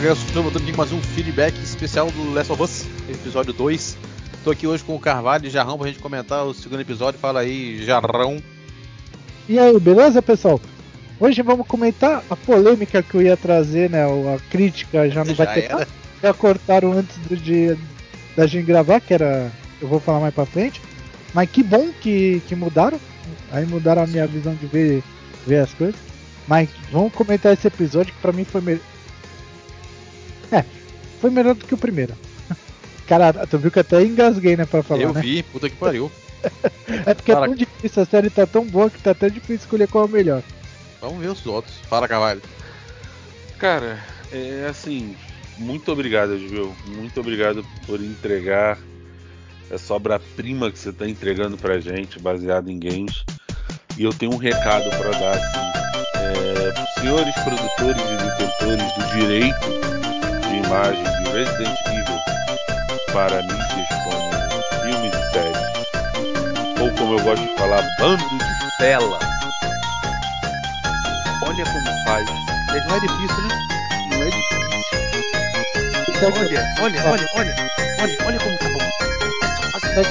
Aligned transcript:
Fala 0.00 0.12
estou 0.12 0.44
voltando 0.44 0.62
aqui 0.62 0.70
com 0.70 0.78
mais 0.78 0.92
um 0.92 1.02
feedback 1.02 1.60
especial 1.60 2.08
do 2.08 2.32
Last 2.32 2.52
of 2.52 2.62
Us, 2.62 2.86
episódio 3.08 3.52
2. 3.52 3.96
Estou 4.32 4.52
aqui 4.52 4.64
hoje 4.64 4.84
com 4.84 4.94
o 4.94 5.00
Carvalho 5.00 5.44
e 5.44 5.50
Jarrão 5.50 5.76
pra 5.76 5.88
gente 5.88 5.98
comentar 5.98 6.44
o 6.44 6.54
segundo 6.54 6.80
episódio. 6.80 7.18
Fala 7.18 7.40
aí, 7.40 7.82
Jarrão. 7.84 8.40
E 9.48 9.58
aí, 9.58 9.76
beleza 9.80 10.22
pessoal? 10.22 10.60
Hoje 11.18 11.42
vamos 11.42 11.66
comentar 11.66 12.22
a 12.30 12.36
polêmica 12.36 13.02
que 13.02 13.16
eu 13.16 13.22
ia 13.22 13.36
trazer, 13.36 13.90
né? 13.90 14.04
A 14.04 14.38
crítica 14.48 15.10
já 15.10 15.24
não 15.24 15.34
Já 15.34 15.44
vai 15.44 15.54
ter. 15.54 15.64
era. 15.64 15.88
Já 16.22 16.32
cortaram 16.32 16.92
antes 16.92 17.16
do 17.28 17.36
dia 17.36 17.76
da 18.36 18.46
gente 18.46 18.66
gravar, 18.66 19.00
que 19.00 19.12
era. 19.12 19.50
Eu 19.82 19.88
vou 19.88 19.98
falar 19.98 20.20
mais 20.20 20.34
pra 20.34 20.46
frente. 20.46 20.80
Mas 21.34 21.50
que 21.50 21.64
bom 21.64 21.88
que, 22.00 22.40
que 22.46 22.54
mudaram. 22.54 23.00
Aí 23.50 23.66
mudaram 23.66 24.04
a 24.04 24.06
minha 24.06 24.28
visão 24.28 24.54
de 24.54 24.66
ver, 24.66 25.02
ver 25.44 25.58
as 25.58 25.74
coisas. 25.74 25.96
Mas 26.46 26.68
vamos 26.92 27.12
comentar 27.12 27.52
esse 27.52 27.66
episódio 27.66 28.14
que 28.14 28.20
pra 28.20 28.30
mim 28.30 28.44
foi 28.44 28.60
melhor. 28.60 28.82
Foi 31.18 31.30
melhor 31.30 31.54
do 31.54 31.64
que 31.64 31.74
o 31.74 31.78
primeiro. 31.78 32.14
Cara, 33.06 33.32
tu 33.46 33.58
viu 33.58 33.70
que 33.70 33.80
até 33.80 34.02
engasguei, 34.02 34.56
né, 34.56 34.66
pra 34.66 34.82
falar, 34.82 35.02
eu 35.02 35.12
né? 35.14 35.20
vi, 35.20 35.42
puta 35.42 35.68
que 35.68 35.76
pariu. 35.76 36.10
É 37.06 37.14
porque 37.14 37.32
Fala. 37.32 37.46
é 37.46 37.48
tão 37.48 37.56
difícil, 37.56 38.02
a 38.02 38.06
série 38.06 38.30
tá 38.30 38.46
tão 38.46 38.64
boa 38.64 38.88
que 38.88 39.02
tá 39.02 39.10
até 39.10 39.28
difícil 39.28 39.56
escolher 39.56 39.88
qual 39.88 40.04
é 40.04 40.06
o 40.06 40.10
melhor. 40.10 40.42
Vamos 41.00 41.18
ver 41.18 41.28
os 41.28 41.44
outros. 41.46 41.74
Fala, 41.88 42.06
Carvalho. 42.06 42.42
Cara, 43.58 43.98
é 44.30 44.66
assim, 44.68 45.16
muito 45.58 45.90
obrigado, 45.90 46.38
Gil. 46.38 46.74
Muito 46.86 47.18
obrigado 47.18 47.66
por 47.86 48.00
entregar 48.00 48.78
essa 49.70 49.94
obra-prima 49.94 50.70
que 50.70 50.78
você 50.78 50.90
está 50.90 51.08
entregando 51.08 51.56
pra 51.56 51.80
gente, 51.80 52.20
baseado 52.20 52.70
em 52.70 52.78
games. 52.78 53.24
E 53.96 54.04
eu 54.04 54.12
tenho 54.12 54.32
um 54.32 54.36
recado 54.36 54.88
para 54.90 55.10
dar, 55.10 55.32
assim. 55.32 55.68
É, 56.14 57.00
senhores 57.00 57.34
produtores 57.34 58.02
e 58.02 58.16
detentores 58.16 58.92
do 58.94 59.18
direito 59.18 60.07
de 60.48 60.56
imagem 60.56 61.02
de 61.04 61.30
Resident 61.30 61.78
Evil 61.86 62.18
para 63.12 63.42
mídias 63.42 63.88
como 64.04 64.30
filmes 64.82 65.12
e 65.14 65.32
séries, 65.32 65.58
ou 66.80 66.90
como 66.94 67.18
eu 67.18 67.24
gosto 67.24 67.42
de 67.42 67.54
falar, 67.56 67.82
bando 67.98 68.24
de 68.28 68.76
tela. 68.78 69.18
Olha 71.42 71.64
como 71.64 72.04
faz. 72.04 72.26
Não 72.86 72.94
é 72.96 73.00
difícil, 73.00 73.42
né? 73.42 73.58
Não 74.10 74.22
é 74.22 74.24
difícil. 74.26 74.58
Olha, 76.20 76.74
olha, 76.82 77.02
olha, 77.06 77.28
olha. 77.34 77.54
Olha, 78.00 78.16
olha 78.26 78.38
como 78.40 78.58
tá 78.58 78.68
bom. 78.68 78.78
Sabe, 79.94 80.08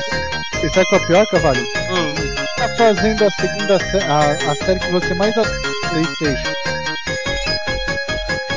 e 0.64 0.70
sabe 0.70 0.86
qual 0.88 1.02
é 1.02 1.04
o 1.04 1.08
pior, 1.08 1.28
Cavalo? 1.28 1.60
Hum. 1.60 2.14
Tá 2.58 2.70
fazendo 2.78 3.26
a 3.26 3.32
segunda 3.32 3.78
sé- 3.80 4.04
a, 4.08 4.52
a 4.52 4.56
série 4.66 4.80
que 4.80 4.92
você 4.92 5.14
mais 5.14 5.38
assiste 5.38 5.88
Playstation. 5.90 6.54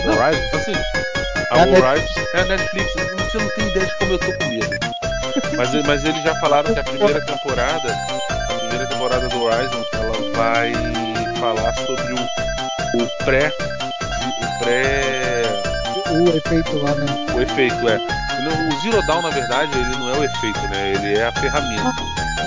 Horizon? 0.04 0.56
Assim, 0.56 0.72
É 0.74 0.99
a 1.50 1.58
Horizon 1.66 2.20
é 2.34 2.40
a 2.40 2.44
Netflix. 2.44 2.92
Você 2.94 3.38
não 3.38 3.48
tem 3.50 3.68
ideia 3.68 3.86
de 3.86 3.94
como 3.96 4.12
eu 4.12 4.18
tô 4.18 4.32
com 4.32 4.48
medo. 4.48 4.70
Mas, 5.56 5.72
mas 5.86 6.04
eles 6.04 6.22
já 6.22 6.34
falaram 6.36 6.72
que 6.72 6.80
a 6.80 6.84
primeira 6.84 7.20
temporada, 7.20 7.94
a 8.48 8.54
primeira 8.54 8.86
temporada 8.86 9.28
do 9.28 9.42
Horizon, 9.42 9.84
ela 9.92 10.30
vai 10.36 10.72
falar 11.38 11.72
sobre 11.74 12.12
o, 12.12 13.02
o 13.02 13.24
pré, 13.24 13.52
o 14.40 14.58
pré, 14.64 15.42
O 16.10 16.36
efeito 16.36 16.78
lá, 16.78 16.94
né? 16.94 17.06
o 17.34 17.40
efeito 17.42 17.88
é. 17.88 17.98
O 18.40 18.80
Zero 18.80 19.06
Dawn, 19.06 19.22
na 19.22 19.30
verdade, 19.30 19.70
ele 19.78 19.96
não 19.98 20.08
é 20.14 20.18
o 20.18 20.24
efeito, 20.24 20.60
né? 20.68 20.92
Ele 20.94 21.18
é 21.18 21.26
a 21.26 21.32
ferramenta. 21.32 21.92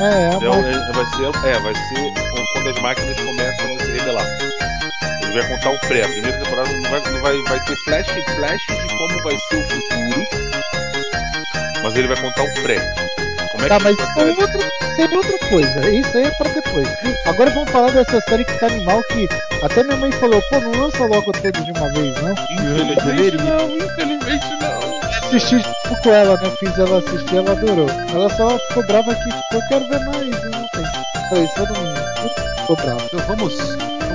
É, 0.01 0.05
é, 0.05 0.29
É, 0.33 0.49
uma- 0.49 0.57
o- 0.57 0.67
é- 0.67 0.91
vai 0.91 1.05
ser, 1.05 1.47
é, 1.47 1.59
vai 1.59 1.75
ser 1.75 2.13
quando 2.53 2.69
as 2.69 2.81
máquinas 2.81 3.17
começam 3.19 3.65
a 3.75 3.79
se 3.85 3.91
revelar. 3.91 4.25
Ele 5.33 5.41
vai 5.41 5.49
contar 5.49 5.71
o 5.71 5.79
pré. 5.87 6.03
A 6.03 6.07
primeira 6.09 6.37
temporada 6.37 6.69
não 6.71 6.89
vai, 6.91 6.99
não 7.11 7.21
vai, 7.21 7.41
vai 7.41 7.59
ter 7.65 7.75
flash, 7.77 8.05
flashes 8.35 8.67
de 8.67 8.95
como 8.95 9.23
vai 9.23 9.35
ser 9.49 9.55
o 9.55 9.63
futuro, 9.63 10.27
mas 11.81 11.95
ele 11.95 12.07
vai 12.07 12.17
contar 12.21 12.43
o 12.43 12.53
pré. 12.61 12.93
Como 13.51 13.65
é 13.65 13.67
Tá, 13.67 13.77
que 13.77 13.83
mas 13.83 13.97
isso 13.97 14.19
é 14.19 14.25
outra, 14.25 14.71
é 14.99 15.17
outra 15.17 15.49
coisa. 15.49 15.89
Isso 15.89 16.17
aí 16.17 16.25
é 16.25 16.31
pra 16.31 16.49
depois. 16.51 16.87
Agora 17.25 17.49
vamos 17.49 17.71
falar 17.71 17.89
dessa 17.89 18.21
série 18.21 18.45
que 18.45 18.59
tá 18.59 18.67
animal 18.67 19.01
que 19.05 19.27
até 19.63 19.83
minha 19.83 19.97
mãe 19.97 20.11
falou, 20.11 20.39
pô, 20.51 20.59
não 20.59 20.71
lança 20.71 21.03
logo 21.03 21.31
tudo 21.31 21.63
de 21.63 21.71
uma 21.71 21.89
vez, 21.89 22.15
não? 22.21 22.31
Infelizmente 22.51 23.37
não, 23.37 23.75
infelizmente 23.75 24.45
não. 24.61 24.99
Assisti 25.01 25.57
tipo, 25.57 26.01
com 26.03 26.09
ela, 26.11 26.37
né? 26.37 26.51
Fiz 26.59 26.77
ela 26.77 26.99
assistir, 26.99 27.37
ela 27.37 27.53
adorou. 27.53 27.87
Ela 27.89 28.29
só 28.29 28.59
ficou 28.67 28.85
brava 28.85 29.15
que, 29.15 29.23
tipo, 29.23 29.55
eu 29.55 29.61
quero 29.67 29.87
ver 29.89 29.99
mais, 30.01 30.29
não 30.29 30.67
tem. 30.69 30.85
Falei, 31.29 31.47
só 31.55 31.65
não 31.65 32.55
ficou 32.59 32.75
brava. 32.75 33.01
Então 33.05 33.19
vamos, 33.35 33.53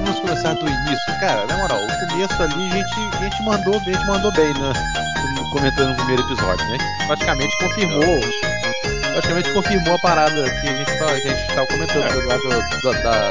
vamos 0.08 0.20
começar 0.20 0.54
do 0.54 0.66
início. 0.66 1.20
Cara, 1.20 1.44
na 1.46 1.56
moral, 1.58 1.78
o 1.82 2.08
começo 2.08 2.42
ali 2.42 2.70
a 2.70 2.76
gente, 2.76 3.16
a 3.16 3.24
gente 3.24 3.42
mandou, 3.42 3.74
a 3.74 3.78
gente 3.78 4.06
mandou 4.06 4.32
bem, 4.32 4.54
né? 4.54 4.72
Comentando 5.52 5.90
no 5.90 5.96
primeiro 5.96 6.22
episódio, 6.22 6.66
né? 6.68 6.78
Praticamente 7.06 7.58
confirmou. 7.58 8.20
Praticamente 9.12 9.52
confirmou 9.52 9.94
a 9.94 9.98
parada 9.98 10.50
que 10.60 10.68
a 10.68 10.74
gente 10.76 10.90
que 10.96 11.02
a 11.02 11.16
gente 11.16 11.54
tava 11.54 11.66
comentando 11.66 12.04
É. 12.04 12.12
do, 12.12 12.20
do, 12.20 12.80
do, 12.80 13.02
da 13.02 13.30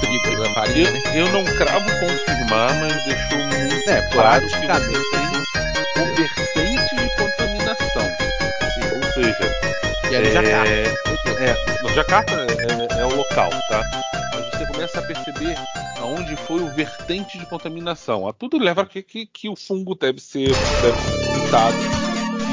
trigo, 0.00 0.42
da 0.42 0.50
farinha, 0.54 0.90
né? 0.90 1.00
Eu, 1.14 1.26
eu 1.26 1.32
não 1.32 1.44
cravo 1.44 1.86
confirmar, 2.00 2.74
mas 2.80 3.04
deixou 3.04 3.38
muito 3.38 3.90
É, 3.90 4.02
claro 4.12 4.44
que 4.44 4.50
você 4.50 4.66
tem 4.66 6.02
o 6.02 6.14
vertente 6.16 6.96
de 6.96 7.16
contaminação. 7.16 8.08
Assim, 8.62 8.82
ou 8.96 9.12
seja, 9.12 9.54
Que 10.08 10.14
era 10.14 10.28
em 10.28 10.32
Jacarta. 10.32 10.68
É, 10.70 11.50
é, 11.50 11.94
Jacarta 11.94 12.34
é, 12.34 13.00
é 13.00 13.04
o 13.04 13.14
local, 13.14 13.50
tá? 13.68 13.84
Mas 14.34 14.46
você 14.50 14.66
começa 14.66 14.98
a 14.98 15.02
perceber 15.02 15.56
aonde 16.00 16.36
foi 16.36 16.60
o 16.60 16.70
vertente 16.74 17.38
de 17.38 17.46
contaminação. 17.46 18.28
A 18.28 18.32
tudo 18.32 18.58
leva 18.58 18.82
a 18.82 18.86
que, 18.86 19.02
que, 19.02 19.26
que 19.26 19.48
o 19.48 19.56
fungo 19.56 19.94
deve 19.94 20.20
ser, 20.20 20.52
mutado 21.42 21.76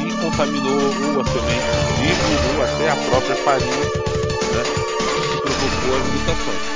e 0.06 0.22
contaminou 0.22 0.80
ou 1.16 1.22
a 1.22 1.26
semente 1.26 1.86
trigo 1.98 2.58
ou 2.58 2.64
até 2.64 2.90
a 2.90 2.96
própria 3.10 3.36
farinha, 3.36 3.76
né? 3.76 4.64
Que 4.64 5.38
provocou 5.42 5.96
as 5.96 6.08
mutações. 6.14 6.76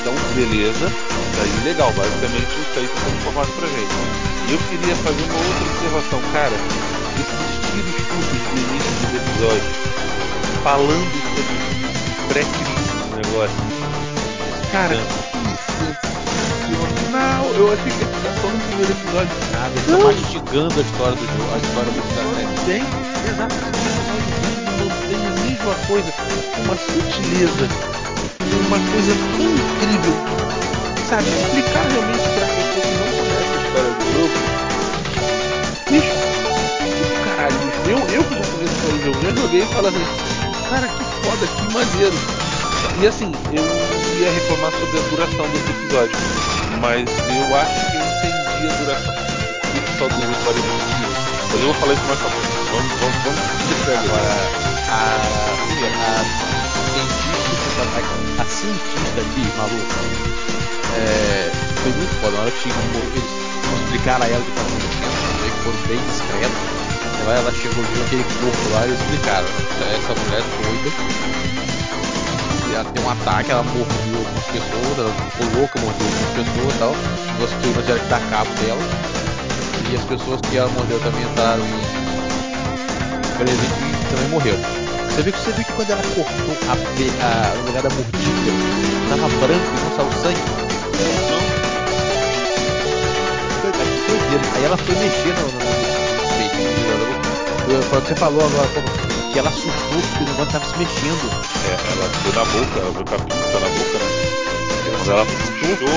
Então, 0.00 0.14
beleza, 0.34 0.90
daí 1.36 1.64
legal, 1.64 1.92
basicamente 1.92 2.42
isso 2.42 2.78
aí 2.78 2.88
sendo 2.88 3.16
informado 3.18 3.52
pra 3.52 3.68
gente. 3.68 4.22
E 4.48 4.52
eu 4.52 4.58
queria 4.68 4.96
fazer 4.96 5.22
uma 5.22 5.38
outra 5.38 5.64
observação, 5.64 6.20
cara. 6.32 6.56
Esses 7.20 7.52
tiros 7.70 7.94
curtos 8.08 8.42
no 8.50 8.58
início 8.58 8.94
do 9.10 9.16
episódio, 9.16 9.70
falando 10.64 11.14
sobre 11.36 11.56
pré-crise 12.32 12.92
do 12.98 13.16
negócio. 13.16 13.82
Cara, 14.72 14.96
sensacional! 14.96 15.41
Eu 17.54 17.70
achei 17.70 17.92
que 17.92 18.00
ia 18.00 18.06
ficar 18.08 18.32
só 18.40 18.48
no 18.48 18.60
primeiro 18.60 18.92
episódio. 18.92 19.36
Nada, 19.52 19.72
eles 19.76 19.84
estão 19.84 20.00
mastigando 20.00 20.72
a 20.72 20.82
história 20.82 21.16
do 21.16 21.26
jogo, 21.26 21.52
a 21.52 21.58
história 21.58 21.92
do 21.92 22.02
série. 22.14 22.32
Mantém, 22.46 22.82
exatamente, 23.28 23.92
mantém 24.80 25.26
a 25.26 25.30
mesma 25.30 25.74
coisa, 25.86 26.10
uma 26.64 26.76
sutileza, 26.76 27.68
uma 28.66 28.78
coisa 28.90 29.12
tão 29.36 29.44
incrível. 29.52 30.16
Sabe, 31.08 31.28
explicar 31.28 31.84
realmente 31.92 32.28
pra 32.32 32.46
pessoa 32.56 32.84
que 32.88 32.96
não 32.96 33.08
conhece 33.20 33.52
a 33.52 33.60
história 33.60 33.92
do 33.92 34.04
jogo. 34.16 34.36
Bicho, 35.90 36.14
caralho, 37.24 37.58
bicho. 37.58 37.82
Eu, 37.84 37.98
eu 38.16 38.24
que 38.24 38.34
já 38.34 38.44
conheço 38.48 38.72
a 38.72 38.76
história 38.76 38.96
do 38.96 39.04
jogo, 39.04 39.20
já 39.20 39.30
joguei 39.42 39.62
e 39.62 39.66
falo 39.66 39.88
assim, 39.88 40.06
cara, 40.70 40.88
que 40.88 41.04
foda, 41.20 41.46
que 41.46 41.64
maneiro. 41.74 42.16
E 43.00 43.06
assim, 43.06 43.32
eu 43.52 43.64
ia 44.20 44.30
reclamar 44.32 44.72
sobre 44.72 44.98
a 44.98 45.02
duração 45.10 45.48
desse 45.50 45.70
episódio, 45.70 46.16
mas 46.80 47.08
eu 47.08 47.56
acho 47.56 47.90
que 47.90 47.96
eu 47.96 48.02
entendi 48.02 48.68
a 48.68 48.76
duração. 48.76 49.14
Isso 49.14 49.98
só 49.98 50.04
horas 50.04 50.58
e 50.58 50.62
meia. 50.62 51.12
Mas 51.50 51.60
eu 51.60 51.66
vou 51.66 51.74
falar 51.74 51.92
isso 51.94 52.04
mais 52.04 52.18
pra 52.20 52.30
frente. 52.30 52.52
Vamos, 52.70 52.92
vamos, 53.00 53.16
vamos 53.24 53.62
agora. 53.88 54.32
A, 54.88 55.16
a, 55.16 55.56
cientista, 56.92 57.82
a, 57.82 58.42
a 58.42 58.44
cientista 58.46 59.20
aqui, 59.20 59.44
maluca, 59.56 60.00
é, 60.96 61.50
foi 61.82 61.92
muito 61.92 62.14
foda. 62.20 62.36
Na 62.36 62.42
hora 62.42 62.50
que 62.50 62.62
chegou, 62.62 63.02
eles 63.12 63.24
explicaram 63.84 64.24
a 64.24 64.28
ela 64.28 64.40
o 64.40 64.44
que 64.44 64.50
estava 64.50 64.68
acontecendo, 64.68 65.40
né, 65.40 65.50
que 65.50 65.60
foram 65.62 65.78
bem 65.88 66.00
discretos. 66.06 66.58
Ela, 67.22 67.34
ela 67.38 67.52
chegou, 67.52 67.84
viu 67.84 68.02
aquele 68.04 68.24
corpo 68.24 68.68
lá 68.72 68.86
e 68.86 68.92
explicaram. 68.92 69.48
né, 69.48 69.98
Essa 69.98 70.14
mulher 70.14 70.42
doida. 70.42 71.61
Ela 72.74 72.84
tem 72.84 73.04
um 73.04 73.10
ataque, 73.10 73.50
ela 73.50 73.62
mordeu 73.62 74.16
algumas 74.16 74.44
pessoas, 74.46 74.98
ela 74.98 75.12
ficou 75.12 75.60
louca, 75.60 75.78
mordeu 75.80 76.06
algumas 76.06 76.32
pessoas 76.32 76.74
e 76.74 76.78
tal. 76.78 76.94
E 77.38 77.44
as 77.44 77.50
primas 77.60 77.84
tiveram 77.84 78.00
que 78.00 78.08
dar 78.08 78.20
cabo 78.30 78.50
dela. 78.54 78.80
E 79.90 79.96
as 79.96 80.04
pessoas 80.04 80.40
que 80.40 80.56
ela 80.56 80.70
mordeu 80.70 80.98
também 81.00 81.22
entraram 81.22 81.64
em 81.64 83.36
presente 83.36 83.76
e 83.76 84.06
também 84.08 84.28
morreram. 84.30 84.58
Você 85.10 85.22
viu 85.22 85.32
que 85.34 85.38
você 85.40 85.52
viu 85.52 85.64
que 85.66 85.72
quando 85.72 85.90
ela 85.90 86.02
cortou 86.14 86.56
a, 86.68 86.72
a, 86.72 87.54
no 87.56 87.66
lugar 87.66 87.82
da 87.82 87.90
mordida, 87.90 88.52
tava 89.10 89.28
branco 89.28 89.68
e 89.68 89.80
não 89.84 89.92
saiu 89.96 90.12
sangue? 90.22 90.40
Doideira. 93.60 93.92
Aí 94.56 94.64
ela 94.64 94.76
foi 94.78 94.94
mexer 94.94 95.34
no, 95.36 95.44
no, 95.52 95.58
no 97.68 97.82
você 98.00 98.14
falou 98.14 98.40
agora 98.46 98.68
como 98.68 99.11
que 99.32 99.38
ela 99.38 99.48
assustou 99.48 99.72
porque 99.72 100.24
o 100.24 100.28
negócio 100.28 100.52
tava 100.52 100.66
se 100.66 100.76
mexendo. 100.76 101.24
É, 101.64 101.72
ela 101.72 102.04
foi 102.20 102.32
na 102.36 102.44
boca, 102.44 102.76
ela 102.80 102.92
viu 102.92 103.04
com 103.08 103.14
a 103.14 103.18
pinça 103.18 103.58
na 103.60 103.68
boca, 103.72 103.96
né? 103.96 104.08
Quando 104.92 105.10
ela 105.10 105.24
puxou, 105.24 105.96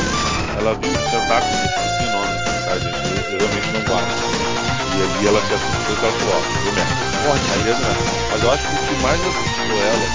ela 0.56 0.72
viu 0.80 0.92
os 0.96 1.04
tentáculos, 1.12 1.60
esqueci 1.68 2.04
o 2.06 2.12
nome. 2.16 2.36
tá, 2.64 2.74
gente? 2.80 2.96
Eu, 2.96 3.40
realmente 3.44 3.70
não 3.76 3.82
guardo. 3.84 4.08
E 4.08 5.04
ali 5.04 5.28
ela 5.28 5.42
se 5.44 5.54
assustou 5.54 5.92
e 5.92 6.00
ela 6.00 6.16
falou, 6.16 6.32
ó, 6.32 6.40
deu 6.64 6.74
merda. 6.80 6.96
Aí 7.52 7.62
deu 7.64 7.76
merda. 7.76 8.04
Mas 8.32 8.40
eu 8.44 8.52
acho 8.56 8.64
que 8.64 8.76
o 8.76 8.88
que 8.88 8.96
mais 9.04 9.20
assustou 9.20 9.76
ela, 9.84 10.08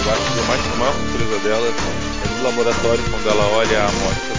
eu 0.00 0.12
acho 0.16 0.24
que 0.32 0.40
a, 0.40 0.44
mais, 0.48 0.62
a 0.64 0.76
maior 0.80 0.94
surpresa 0.96 1.38
dela 1.44 1.68
é 1.68 2.28
no 2.40 2.42
laboratório, 2.42 3.04
quando 3.10 3.26
ela 3.28 3.44
olha 3.52 3.78
a 3.80 3.84
amostra. 3.84 4.34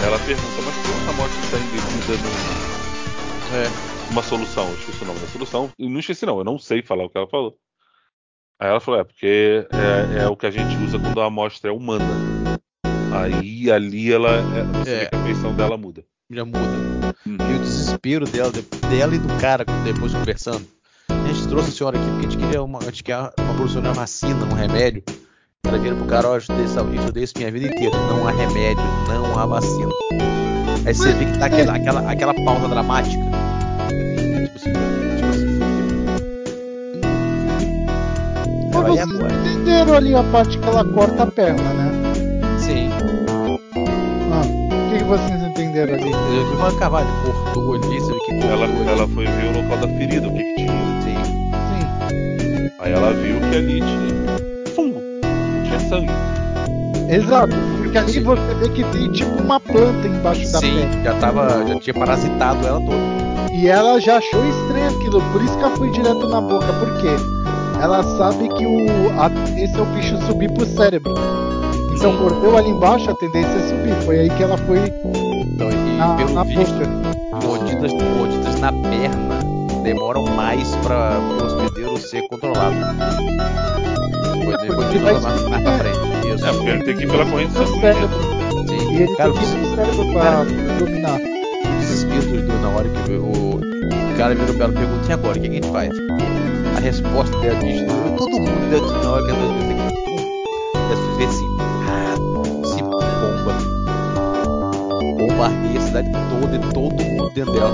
Ela 0.00 0.18
pergunta, 0.24 0.58
mas 0.64 0.74
por 0.74 0.82
que 0.82 0.96
essa 0.96 1.10
amostra 1.12 1.40
está 1.44 1.56
embebida 1.60 2.16
num, 2.24 2.36
É. 3.52 3.99
uma 4.10 4.22
solução, 4.22 4.70
eu 4.70 4.74
esqueci 4.74 5.02
o 5.02 5.06
nome 5.06 5.20
da 5.20 5.26
solução. 5.28 5.70
E 5.78 5.88
não 5.88 6.00
esqueci, 6.00 6.26
não, 6.26 6.38
eu 6.38 6.44
não 6.44 6.58
sei 6.58 6.82
falar 6.82 7.04
o 7.04 7.10
que 7.10 7.16
ela 7.16 7.28
falou. 7.28 7.56
Aí 8.60 8.68
ela 8.68 8.80
falou: 8.80 9.00
é, 9.00 9.04
porque 9.04 9.66
é, 9.72 10.22
é 10.24 10.28
o 10.28 10.36
que 10.36 10.46
a 10.46 10.50
gente 10.50 10.76
usa 10.84 10.98
quando 10.98 11.20
a 11.20 11.26
amostra 11.26 11.70
é 11.70 11.72
humana. 11.72 12.04
Aí 13.12 13.70
ali 13.70 14.12
ela. 14.12 14.30
É, 14.30 14.62
você 14.84 14.90
É. 14.90 14.98
vê 15.00 15.06
que 15.08 15.16
a 15.16 15.22
feição 15.24 15.54
dela 15.54 15.76
muda. 15.76 16.04
Já 16.30 16.44
muda. 16.44 16.58
E 17.26 17.54
o 17.56 17.58
desespero 17.58 18.24
dela, 18.26 18.52
de- 18.52 18.62
dela 18.88 19.14
e 19.14 19.18
do 19.18 19.28
cara 19.40 19.64
depois 19.84 20.12
conversando. 20.14 20.66
A 21.08 21.32
gente 21.32 21.48
trouxe 21.48 21.70
a 21.70 21.72
senhora 21.72 21.98
aqui 21.98 22.06
porque 22.10 22.26
a 22.26 22.30
gente 22.30 22.38
queria 22.38 22.62
uma, 22.62 22.78
a 22.78 22.84
gente 22.84 23.02
quer 23.02 23.18
uma 23.38 23.92
vacina, 23.94 24.44
um 24.44 24.54
remédio. 24.54 25.02
Ela 25.66 25.78
vira 25.78 25.94
pro 25.94 26.06
cara, 26.06 26.28
ó, 26.28 26.34
eu 26.34 26.38
estudei, 26.38 26.64
estudei 26.64 27.24
isso 27.24 27.34
minha 27.36 27.50
vida 27.50 27.66
inteira. 27.66 27.96
Não 28.08 28.26
há 28.26 28.30
remédio, 28.30 28.82
não 29.08 29.38
há 29.38 29.46
vacina. 29.46 29.90
Aí 30.86 30.94
você 30.94 31.12
vê 31.12 31.26
que 31.26 31.38
tá 31.38 31.46
aquela, 31.46 31.76
aquela, 31.76 32.10
aquela 32.10 32.34
pausa 32.44 32.68
dramática. 32.68 33.29
Tipo 34.50 34.56
assim, 34.56 34.72
tipo 35.16 35.30
assim, 35.30 35.60
Mas 38.72 38.96
ia 38.96 39.06
vocês 39.06 39.56
entenderam 39.56 39.94
ali 39.94 40.14
a 40.14 40.22
parte 40.24 40.58
que 40.58 40.68
ela 40.68 40.84
corta 40.84 41.22
a 41.22 41.26
perna, 41.26 41.62
né? 41.74 41.90
Sim. 42.58 42.90
Ah, 44.32 44.42
o 44.44 44.90
que, 44.90 44.98
que 44.98 45.04
vocês 45.04 45.42
entenderam 45.42 45.94
ali? 45.94 46.10
Eu 46.12 46.50
vi 46.50 46.56
uma 46.56 46.72
cavalo, 46.72 47.06
cortou 47.24 47.74
ali, 47.74 47.88
vê 47.88 47.98
que 47.98 48.32
cortou 48.32 48.50
Ela, 48.50 48.64
ali. 48.64 48.88
ela 48.88 49.08
foi 49.08 49.26
ver 49.26 49.46
o 49.46 49.62
local 49.62 49.78
da 49.78 49.88
ferida, 49.88 50.28
o 50.28 50.32
que, 50.32 50.42
que 50.42 50.54
tinha. 50.56 50.72
Sim. 51.02 51.14
Sim, 51.68 52.70
Aí 52.80 52.92
ela 52.92 53.12
viu 53.12 53.38
que 53.40 53.56
ali 53.56 53.80
tinha 53.80 54.70
fungo, 54.74 55.00
tinha 55.64 55.80
sangue. 55.80 56.10
exato. 57.08 57.54
Porque 57.78 57.98
ali 57.98 58.20
você 58.20 58.54
vê 58.54 58.68
que 58.68 58.84
tem 58.84 59.10
tipo 59.12 59.30
uma 59.42 59.58
planta 59.60 60.06
embaixo 60.06 60.50
da 60.52 60.58
Sim, 60.60 60.74
pele. 60.88 61.04
já 61.04 61.14
tava, 61.14 61.66
já 61.66 61.80
tinha 61.80 61.94
parasitado 61.94 62.66
ela 62.66 62.80
toda. 62.80 63.29
E 63.52 63.68
ela 63.68 64.00
já 64.00 64.16
achou 64.18 64.44
estranho 64.46 64.88
aquilo, 64.96 65.20
por 65.32 65.42
isso 65.42 65.56
que 65.58 65.64
ela 65.64 65.76
foi 65.76 65.90
direto 65.90 66.26
na 66.28 66.40
boca. 66.40 66.72
Por 66.74 66.96
quê? 66.98 67.16
Ela 67.82 68.02
sabe 68.16 68.48
que 68.48 68.66
o, 68.66 69.20
a 69.20 69.28
tendência 69.30 69.78
é 69.78 69.80
o 69.80 69.86
bicho 69.86 70.16
subir 70.26 70.50
pro 70.52 70.66
cérebro. 70.66 71.14
Então 71.94 72.12
mordeu 72.12 72.56
ali 72.56 72.70
embaixo, 72.70 73.10
a 73.10 73.14
tendência 73.14 73.48
é 73.50 73.68
subir. 73.68 73.94
Foi 74.04 74.18
aí 74.20 74.30
que 74.30 74.42
ela 74.42 74.56
foi 74.58 74.78
Então, 74.78 75.70
e 75.70 75.96
na, 75.96 76.14
pelo 76.14 76.32
na 76.32 76.44
visto, 76.44 76.72
boca. 76.74 77.46
mordidas, 77.46 77.92
mordidas 77.92 78.60
na 78.60 78.72
perna 78.72 79.40
demoram 79.82 80.24
mais 80.36 80.74
para 80.76 81.18
o 81.18 81.44
hospedeiro 81.44 81.98
ser 81.98 82.22
controlado. 82.28 82.76
Foi 84.44 84.56
depois 84.58 85.02
mais, 85.02 85.22
mais 85.24 85.42
pra 85.42 85.58
né? 85.58 85.78
frente. 85.78 86.34
Isso. 86.34 86.46
É, 86.46 86.52
porque 86.52 86.68
ele 86.70 86.84
tem 86.84 86.96
que 86.96 87.04
ir 87.04 87.10
pela 87.10 87.26
corrente 87.26 87.52
sanguínea. 87.52 87.80
cérebro. 87.94 88.20
Sim. 88.68 88.92
E 88.92 89.02
ele 89.02 89.16
cara, 89.16 89.32
tem 89.32 89.40
que 89.42 89.46
ir 89.46 89.58
pro 89.58 89.76
cérebro 89.76 90.12
pra 90.12 90.44
dominar. 90.78 91.39
O 92.10 92.20
desespero 92.20 92.42
do 92.42 92.52
Edu 92.52 92.60
na 92.60 92.68
hora 92.68 92.88
que 92.88 93.12
o, 93.12 93.60
cara 94.16 94.34
virou 94.34 94.54
pra 94.54 94.64
ela 94.64 94.74
e 94.74 94.76
perguntou, 94.76 95.08
e 95.08 95.12
agora, 95.12 95.38
o 95.38 95.40
que 95.40 95.48
a 95.48 95.52
gente 95.52 95.70
faz? 95.70 95.90
A 96.76 96.80
resposta 96.80 97.38
dela 97.38 97.58
diz, 97.60 97.80
todo 98.18 98.30
mundo 98.30 98.60
dizer 98.64 98.80
na 98.80 99.10
hora 99.10 99.24
que 99.24 99.30
ela 99.30 99.40
deve 99.40 99.64
ter 99.64 99.80
deve 100.88 101.16
ver 101.16 101.26
assim, 101.26 101.46
ah, 101.88 102.14
se 102.66 102.82
bomba. 102.82 103.54
Bombardeia 105.18 105.78
a 105.78 105.82
cidade 105.82 106.08
toda 106.10 106.56
e 106.56 106.58
todo 106.72 107.04
mundo 107.04 107.30
dentro 107.34 107.52
dela. 107.52 107.72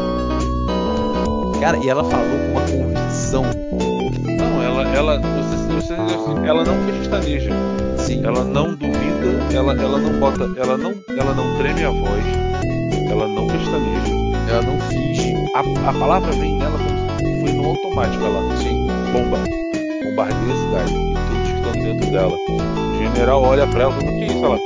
Cara, 1.61 1.79
e 1.79 1.89
ela 1.89 2.05
falou 2.05 2.27
com 2.27 2.51
uma 2.53 2.61
convicção. 2.61 3.45
Não, 4.39 4.63
ela, 4.63 4.83
ela, 4.95 5.19
você, 5.19 5.75
você, 5.75 5.95
ela 6.47 6.65
não 6.65 6.77
pestaneja. 6.87 7.51
Sim. 7.99 8.25
Ela 8.25 8.45
não 8.45 8.75
duvida, 8.75 9.53
ela, 9.53 9.73
ela 9.73 9.99
não 9.99 10.21
bota, 10.21 10.45
ela 10.57 10.77
não, 10.77 10.95
ela 11.09 11.35
não 11.35 11.57
treme 11.57 11.85
a 11.85 11.91
voz, 11.91 12.25
ela 13.11 13.27
não 13.27 13.47
pestaneja. 13.49 14.26
Ela 14.49 14.63
não 14.63 14.79
finge. 14.79 15.35
A, 15.55 15.91
a 15.91 15.93
palavra 15.93 16.33
vem 16.33 16.57
nela 16.57 16.79
como 16.79 17.41
foi 17.41 17.53
no 17.53 17.69
automático. 17.71 18.25
Ela, 18.25 18.41
Sim. 18.57 18.87
bomba, 19.13 19.39
bombardeia 20.05 20.53
a 20.53 20.57
cidade 20.57 20.93
e 20.93 21.15
todos 21.15 21.49
que 21.51 21.57
estão 21.57 21.73
dentro 21.73 22.11
dela. 22.11 22.37
O 22.49 22.95
general 22.99 23.43
olha 23.43 23.67
pra 23.67 23.83
ela 23.83 23.93
e 23.93 24.01
fala, 24.01 24.13
o 24.13 24.19
que 24.19 24.25
é 24.25 24.27
isso? 24.27 24.45
Ela, 24.45 24.61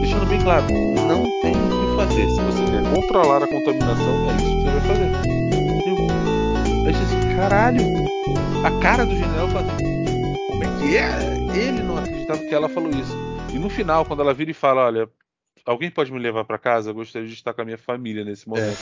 deixando 0.00 0.26
bem 0.26 0.40
claro, 0.40 0.64
não 1.08 1.24
tem 1.40 1.52
o 1.52 1.68
que 1.68 1.96
fazer. 1.96 2.28
Se 2.28 2.40
você 2.40 2.64
quer 2.64 2.82
controlar 2.94 3.42
a 3.42 3.46
contaminação, 3.46 4.14
é 4.28 4.34
isso 4.36 4.56
que 4.56 4.62
você 4.62 4.70
vai 4.70 4.80
fazer. 4.80 5.10
Eu, 5.86 5.96
você 6.84 7.02
assim, 7.02 7.36
caralho, 7.36 7.82
a 8.64 8.70
cara 8.80 9.04
do 9.04 9.16
general 9.16 9.48
fala 9.48 9.66
assim, 9.72 10.04
como 10.48 10.64
é 10.64 10.66
que 10.78 10.96
é? 10.96 11.58
Ele 11.58 11.82
não 11.82 11.98
acreditava 11.98 12.40
que 12.40 12.54
ela 12.54 12.68
falou 12.68 12.90
isso. 12.90 13.16
E 13.52 13.58
no 13.58 13.68
final, 13.68 14.04
quando 14.04 14.22
ela 14.22 14.34
vira 14.34 14.50
e 14.50 14.54
fala, 14.54 14.86
olha, 14.86 15.08
alguém 15.66 15.90
pode 15.90 16.12
me 16.12 16.18
levar 16.18 16.44
pra 16.44 16.56
casa? 16.56 16.90
Eu 16.90 16.94
gostaria 16.94 17.26
de 17.26 17.34
estar 17.34 17.52
com 17.52 17.60
a 17.60 17.64
minha 17.64 17.76
família 17.76 18.24
nesse 18.24 18.48
momento. 18.48 18.78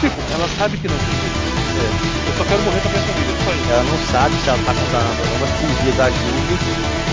Tipo, 0.00 0.20
ela 0.34 0.48
sabe 0.58 0.76
que 0.76 0.88
não 0.88 0.98
tem 0.98 1.14
jeito. 1.22 1.54
É, 1.78 2.28
eu 2.28 2.34
só 2.36 2.44
quero 2.44 2.62
morrer 2.62 2.80
com 2.80 2.88
a 2.88 2.90
minha 2.90 3.02
família, 3.02 3.34
só 3.44 3.52
isso. 3.54 3.70
Ela 3.70 3.84
não 3.84 3.98
sabe 3.98 4.34
se 4.42 4.48
ela 4.48 4.58
tá 4.64 4.74
não, 4.74 5.38
mas 5.40 5.50
por 5.60 5.70
via 5.82 5.92
da 5.94 6.10
Júlia, 6.10 6.58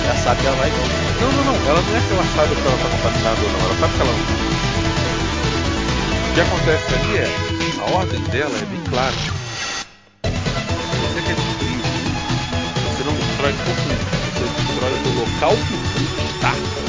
ela 0.06 0.18
sabe 0.18 0.42
que 0.42 0.48
ela 0.48 0.58
vai. 0.58 0.70
Não, 1.22 1.32
não, 1.32 1.44
não. 1.46 1.56
Ela 1.70 1.82
não 1.82 1.96
é 1.96 2.02
que 2.02 2.12
ela 2.12 2.26
sabe 2.34 2.56
se 2.56 2.66
ela 2.66 2.78
tá 2.78 2.90
contaminada 2.90 3.42
ou 3.42 3.52
não. 3.52 3.62
Ela 3.66 3.76
sabe 3.78 3.94
que 3.94 4.02
ela 4.02 4.12
não. 4.12 4.26
O 6.26 6.34
que 6.34 6.42
acontece 6.42 6.90
ali 6.96 7.18
é. 7.18 7.28
A 7.82 7.86
ordem 7.98 8.22
dela 8.32 8.56
é 8.58 8.66
bem 8.66 8.82
clara. 8.90 9.16
Você 11.02 11.22
quer 11.22 11.36
destruir 11.36 11.80
o 11.80 12.02
você 12.92 13.04
não 13.04 13.14
destrói 13.16 13.54
por 13.54 13.66
tudo. 13.66 14.12
Você 14.32 14.46
destrói 14.54 14.94
o 14.94 15.14
local 15.20 15.54
que 15.58 15.74
o 15.74 15.78
mundo 15.78 16.02
está. 16.36 16.81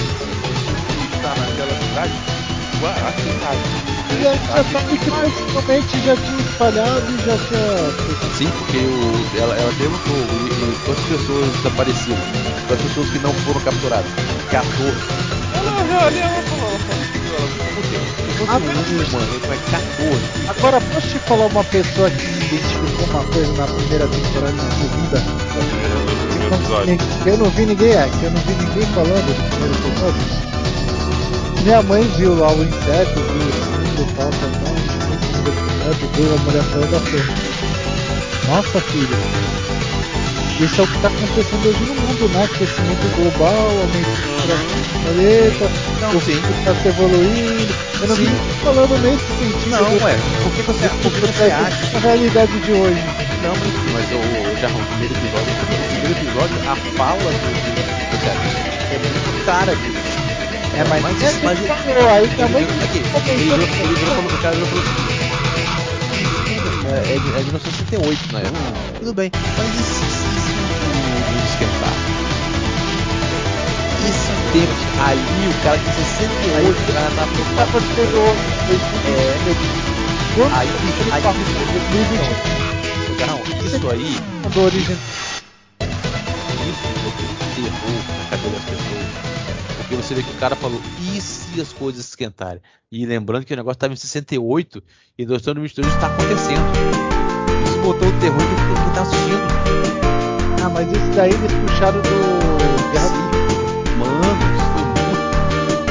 Cidade. 2.08 2.12
A 2.82 3.12
cidade. 3.12 3.92
Já 4.22 4.64
sabe 4.64 4.98
que 4.98 5.10
possivelmente 5.10 6.00
já 6.04 6.16
tinha 6.16 6.40
espalhado 6.40 7.06
e 7.12 7.16
já 7.24 7.36
tinha. 7.38 8.36
Sim, 8.36 8.50
porque 8.58 8.78
o, 8.78 9.38
ela, 9.38 9.56
ela 9.56 9.72
perguntou 9.78 10.16
e, 10.16 10.48
e 10.48 10.78
quantas 10.84 11.04
pessoas 11.04 11.50
desapareceram, 11.56 12.20
quantas 12.68 12.86
pessoas 12.86 13.10
que 13.10 13.18
não 13.20 13.32
foram 13.34 13.60
capturadas. 13.60 14.10
14. 14.50 14.96
Ela 15.54 15.70
ela 15.70 15.84
falou, 15.84 16.10
ela 16.10 16.42
falou, 16.42 16.78
Ah, 18.48 18.56
humano, 18.58 19.34
ele 19.34 19.46
vai 19.46 19.58
14. 19.70 20.48
Agora, 20.48 20.80
posso 20.80 21.08
te 21.08 21.18
falar 21.20 21.46
uma 21.46 21.64
pessoa 21.64 22.10
que 22.10 22.24
identificou 22.24 23.06
uma 23.10 23.24
coisa 23.24 23.52
na 23.52 23.66
primeira 23.66 24.08
temporada 24.08 24.52
e 24.52 24.56
na 24.56 24.70
segunda? 24.70 25.20
no 25.20 26.28
primeiro 26.28 26.54
episódio. 26.54 26.98
Que 27.22 27.28
eu 27.28 27.38
não 27.38 27.50
vi 27.50 27.66
ninguém, 27.66 27.92
é, 27.92 28.08
que 28.08 28.24
eu 28.24 28.30
não 28.30 28.40
vi 28.42 28.54
ninguém 28.54 28.86
falando 28.94 29.28
no 29.28 29.48
primeiro 29.50 29.74
episódio. 29.74 30.52
Minha 31.62 31.82
mãe 31.82 32.02
viu 32.16 32.34
lá 32.34 32.52
o 32.52 32.64
inseto, 32.64 33.22
viu 33.22 33.48
o 33.48 33.52
segundo 33.52 34.16
tal, 34.16 34.30
tal, 34.30 34.50
tal, 34.50 34.74
viu 36.12 36.34
a 36.34 36.38
mulher 36.38 36.64
falando 36.64 36.96
assim. 36.96 37.22
Nossa 38.48 38.80
filha, 38.80 39.16
isso 40.60 40.80
é 40.80 40.84
o 40.84 40.88
que 40.88 40.96
está 40.96 41.08
acontecendo 41.08 41.68
hoje 41.68 41.84
no 41.84 41.94
mundo, 41.94 42.28
né? 42.30 42.44
Aquecimento 42.44 43.16
global, 43.16 43.68
aumento 43.68 44.10
do 44.10 45.02
planeta, 45.02 45.70
Não, 46.00 46.10
o 46.10 46.14
mundo 46.14 46.58
está 46.58 46.74
se 46.74 46.88
evoluindo. 46.88 47.74
Eu 48.00 48.08
não 48.08 48.16
vi 48.16 48.26
Sim. 48.26 48.32
ninguém 48.32 48.54
falando 48.62 48.98
nesse 49.02 49.26
sentido. 49.38 49.70
Não, 49.70 50.04
ué, 50.04 50.16
por 50.42 50.52
que 50.52 50.62
você, 50.62 50.88
por 50.88 51.12
que 51.12 51.20
você 51.20 51.44
acha? 51.44 51.96
A 51.96 52.00
realidade 52.00 52.60
de 52.60 52.72
hoje. 52.72 53.02
Não, 53.42 53.54
mas, 53.54 53.92
mas 53.92 54.12
o, 54.12 54.18
o 54.18 54.56
já 54.60 54.68
no 54.68 54.84
primeiro 54.86 55.14
episódio, 55.14 55.52
no 55.52 55.66
primeiro 55.88 56.12
episódio, 56.20 56.56
a 56.68 56.76
fala 56.96 57.18
do, 57.18 57.28
do, 57.30 57.72
do 58.10 58.18
cara 58.24 58.72
é 58.90 58.98
muito 58.98 59.44
cara 59.46 59.74
disso. 59.74 60.11
É, 60.74 60.84
mas, 60.88 61.02
Mas- 61.02 61.22
é 61.22 61.32
que 61.38 61.44
mas- 61.44 61.58
falou, 61.66 62.08
aí 62.08 62.22
Ele 62.24 62.36
também 62.36 62.64
virou, 62.64 62.84
aqui, 62.84 62.98
ele 63.28 63.44
virou, 63.44 63.58
ele 63.82 63.94
virou, 63.94 64.14
falou- 64.14 64.32
o 64.32 64.38
cara 64.38 64.54
virou 64.54 64.68
falou 64.68 64.84
assim, 64.84 64.92
é, 66.88 67.14
é, 67.14 67.18
de, 67.18 67.28
é 67.28 67.38
de 67.38 67.44
1968 67.44 68.32
na 68.32 68.40
época. 68.40 68.58
Tudo 68.98 69.14
bem, 69.14 69.30
mas 69.34 69.68
e 69.68 69.82
se, 69.82 70.04
se, 70.08 70.32
o 71.28 71.44
esquentar? 71.44 71.92
Esse 74.02 74.32
tempo 74.52 74.74
ali, 75.06 75.48
o 75.48 75.54
cara 75.62 75.78
de 75.78 75.84
68, 75.92 76.80
o 76.80 76.92
cara 76.92 77.10
tá 77.10 77.22
Tá 77.22 77.26
preocupado. 77.26 77.68
acontecendo 77.68 78.16
hoje, 78.18 78.40
É, 79.06 79.36
aí, 80.56 80.68
ele 80.68 81.12
aí, 81.12 81.22
passou 81.22 81.42
em 81.42 81.44
2020, 81.72 82.20
Ô, 83.12 83.14
Garrão, 83.20 83.40
isso 83.64 83.90
aí, 83.90 84.16
origem 84.56 84.96
isso 86.68 86.86
é 87.06 87.10
terror 87.54 88.02
na 88.18 88.24
cabeça 88.30 88.50
das 88.50 88.64
pessoas. 88.64 89.31
Porque 89.92 90.02
você 90.02 90.14
vê 90.14 90.22
que 90.22 90.30
o 90.30 90.36
cara 90.36 90.56
falou, 90.56 90.80
e 90.98 91.20
se 91.20 91.60
as 91.60 91.70
coisas 91.70 92.06
esquentarem? 92.06 92.62
E 92.90 93.04
lembrando 93.04 93.44
que 93.44 93.52
o 93.52 93.56
negócio 93.56 93.76
estava 93.76 93.92
em 93.92 93.96
68 93.96 94.82
e 95.18 95.26
nós 95.26 95.36
estamos 95.36 95.56
no 95.56 95.62
mistério 95.62 95.90
está 95.90 96.06
acontecendo. 96.06 96.64
Isso 97.66 97.78
botou 97.82 98.08
o 98.08 98.12
terror 98.12 98.40
em 98.40 98.46
quem 98.46 98.94
tá 98.94 99.02
assistindo. 99.02 99.42
Ah, 100.64 100.70
mas 100.70 100.88
isso 100.90 101.10
daí 101.14 101.30
eles 101.30 101.52
puxaram 101.52 102.00
do 102.00 102.08
Guerra 102.90 103.06
Sim. 103.06 103.28
Mano, 103.98 104.32
isso 104.56 104.64
foi 104.72 104.84
muito. 104.88 105.20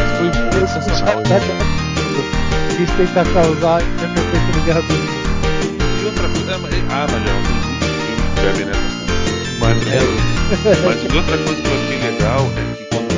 Isso 0.02 0.16
foi 0.18 0.26
muito 0.26 0.58
Eles 0.58 0.70
sensacional. 0.72 1.22
puxaram 1.22 1.22
da 1.22 1.38
Guerra 1.38 1.66
Civil. 1.94 2.26
quis 2.78 2.90
tentar 2.98 3.26
causar 3.34 3.82
efeito 3.82 4.58
no 4.58 4.64
Guerra 4.66 4.82
do. 4.82 4.94
E 6.02 6.06
outra 6.06 6.28
coisa. 6.28 6.56
Ah, 6.56 6.58
mas, 6.58 6.74
ah, 6.90 7.06
mas 7.12 7.22
já 7.24 7.34
tem 7.46 7.62
que 8.34 8.42
bebem 8.42 8.66
nessa 8.66 8.82
fonte. 8.82 9.14
Mas, 9.60 9.78
mas 10.86 11.04
e 11.04 11.16
outra 11.16 11.38
coisa 11.38 11.62
que 11.62 11.68
eu 11.68 11.74
achei 11.76 12.00
legal 12.00 12.42
é 12.58 12.76
que 12.76 12.86
quando 12.86 13.11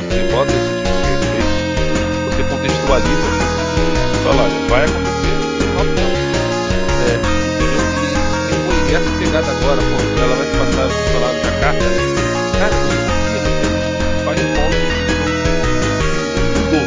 contextualiza. 2.63 3.29
Você 4.11 4.23
fala, 4.23 4.43
olha, 4.43 4.69
vai 4.69 4.85
acontecer 4.85 5.33
tempo. 5.95 6.23
É. 7.03 7.19
Entendeu? 7.53 7.83
E, 7.99 8.15
e 8.49 8.55
foi 8.65 8.93
essa 8.95 9.11
pegada 9.19 9.51
agora, 9.51 9.81
pô, 9.81 9.95
ela 10.21 10.35
vai 10.35 10.47
se 10.47 10.55
passar, 10.57 10.87
sei 10.89 11.19
lá, 11.19 11.27
no 11.33 11.39
Jacarta. 11.43 11.85
Cara, 12.59 12.73
eu 12.73 12.83
não 12.83 12.95
sabia, 13.03 13.41
mas 13.43 13.59
eles 13.59 14.23
fazem 14.23 14.47
polo 14.55 14.77
mudou. 16.55 16.85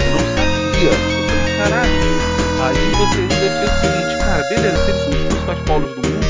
Eu 0.00 0.10
não 0.14 0.24
sabia. 0.36 0.94
Caralho. 1.58 1.98
Aí 2.62 2.90
você 2.96 3.18
ainda 3.20 3.34
pensa 3.60 3.72
o 3.72 3.80
seguinte, 3.80 4.12
cara, 4.18 4.42
beleza, 4.48 4.76
se 4.84 4.90
eles 4.90 5.02
são 5.02 5.10
os 5.10 5.18
principais 5.18 5.58
polos 5.66 5.90
do 5.90 5.96
mundo, 5.96 6.26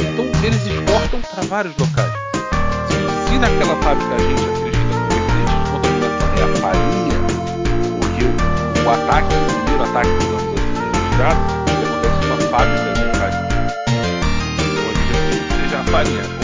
então 0.00 0.24
eles 0.44 0.66
exportam 0.66 1.20
para 1.20 1.42
vários 1.44 1.74
locais. 1.76 2.12
Se, 2.88 2.96
se 3.28 3.38
naquela 3.38 3.76
fábrica 3.82 4.14
a 4.14 4.18
gente 4.18 4.42
acredita 4.44 4.72
que 5.18 5.44
de 5.44 5.70
contaminação 5.70 6.28
é 6.36 6.42
a 6.42 6.56
farinha, 6.56 7.07
o, 8.88 8.90
ataque, 8.90 9.34
o 9.34 9.64
primeiro 9.64 9.84
ataque, 9.84 10.08
digamos 10.18 10.44
assim, 10.44 10.56
registrado, 10.94 11.40
ele 11.68 11.84
acontece 11.84 12.20
numa 12.26 12.38
fábrica 12.48 12.92
de 12.94 13.18
farinha. 13.18 13.48
Então 14.54 14.84
acredita 14.90 15.44
que 15.44 15.52
seja 15.62 15.78
a 15.78 15.84
farinha, 15.84 16.37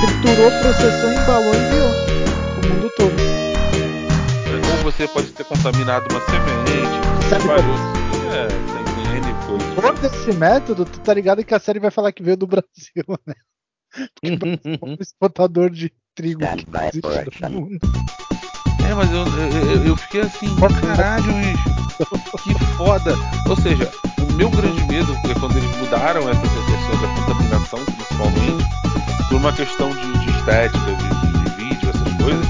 triturou, 0.00 0.50
processou, 0.60 1.10
embalou 1.10 1.54
e 1.54 1.58
enviou. 1.58 1.90
O 2.56 2.74
mundo 2.74 2.90
todo. 2.96 3.14
Ou 4.70 4.92
você 4.92 5.06
pode 5.08 5.32
ter 5.32 5.44
contaminado 5.44 6.06
uma 6.10 6.20
semente, 6.20 7.28
Sabe 7.28 7.42
espalhou 7.42 7.74
assim, 7.74 8.04
é, 8.32 8.46
tem, 8.48 8.84
tem 8.94 9.16
N 9.16 9.34
coisas. 9.46 9.74
Todo 9.74 10.06
esse 10.06 10.32
método, 10.38 10.84
tu 10.84 11.00
tá 11.00 11.14
ligado 11.14 11.44
que 11.44 11.54
a 11.54 11.58
série 11.58 11.78
vai 11.78 11.90
falar 11.90 12.12
que 12.12 12.22
veio 12.22 12.36
do 12.36 12.46
Brasil, 12.46 12.64
né? 13.26 13.34
É 14.22 14.28
o 14.82 14.96
exportador 15.00 15.70
de 15.70 15.92
trigo 16.14 16.40
no 17.42 17.50
mundo. 17.50 17.78
É, 18.86 18.94
mas 18.94 19.10
eu, 19.10 19.24
eu, 19.70 19.86
eu- 19.86 19.96
fiquei 19.96 20.20
assim, 20.20 20.46
caralho, 20.80 21.32
bicho, 21.32 21.68
que 22.42 22.54
foda. 22.76 23.14
Ou 23.48 23.56
seja, 23.56 23.90
o 24.20 24.32
meu 24.34 24.50
grande 24.50 24.84
medo 24.84 25.12
é 25.24 25.34
quando 25.40 25.56
eles 25.56 25.76
mudaram 25.78 26.28
essa 26.28 26.40
questão 26.40 27.00
da 27.00 27.08
contaminação, 27.14 27.78
principalmente, 27.84 28.63
por 28.63 28.63
uma 29.44 29.52
questão 29.52 29.90
de, 29.90 30.18
de 30.18 30.30
estética, 30.30 30.78
de, 30.78 31.08
de- 31.08 31.38
de 31.44 31.50
vídeo, 31.56 31.90
essas 31.90 32.12
coisas. 32.22 32.46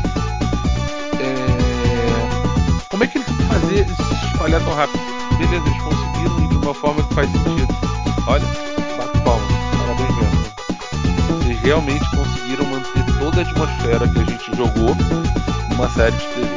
É... 1.20 2.84
Como 2.88 3.02
é 3.02 3.06
que 3.06 3.18
eles 3.18 3.28
fazer 3.48 3.84
isso 3.86 3.96
se 3.96 4.26
espalhar 4.32 4.60
tão 4.62 4.74
rápido? 4.74 5.00
Beleza, 5.38 5.66
eles 5.66 5.82
conseguiram 5.82 6.44
e 6.44 6.48
de 6.48 6.56
uma 6.56 6.74
forma 6.74 7.02
que 7.02 7.14
faz 7.14 7.30
sentido. 7.30 7.74
Olha, 8.28 8.44
bato 8.96 9.18
palma, 9.22 9.44
parabéns 9.78 10.16
mesmo. 10.16 10.44
Vocês 11.42 11.60
realmente 11.60 12.08
conseguiram 12.10 12.64
manter 12.66 13.04
toda 13.18 13.40
a 13.40 13.42
atmosfera 13.42 14.08
que 14.08 14.18
a 14.20 14.24
gente 14.24 14.56
jogou 14.56 14.94
numa 15.70 15.88
série 15.90 16.16
de 16.16 16.26
TV. 16.28 16.48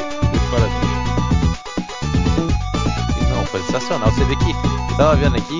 Parabéns. 0.51 0.87
Não, 3.35 3.43
foi 3.47 3.61
sensacional. 3.63 4.11
Você 4.11 4.23
vê 4.25 4.35
que 4.35 4.51
eu 4.51 4.97
tava 4.97 5.15
vendo 5.15 5.35
aqui, 5.35 5.59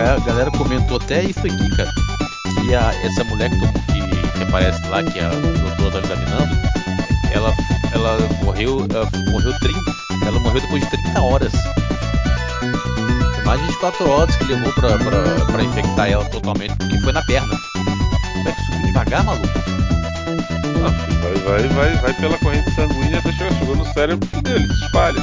a 0.00 0.18
galera- 0.26 0.50
comentou 0.50 0.96
até 0.96 1.22
isso 1.22 1.38
aqui, 1.40 1.76
cara. 1.76 1.90
Que 2.60 2.74
a, 2.74 2.92
essa 3.06 3.22
que, 3.48 3.56
tomou- 3.58 3.72
que, 3.72 4.38
que 4.38 4.42
aparece 4.42 4.86
lá, 4.88 5.02
que 5.02 5.18
a 5.20 5.28
doutora 5.30 5.90
tá 6.06 6.14
examinando, 6.14 6.58
ela, 7.32 7.54
ela 7.92 8.18
morreu. 8.44 8.86
Ela 8.90 9.08
morreu 9.30 9.52
30. 9.60 9.80
Ela 10.26 10.38
morreu 10.40 10.60
depois 10.60 10.82
de 10.82 10.90
30 10.90 11.20
horas. 11.22 11.52
Mais 13.44 13.60
de 13.60 13.66
24 13.68 14.10
horas 14.10 14.36
que 14.36 14.44
levou 14.44 14.72
pra, 14.74 14.98
pra, 14.98 15.44
pra 15.46 15.62
infectar 15.62 16.10
ela 16.10 16.24
totalmente, 16.26 16.74
porque 16.76 16.98
foi 17.00 17.12
na 17.12 17.22
perna. 17.22 17.54
Como 18.34 18.48
é 18.48 18.52
que 18.52 18.62
subiu 18.64 18.82
devagar, 18.86 19.24
maluco? 19.24 19.48
Ah, 20.82 20.90
vai, 21.22 21.34
vai, 21.34 21.68
vai, 21.68 21.96
vai 21.96 22.12
pela 22.14 22.38
corrente 22.38 22.70
sanguínea 22.74 23.18
até 23.18 23.32
chegar, 23.32 23.52
chegou 23.54 23.76
no 23.76 23.84
cérebro 23.92 24.28
dele, 24.42 24.66
se 24.66 24.84
espalha. 24.84 25.20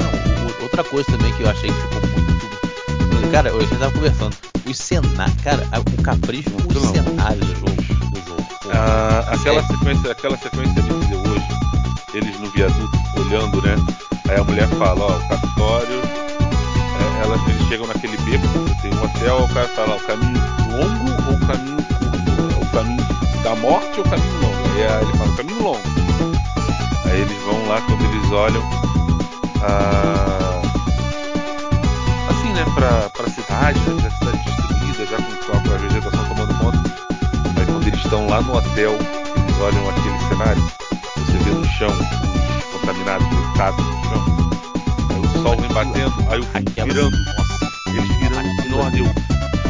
Não, 0.00 0.62
outra 0.62 0.82
coisa 0.84 1.10
também 1.10 1.32
que 1.34 1.42
eu 1.42 1.50
achei 1.50 1.70
que 1.70 1.80
ficou 1.80 2.00
muito. 2.00 3.30
Cara, 3.30 3.50
eu 3.50 3.60
já 3.68 3.76
tava 3.76 3.92
conversando. 3.92 4.47
Os 4.68 4.76
cenários, 4.78 5.36
cara, 5.42 5.66
o 5.98 6.02
capricho 6.02 6.50
com 6.50 6.68
os 6.78 6.90
cenários 6.90 7.46
do 7.46 7.54
jogo. 7.54 7.72
Do 8.10 8.20
jogo. 8.28 8.42
Pô, 8.62 8.68
Ah, 8.72 9.24
aquela 9.32 9.62
sério. 9.62 9.78
sequência, 9.78 10.12
aquela 10.12 10.36
sequência 10.36 10.82
deu 10.82 11.20
hoje, 11.20 11.48
eles 12.14 12.38
no 12.40 12.50
viaduto 12.50 12.98
olhando, 13.16 13.62
né? 13.62 13.76
Aí 14.28 14.38
a 14.38 14.44
mulher 14.44 14.68
fala, 14.68 15.00
ó, 15.04 15.16
o 15.16 15.28
Capitólio, 15.28 16.02
é, 17.00 17.22
ela- 17.24 17.38
eles 17.48 17.66
chegam 17.68 17.86
naquele 17.86 18.16
beco, 18.18 18.46
tem 18.82 18.92
um 18.92 19.02
hotel, 19.04 19.44
o 19.44 19.54
cara 19.54 19.68
fala, 19.68 19.96
o 19.96 20.00
caminho 20.00 20.38
longo 20.70 21.30
ou 21.30 21.34
o 21.34 21.46
caminho 21.46 21.76
curto? 21.84 22.60
O 22.62 22.66
caminho 22.66 23.42
da 23.42 23.54
morte 23.56 24.00
ou 24.00 24.04
o 24.06 24.08
caminho 24.10 24.40
longo? 24.42 24.68
Aí 24.78 25.02
ele 25.02 25.16
fala, 25.18 25.30
o 25.30 25.36
caminho 25.36 25.62
longo. 25.62 25.80
Aí 27.06 27.20
eles 27.22 27.42
vão 27.42 27.66
lá 27.68 27.80
quando 27.80 28.04
eles 28.04 28.30
olham 28.32 28.62
ah, 29.62 30.60
assim, 32.30 32.52
né, 32.52 32.64
pra, 32.74 33.08
pra 33.10 33.28
cidade, 33.30 33.80
né, 33.80 33.96
pra 34.02 34.10
cidade 34.18 34.37
estão 38.08 38.26
lá 38.26 38.40
no 38.40 38.56
hotel, 38.56 38.92
eles 38.94 39.60
olham 39.60 39.86
aquele 39.90 40.18
cenário, 40.28 40.62
você 41.18 41.38
vê 41.44 41.50
no 41.50 41.64
chão 41.66 41.90
os 41.90 42.80
contaminados 42.80 43.28
deitados 43.28 43.84
no 43.84 44.02
chão. 44.04 44.24
Aí 45.10 45.20
o 45.20 45.42
sol 45.42 45.56
vem 45.58 45.68
batendo, 45.74 46.14
aí 46.30 46.40
o 46.40 46.46
Aquela- 46.54 46.86
virando, 46.86 47.16
eles 47.88 48.16
virando 48.16 48.82
ardeu. 48.82 49.04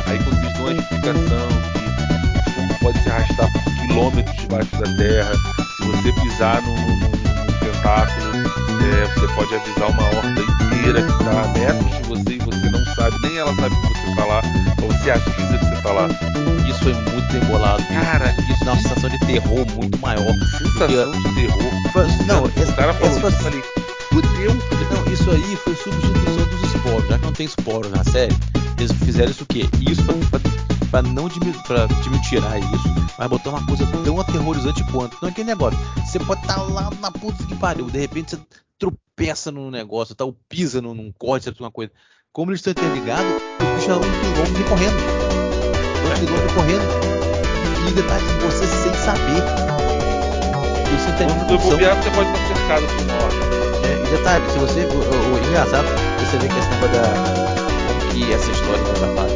Aí 0.07 0.19
quando 0.23 0.39
eles 0.39 0.53
dão 0.57 0.69
a 0.69 0.73
explicação 0.73 1.49
que 1.73 2.49
o 2.49 2.53
fogo 2.53 2.79
pode 2.81 3.03
se 3.03 3.11
arrastar 3.11 3.53
por 3.53 3.63
quilômetros 3.75 4.37
debaixo 4.37 4.71
da 4.77 4.97
terra, 4.97 5.33
se 5.77 5.87
você 5.89 6.13
pisar 6.13 6.63
num, 6.63 7.01
tentáculo, 7.59 8.37
é, 8.87 9.07
você 9.19 9.35
pode 9.35 9.55
avisar 9.57 9.91
uma 9.91 10.03
horda 10.17 10.43
inteira 10.43 11.03
que 11.03 11.11
está 11.11 11.43
a 11.43 11.49
metros 11.49 11.97
de 11.97 12.03
você 12.09 12.38
sabe, 12.99 13.17
nem 13.23 13.37
ela 13.39 13.55
sabe 13.55 13.75
que 13.77 13.83
você 14.15 14.21
lá, 14.21 14.43
ou 14.83 14.89
você 14.93 15.11
avisa 15.11 15.59
que 15.59 15.65
você 15.65 15.89
lá. 15.93 16.09
isso 16.69 16.79
foi 16.83 16.93
muito 16.95 17.37
embolado. 17.37 17.83
Cara, 17.87 18.35
isso 18.51 18.65
dá 18.65 18.73
uma 18.73 18.83
sensação 18.83 19.11
de 19.11 19.19
terror 19.21 19.67
muito 19.75 19.99
maior. 19.99 20.35
Sensação 20.59 21.11
de 21.13 21.35
terror. 21.35 21.93
Foi- 21.93 22.07
Não, 22.27 22.43
o 22.45 22.47
esse, 22.49 22.73
cara 22.75 22.93
falou 22.95 23.09
esse 23.19 23.27
isso, 23.27 23.43
falei, 23.43 23.63
fudeu. 24.11 24.55
não, 24.55 25.13
isso 25.13 25.31
aí 25.31 25.57
foi 25.57 25.75
substituição 25.77 26.49
dos 26.49 26.75
esporos. 26.75 27.09
Já 27.09 27.19
que 27.19 27.25
não 27.25 27.33
tem 27.33 27.47
esporos 27.47 27.91
na 27.91 28.05
série, 28.05 28.35
eles 28.79 28.93
fizeram 29.05 29.31
isso 29.31 29.45
o 29.45 29.47
quê? 29.47 29.69
Isso 29.89 30.03
pra, 30.05 30.39
pra 30.39 30.51
pra 30.91 31.03
não 31.03 31.29
dimi- 31.29 31.53
pra 31.67 31.87
tirar 32.29 32.59
isso, 32.59 33.13
mas 33.19 33.29
botar 33.29 33.51
uma 33.51 33.67
coisa 33.67 33.87
tão 34.05 34.19
aterrorizante 34.21 34.83
quanto. 34.91 35.19
Não 35.21 35.29
é 35.29 35.33
aquele 35.33 35.49
negócio. 35.49 35.79
Você 36.07 36.19
pode 36.19 36.41
estar 36.41 36.57
lá 36.63 36.91
na 37.01 37.11
puta 37.11 37.45
que 37.45 37.55
pariu, 37.57 37.87
de 37.91 37.99
repente 37.99 38.31
você 38.31 38.41
tropeça 38.79 39.51
num 39.51 39.71
negócio, 39.71 40.15
tá, 40.15 40.25
ou 40.25 40.35
pisa 40.49 40.81
num, 40.81 40.95
num 40.95 41.13
corte, 41.13 41.53
uma 41.61 41.71
coisa. 41.71 41.93
Como 42.39 42.53
eles 42.53 42.61
estão 42.61 42.71
interligados, 42.71 43.27
os 43.59 43.69
bichos 43.75 43.87
vão 43.89 43.99
vão 43.99 44.45
vir 44.55 44.65
correndo. 44.69 44.95
Dois 46.07 46.19
quilômetros 46.21 46.53
correndo. 46.55 46.87
E, 47.89 47.91
detalhe, 47.91 48.23
você 48.47 48.65
sem 48.65 48.95
saber. 48.95 49.43
E 50.87 50.95
você 50.95 51.11
tem 51.19 51.27
Quando 51.27 51.49
tu 51.49 51.59
bobear, 51.59 51.97
você 51.97 52.11
pode 52.13 52.31
estar 52.31 52.47
cercado 52.47 52.87
por 52.95 53.03
uma 53.03 53.15
hora. 53.15 53.35
É, 53.83 54.07
e 54.07 54.17
detalhe, 54.17 54.45
se 54.53 54.59
você. 54.61 54.81
O, 54.87 54.95
o- 55.03 55.35
o 55.35 55.49
engraçado, 55.49 55.89
você 56.21 56.39
vê 56.39 56.47
que 56.47 56.59
esse 56.61 56.69
negócio 56.69 56.95
da. 56.95 57.11
Como 57.91 58.01
que 58.13 58.33
essa 58.33 58.51
história 58.53 58.85
da, 58.87 59.09
fase 59.19 59.35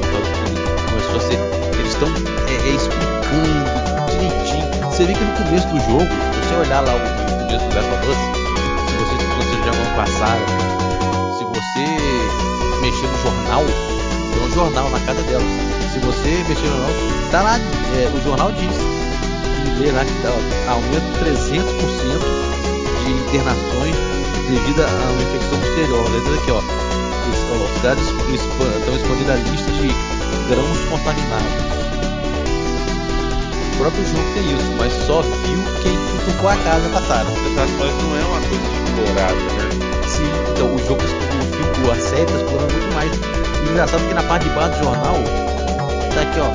começou 0.87 1.17
a 1.17 1.21
ser. 1.27 1.39
Eles 1.75 1.91
estão 1.91 2.07
é, 2.07 2.55
é, 2.55 2.71
explicando 2.71 4.07
direitinho. 4.15 4.71
Você 4.93 5.07
vê 5.07 5.15
que 5.15 5.25
no 5.25 5.33
começo 5.43 5.67
do 5.67 5.81
jogo, 5.91 6.07
se 6.07 6.39
você 6.39 6.55
olhar 6.55 6.81
lá 6.87 6.93
o, 6.95 6.99
o 7.03 7.47
começo 7.51 7.67
do 7.67 7.75
Last 7.75 7.91
of 7.99 8.07
Us, 8.07 8.19
se 8.87 8.95
você, 8.95 9.15
se 9.19 9.35
você 9.43 9.57
já 9.67 9.73
não 9.75 9.91
passaram, 9.99 10.47
se 11.37 11.45
você 11.51 12.02
jornal, 13.53 13.67
tem 14.33 14.43
um 14.43 14.51
jornal 14.51 14.91
na 14.91 15.01
casa 15.01 15.23
dela. 15.23 15.45
Se 15.93 15.99
você 15.99 16.45
mexer 16.49 16.69
no 16.69 16.77
jornal, 16.77 16.91
tá 17.31 17.43
lá, 17.43 17.59
é, 17.59 18.11
o 18.15 18.23
jornal 18.23 18.51
diz. 18.53 18.77
E 19.65 19.79
lê 19.79 19.93
lá 19.93 20.05
que 20.05 20.13
dá 20.23 20.31
aumento 20.73 21.05
300% 21.21 21.63
de 23.05 23.13
internações 23.13 23.95
devido 24.49 24.83
a 24.83 24.87
uma 24.87 25.23
infecção 25.23 25.59
posterior. 25.61 26.11
Letra 26.11 26.35
aqui, 26.35 26.51
ó. 26.51 26.63
Caras 27.83 27.99
estão 28.01 28.95
expandindo 28.95 29.33
a 29.33 29.35
lista 29.35 29.71
de 29.73 29.89
grãos 30.49 30.79
contaminados. 30.89 31.83
O 33.75 33.79
próprio 33.79 34.07
jogo 34.07 34.25
tem 34.35 34.55
isso, 34.55 34.73
mas 34.79 34.93
só 35.07 35.23
viu 35.23 35.59
quem 35.83 35.99
tocou 36.25 36.49
a 36.49 36.57
casa 36.57 36.89
passada. 36.91 37.29
Mas 37.79 37.95
não 38.03 38.17
é 38.17 38.25
uma 38.25 38.41
coisa 38.41 38.65
explorada, 38.85 39.35
né? 39.35 39.93
Sim, 40.07 40.31
então 40.53 40.73
o 40.73 40.79
jogo, 40.79 41.03
o 41.03 41.62
filme, 41.83 41.91
a 41.91 42.01
série 42.01 42.27
tá 42.27 42.33
explorando 42.37 42.73
muito 42.73 42.95
mais. 42.95 43.13
E 43.13 43.69
engraçado 43.71 44.07
que 44.09 44.15
na 44.15 44.23
parte 44.23 44.49
de 44.49 44.55
baixo 44.55 44.79
do 44.79 44.85
jornal, 44.85 45.15
tá 46.15 46.21
aqui, 46.23 46.41
ó. 46.41 46.47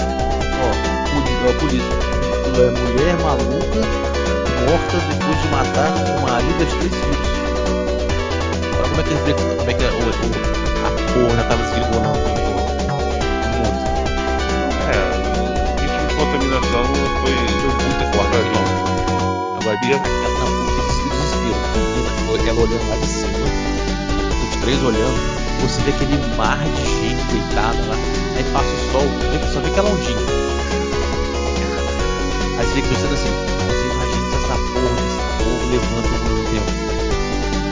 Ó, 0.64 1.50
ó 1.50 1.54
polícia. 1.60 1.94
É, 2.58 2.72
mulher 2.72 3.18
maluca 3.20 3.82
morta 4.68 4.98
depois 5.10 5.42
de 5.42 5.48
matar 5.50 5.94
o 6.18 6.22
marido 6.22 6.60
e 6.60 6.64
os 6.64 6.74
três 6.74 6.94
filhos. 6.94 7.28
Olha 8.78 8.90
como 8.90 9.02
é 9.02 9.04
que 9.04 9.14
reflete, 9.14 9.44
como 9.58 9.70
é 9.70 9.74
que 9.74 9.86
a, 9.86 9.90
o, 9.90 10.00
o- 10.00 10.58
a 10.88 10.92
porra 11.14 11.44
tava 11.44 11.64
se 11.66 11.72
gringolando 11.76 12.20
no, 12.20 12.34
no 12.34 13.50
mundo. 13.58 13.80
É, 14.88 14.98
o 15.78 15.82
ritmo 15.82 16.08
de 16.08 16.16
contaminação 16.16 16.86
foi, 17.22 17.34
muito 17.84 18.06
forte. 18.16 18.38
Agora, 19.60 19.78
Bia, 19.78 19.96
ela 19.96 20.40
na 20.40 20.46
puta 20.46 20.82
de 20.82 21.10
desespero. 21.10 21.56
Ela 22.28 22.38
de 22.68 23.08
cima, 23.08 23.27
os 23.27 23.27
três 24.67 24.84
olhando, 24.84 25.15
você 25.62 25.82
vê 25.84 25.91
aquele 25.91 26.17
mar 26.36 26.58
de 26.60 26.84
gente 26.99 27.23
deitada 27.32 27.77
lá, 27.88 27.95
aí 28.36 28.43
passa 28.51 28.67
o 28.67 28.91
sol, 28.91 29.01
vê- 29.32 29.39
só 29.53 29.62
vê 29.62 29.67
aquela 29.69 29.89
ondinha. 29.89 30.17
Aí 32.60 32.65
você 32.67 32.73
fica 32.73 32.88
pensando 32.89 33.13
assim, 33.13 33.30
você 33.30 33.86
imagina 33.93 34.30
se 34.30 34.36
essa 34.36 34.58
porra 34.73 34.95
desse 34.99 35.21
povo 35.38 35.63
levanta 35.71 36.10
ao 36.10 36.19
mesmo 36.19 36.43
tempo. 36.51 36.69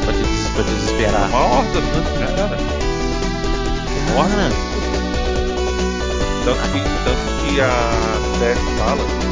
Pra 0.05 0.13
te, 0.13 0.19
des- 0.23 0.47
pra 0.55 0.63
te 0.63 0.71
desesperar. 0.71 1.27
uma 1.27 1.43
horda, 1.43 1.81
né? 1.81 2.03
Cara, 2.17 2.31
Cara, 2.37 2.57
Tanto 6.45 6.61
que, 6.71 6.79
tanto 7.03 7.25
que 7.43 7.59
a 7.59 7.69
Tess 8.39 8.59
fala 8.77 9.24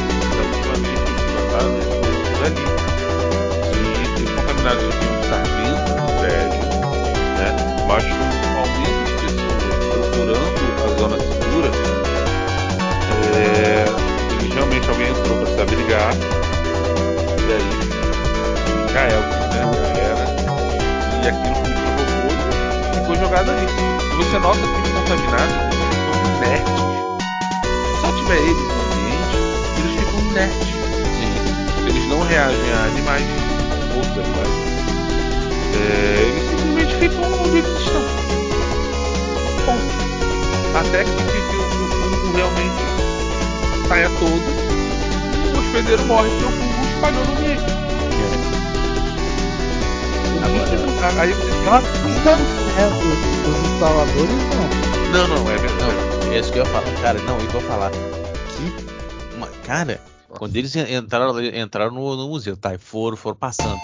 não. 54.26 55.28
Não, 55.28 55.28
não, 55.28 55.50
é 55.50 55.58
verdade. 55.58 55.96
Não, 56.26 56.32
é 56.32 56.38
isso 56.38 56.52
que 56.52 56.58
eu 56.58 56.64
ia 56.64 56.70
falar. 56.70 56.92
Cara, 57.00 57.18
não, 57.20 57.38
que 57.38 57.54
eu 57.54 57.60
ia 57.60 57.66
falar. 57.66 57.90
Que. 57.90 59.36
Uma, 59.36 59.46
cara, 59.64 60.00
quando 60.28 60.56
eles 60.56 60.74
en- 60.76 60.94
entraram, 60.96 61.40
entraram 61.40 61.92
no, 61.92 62.16
no 62.16 62.28
museu, 62.28 62.56
tá? 62.56 62.74
E 62.74 62.78
foram, 62.78 63.16
foram 63.16 63.36
passando. 63.36 63.80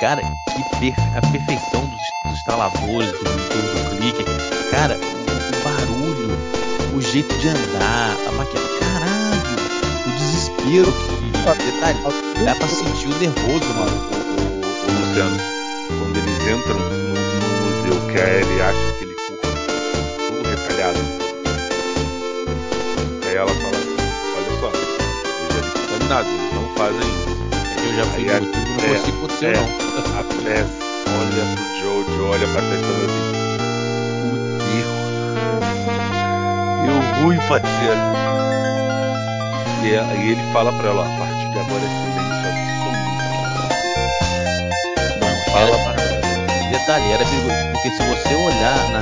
Cara, 0.00 0.20
que 0.22 0.64
per- 0.78 0.94
a 1.16 1.20
perfeição 1.30 1.80
dos, 1.86 2.12
dos 2.24 2.32
instaladores, 2.34 3.12
do, 3.12 3.18
do, 3.24 3.90
do 3.90 3.96
clique. 3.96 4.24
Cara, 4.70 4.96
o, 4.96 4.98
o 4.98 5.64
barulho, 5.64 6.36
o 6.96 7.00
jeito 7.00 7.34
de 7.38 7.48
andar, 7.48 8.16
a 8.28 8.32
maquiagem. 8.32 8.78
Caralho! 8.78 9.56
O 10.06 10.10
desespero 10.12 10.92
que. 10.92 11.26
Detalhe, 11.46 11.98
dá 12.44 12.54
pra 12.56 12.66
sentir 12.66 13.06
o 13.06 13.18
nervoso, 13.18 13.72
mano. 13.74 13.96
o, 14.10 14.16
o- 14.42 14.60
o 14.60 15.08
Luciano, 15.08 15.36
quando 15.98 16.16
eles 16.16 16.40
entram 16.42 16.76
no, 16.78 17.14
no 17.14 17.48
museu 17.62 18.12
que 18.12 18.18
a 18.18 18.40
Ellie 18.40 18.60
acha 18.60 18.88
aquele 18.96 19.05
retalhado, 20.92 20.98
aí 23.26 23.34
ela 23.36 23.48
fala 23.48 23.76
assim, 23.76 23.96
olha 24.36 24.52
só, 24.60 24.68
eles 24.70 25.52
já 25.52 25.60
estão 25.60 25.82
contaminados, 25.82 26.30
eles 26.32 26.52
não 26.54 26.66
fazem 26.76 27.00
isso. 27.00 27.36
Eu 27.86 27.92
já 27.96 28.04
fui 28.12 28.22
Aí 28.30 28.40
no 28.40 28.46
YouTube 28.46 28.68
não 28.68 28.84
é, 28.84 28.86
consigo 28.98 29.16
acontecer, 29.18 29.46
é. 29.46 29.48
não. 29.56 29.64
A 30.18 30.22
Tess 30.22 30.70
olha 31.18 31.44
pro 31.54 31.66
Jojo, 31.80 32.20
olha 32.30 32.46
pra 32.48 32.60
Tess 32.62 32.80
e 32.80 32.82
fala 32.82 33.04
assim, 33.06 33.24
o 34.26 34.36
deu 36.86 36.98
ruim, 37.22 37.38
parceiro. 37.48 38.04
E, 39.82 39.86
a- 39.96 40.14
e 40.14 40.30
ele 40.32 40.44
fala 40.52 40.72
pra 40.72 40.88
ela, 40.88 41.02
a 41.02 41.08
partir 41.18 41.48
de 41.50 41.58
agora 41.58 41.84
é 41.84 41.88
silêncio 41.88 42.48
absoluto. 42.50 42.96
Não 45.20 45.36
fala 45.52 45.76
para 45.84 46.02
ela. 46.02 46.16
Detalhe, 46.70 47.06
era 47.12 47.24
perigoso, 47.24 47.64
porque 47.72 47.90
se 47.90 48.02
você 48.02 48.34
olhar 48.34 48.78
na. 48.90 49.00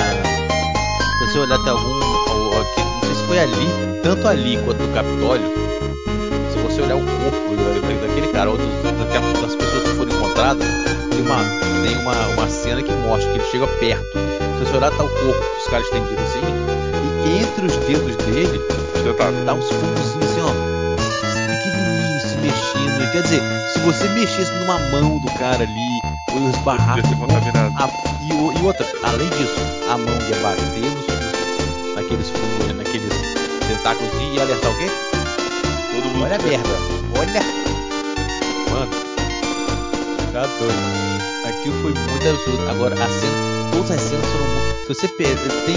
Você 1.35 1.41
olhar 1.41 1.57
até 1.59 1.71
algum. 1.71 1.99
não 1.99 3.01
sei 3.03 3.15
se 3.17 3.25
foi 3.25 3.39
ali, 3.41 3.69
tanto 4.05 4.29
ali 4.29 4.57
quanto 4.59 4.81
no 4.85 4.95
Capitólio, 4.95 5.53
se 6.53 6.59
você 6.61 6.81
olhar 6.81 6.95
o 6.95 7.01
corpo 7.01 7.57
da- 7.57 7.81
da- 7.89 8.07
daquele 8.07 8.29
cara, 8.29 8.51
ou 8.51 8.57
dos- 8.57 9.41
das 9.43 9.57
pessoas 9.57 9.83
que 9.83 9.97
foram 9.97 10.13
encontradas, 10.13 10.65
tem 11.11 11.23
uma, 11.23 11.43
tem 11.85 11.97
uma, 11.99 12.13
uma 12.39 12.49
cena 12.49 12.81
que 12.85 12.93
mostra 12.93 13.29
que 13.33 13.39
ele 13.39 13.51
chega 13.51 13.67
perto. 13.67 14.13
Se 14.13 14.65
você 14.65 14.77
olhar, 14.77 14.93
tá 14.93 15.03
o 15.03 15.09
corpo 15.09 15.41
que 15.41 15.59
os 15.63 15.67
caras 15.67 15.87
estendido 15.87 16.23
assim, 16.23 16.45
e 17.27 17.43
entre 17.43 17.67
os 17.67 17.77
dedos 17.79 18.15
dele, 18.15 18.61
dá 19.45 19.55
uns 19.55 19.69
fungozinhos 19.69 20.31
assim, 20.31 20.41
ó. 20.41 20.55
Pequenininho 21.49 22.21
se 22.21 22.37
mexendo. 22.37 23.11
Quer 23.11 23.23
dizer, 23.23 23.43
se 23.73 23.81
você 23.81 24.09
mexesse 24.11 24.53
numa 24.53 24.79
mão 24.93 25.19
do 25.19 25.27
cara 25.33 25.65
ali, 25.65 26.01
ou 26.33 26.39
a- 27.77 27.91
e, 28.23 28.29
e 28.29 28.65
outra, 28.65 28.87
além 29.03 29.29
disso, 29.31 29.55
a 29.91 29.99
mão 29.99 30.15
ia 30.29 30.37
bater 30.37 30.91
nos- 30.95 31.14
naqueles 32.15 32.31
fungos, 32.31 32.77
naqueles 32.77 33.13
tentáculos 33.67 34.11
e 34.23 34.41
alertar 34.41 34.71
o 34.71 34.79
quê? 34.79 34.91
Todo 35.95 36.05
mundo 36.11 36.25
Olha 36.25 36.37
a 36.37 36.39
merda. 36.39 36.69
Olha. 37.19 37.43
Mano. 38.71 38.93
Tá 40.33 40.47
doido. 40.47 41.49
Aquilo 41.49 41.83
foi 41.83 41.93
muito 41.93 42.29
absurdo. 42.29 42.71
Agora, 42.71 42.95
a 42.95 43.09
cena, 43.09 43.33
todas 43.73 43.91
as 43.91 44.01
cenas 44.01 44.25
foram 44.27 44.47
muito. 44.47 44.87
Se 44.87 44.95
você 44.95 45.09
pe- 45.09 45.25
tem. 45.67 45.77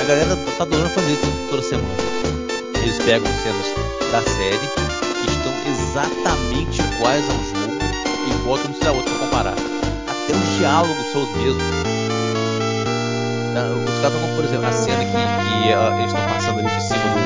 A 0.00 0.04
galera 0.04 0.36
tá- 0.36 0.62
adorando 0.62 0.88
fazer 0.90 1.12
isso 1.12 1.26
toda 1.50 1.62
semana. 1.62 1.88
Eles 2.82 2.96
pegam 2.98 3.30
cenas 3.42 3.66
da 4.10 4.22
série 4.22 4.58
que 4.58 5.30
estão 5.30 5.52
exatamente 5.68 6.80
iguais 6.80 7.24
ao 7.28 7.36
jogo 7.36 7.78
e 8.26 8.32
botam 8.44 8.70
um 8.70 8.78
da 8.80 8.92
outra 8.92 9.10
pra 9.10 9.18
comparar. 9.26 9.52
Até 9.54 10.32
os 10.34 10.58
diálogos 10.58 11.12
são 11.12 11.22
os 11.22 11.36
mesmos 11.36 11.99
por 14.40 14.46
exemplo, 14.46 14.68
a 14.68 14.72
cena 14.72 15.04
que, 15.04 15.10
que 15.10 15.18
uh, 15.68 15.92
eles 15.98 16.10
estão 16.14 16.26
passando 16.26 16.60
ali 16.60 16.70
de 16.70 16.82
cima 16.82 17.04
do, 17.12 17.20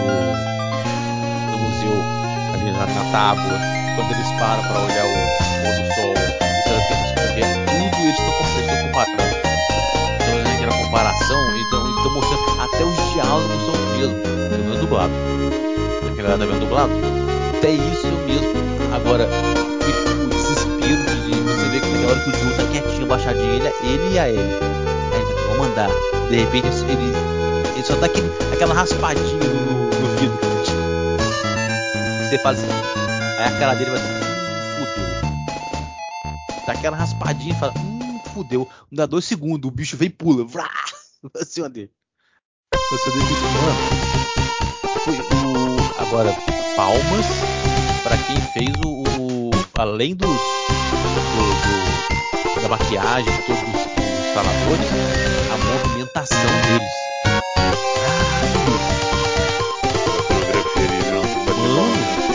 do, 0.00 0.16
do 1.52 1.58
museu, 1.58 1.92
ali 2.54 2.72
na, 2.72 2.86
na, 2.86 3.04
tábua, 3.12 3.60
quando 3.96 4.12
eles 4.12 4.30
param 4.40 4.62
para 4.62 4.80
olhar 4.80 5.04
o 5.04 5.12
pôr 5.60 5.74
do 5.76 5.84
sol, 5.92 6.14
e 6.16 6.62
sabe 6.66 6.80
que 6.86 6.92
eles 6.94 7.12
correr, 7.12 7.44
tudo 7.66 8.00
eles 8.00 8.16
estão 8.16 8.32
comparando. 8.86 9.28
Então, 10.16 10.40
aquela 10.54 10.72
comparação, 10.84 11.40
então 11.58 11.80
estão 11.96 12.10
mostrando 12.14 12.44
até 12.62 12.82
os 12.82 12.96
diálogos 13.12 13.60
são 13.66 13.74
os 13.74 13.84
mesmos, 13.98 14.22
do 14.22 14.56
mesmo 14.56 14.76
dublado. 14.80 15.12
naquela 16.02 16.16
que 16.16 16.22
galera 16.22 16.46
tá 16.46 16.58
dublado, 16.58 16.92
até 17.58 17.72
isso 17.72 18.08
mesmo. 18.26 18.54
Agora, 18.94 19.28
o 19.28 20.28
desespero 20.30 21.02
de 21.26 21.34
você 21.42 21.68
ver 21.68 21.80
que 21.82 21.88
naquela 21.88 22.12
hora 22.12 22.20
que 22.20 22.30
o 22.30 22.32
Júlio 22.32 22.56
tá 22.56 22.64
quietinho, 22.72 23.06
baixadinho, 23.06 23.52
ele, 23.52 23.68
é, 23.68 23.72
ele 23.84 24.14
e 24.14 24.18
a 24.18 24.30
Ellie 24.30 24.81
andar. 25.72 25.90
De 26.28 26.36
repente 26.36 26.68
ele, 26.88 27.12
ele 27.74 27.84
só 27.84 27.96
dá 27.96 28.06
aquele, 28.06 28.30
aquela 28.52 28.74
raspadinha 28.74 29.48
no, 29.48 29.86
no 29.86 30.08
vidro. 30.18 30.38
Você 32.28 32.38
fala 32.38 32.56
assim, 32.56 32.66
aí 33.38 33.44
a 33.44 33.58
cara 33.58 33.74
dele 33.74 33.90
vai 33.90 34.00
assim, 34.00 34.14
fudeu. 34.78 35.06
Dá 36.66 36.72
aquela 36.72 36.96
raspadinha 36.96 37.54
e 37.54 37.58
fala, 37.58 37.72
hum, 37.78 38.18
fudeu. 38.32 38.68
Não 38.90 38.96
dá 38.96 39.06
dois 39.06 39.24
segundos, 39.24 39.68
o 39.68 39.72
bicho 39.72 39.96
vem 39.96 40.08
e 40.08 40.10
pula. 40.10 40.44
Vrá, 40.44 40.68
pra 41.32 41.44
cima 41.44 41.68
dele. 41.68 41.90
Deu 42.72 43.14
muito 43.14 43.42
mano. 43.62 43.78
Agora, 45.98 46.32
palmas 46.76 47.26
pra 48.02 48.16
quem 48.26 48.36
fez 48.40 48.68
o. 48.80 49.02
o- 49.02 49.50
além 49.74 50.14
dos. 50.14 50.28
do- 50.28 50.38
do- 52.54 52.62
da 52.62 52.68
maquiagem, 52.68 53.32
todos 53.46 53.62
os, 53.62 53.68
instaladores, 54.28 54.86
movimentação 55.72 56.50
deles. 56.66 56.92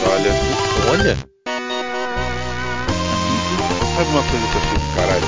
Olha, 0.09 0.33
Olha! 0.89 1.17
sabe 3.95 4.09
uma 4.09 4.23
coisa 4.23 4.47
que 4.47 4.55
eu 4.55 4.61
fiz, 4.61 4.95
caralho? 4.95 5.27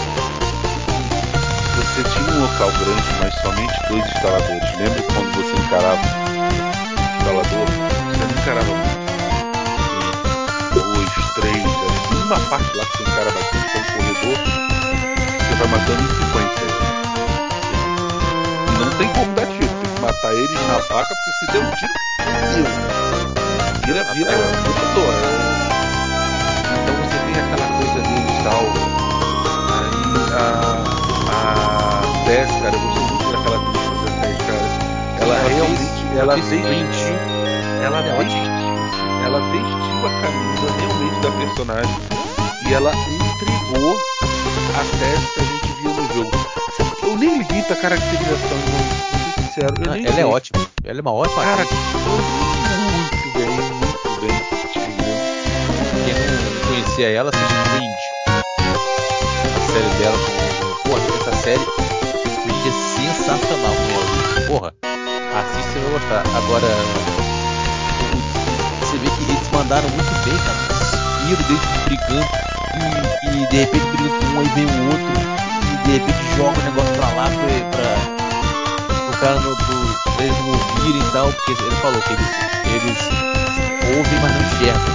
Você 1.76 2.04
tinha 2.04 2.32
um 2.32 2.42
local 2.42 2.72
grande, 2.72 3.10
mas 3.20 3.34
somente 3.42 3.88
dois 3.90 4.06
instaladores. 4.06 4.78
Lembra 4.78 5.04
quando 5.04 5.32
você 5.36 5.56
encarava 5.58 6.02
o 6.02 7.18
instalador? 7.20 7.68
Você 7.68 8.26
não 8.26 8.42
encarava 8.42 8.74
muito. 8.76 9.00
Dois, 10.74 11.10
três, 11.36 11.66
assim, 11.66 12.24
uma 12.26 12.40
parte 12.50 12.78
lá 12.78 12.86
que 12.86 12.98
você 12.98 13.04
encara 13.04 13.32
bastante, 13.32 13.70
que 13.70 13.78
é 13.78 13.82
um 13.82 13.86
corredor, 13.86 14.38
você 15.40 15.56
vai 15.56 15.68
matando 15.68 16.04
em 16.04 16.08
sequência. 16.08 16.69
Tem 19.00 19.08
como 19.14 19.34
dar 19.34 19.46
tiro, 19.48 19.70
tem 19.80 19.90
que 19.90 20.02
matar 20.02 20.34
eles 20.36 20.68
na 20.68 20.80
faca, 20.82 21.16
porque 21.16 21.32
se 21.32 21.46
der 21.48 21.62
um 21.62 21.72
tiro, 21.76 21.94
fudeu. 22.18 22.66
Vira, 23.86 24.04
vira, 24.14 24.32
vira 24.32 24.82
à 24.82 24.94
toa. 24.94 25.14
É- 25.14 25.70
Então 26.84 26.96
você 26.98 27.18
tem 27.26 27.36
aquela 27.42 27.68
coisa 27.78 28.00
deles 28.02 28.40
e 28.40 28.44
tal. 28.44 28.64
Aí 29.72 30.04
a. 30.34 30.40
A 31.32 32.02
Tess, 32.26 32.50
cara, 32.62 32.76
eu 32.76 32.80
gostei 32.82 33.04
muito 33.04 33.32
daquela 33.32 33.56
atriz 33.58 33.82
que 33.82 33.96
fez 34.00 34.04
a 34.06 34.20
Tess, 34.20 34.38
cara. 34.48 34.68
Ela, 35.22 35.36
Ela 35.36 35.50
realmente. 35.50 35.78
fez- 35.78 36.18
ela 36.18 36.34
fez 36.34 36.50
vestiu. 36.50 37.16
Ela 37.82 38.00
É 38.00 38.18
vestiu. 38.18 38.50
Ela 39.26 39.40
vestiu 39.52 40.00
a 40.06 40.10
camisa 40.22 40.68
realmente 40.78 41.20
da 41.22 41.32
personagem. 41.32 41.96
E 42.68 42.74
ela 42.74 42.92
entregou 42.94 43.96
a 44.76 44.84
Tess 45.00 45.24
pra 47.70 47.76
caracterização. 47.76 48.58
Vou 48.58 49.36
ser 49.36 49.42
sincero. 49.44 49.74
Eu 49.86 49.92
nem 49.94 50.06
ela 50.08 50.20
é 50.20 50.26
ótima. 50.26 50.66
Ela 50.84 50.98
é 50.98 51.02
uma 51.02 51.14
ótima 51.14 51.44
Cara, 51.44 51.62
atriz. 51.62 51.80
muito 51.80 53.38
bem, 53.38 53.48
muito 53.48 54.22
bem. 54.22 54.36
entendeu? 54.76 55.18
Quem 56.04 56.14
não 56.16 56.68
conhecia 56.68 57.10
ela, 57.10 57.30
assiste 57.30 57.54
Fringe. 57.70 58.08
A 59.56 59.62
série 59.72 59.92
dela. 60.00 60.18
Porra, 60.84 61.04
essa 61.20 61.34
série. 61.44 61.66
Fringe 62.42 62.70
é 62.70 62.72
sensacional 62.96 63.74
ela. 63.94 64.48
Porra, 64.48 64.74
assiste 65.40 65.70
você 65.74 65.80
vai 65.80 65.92
gostar. 65.92 66.24
Agora. 66.38 66.68
Você 68.82 68.98
vê 68.98 69.10
que 69.12 69.32
eles 69.32 69.50
mandaram 69.54 69.88
muito 69.90 70.12
bem, 70.26 70.38
cara. 70.40 70.58
O 70.58 71.36
desespero 71.36 71.44
deles 71.44 71.68
brigando. 71.86 72.28
E, 73.24 73.44
e 73.44 73.48
de 73.48 73.58
repente 73.58 73.86
briga 73.86 74.10
com 74.10 74.26
um, 74.26 74.40
aí 74.40 74.48
vem 74.56 74.66
o 74.66 74.86
outro. 74.88 75.39
De 75.90 75.98
repente 75.98 76.38
joga 76.38 76.60
o 76.60 76.64
negócio 76.66 76.94
pra 76.94 77.10
lá 77.14 77.26
pra. 77.32 77.48
pra 77.72 79.10
o 79.10 79.20
cara 79.20 79.40
no, 79.40 79.56
pro, 79.56 80.14
pra 80.14 80.24
eles 80.24 80.38
não 80.38 80.52
ouvirem 80.52 81.02
e 81.02 81.12
tal. 81.12 81.34
Porque 81.34 81.52
ele 81.52 81.76
falou 81.78 82.00
que 82.04 82.14
eles, 82.14 82.28
eles 82.68 83.00
ouvem, 83.98 84.20
mas 84.22 84.32
não 84.32 84.42
enxergam. 84.42 84.94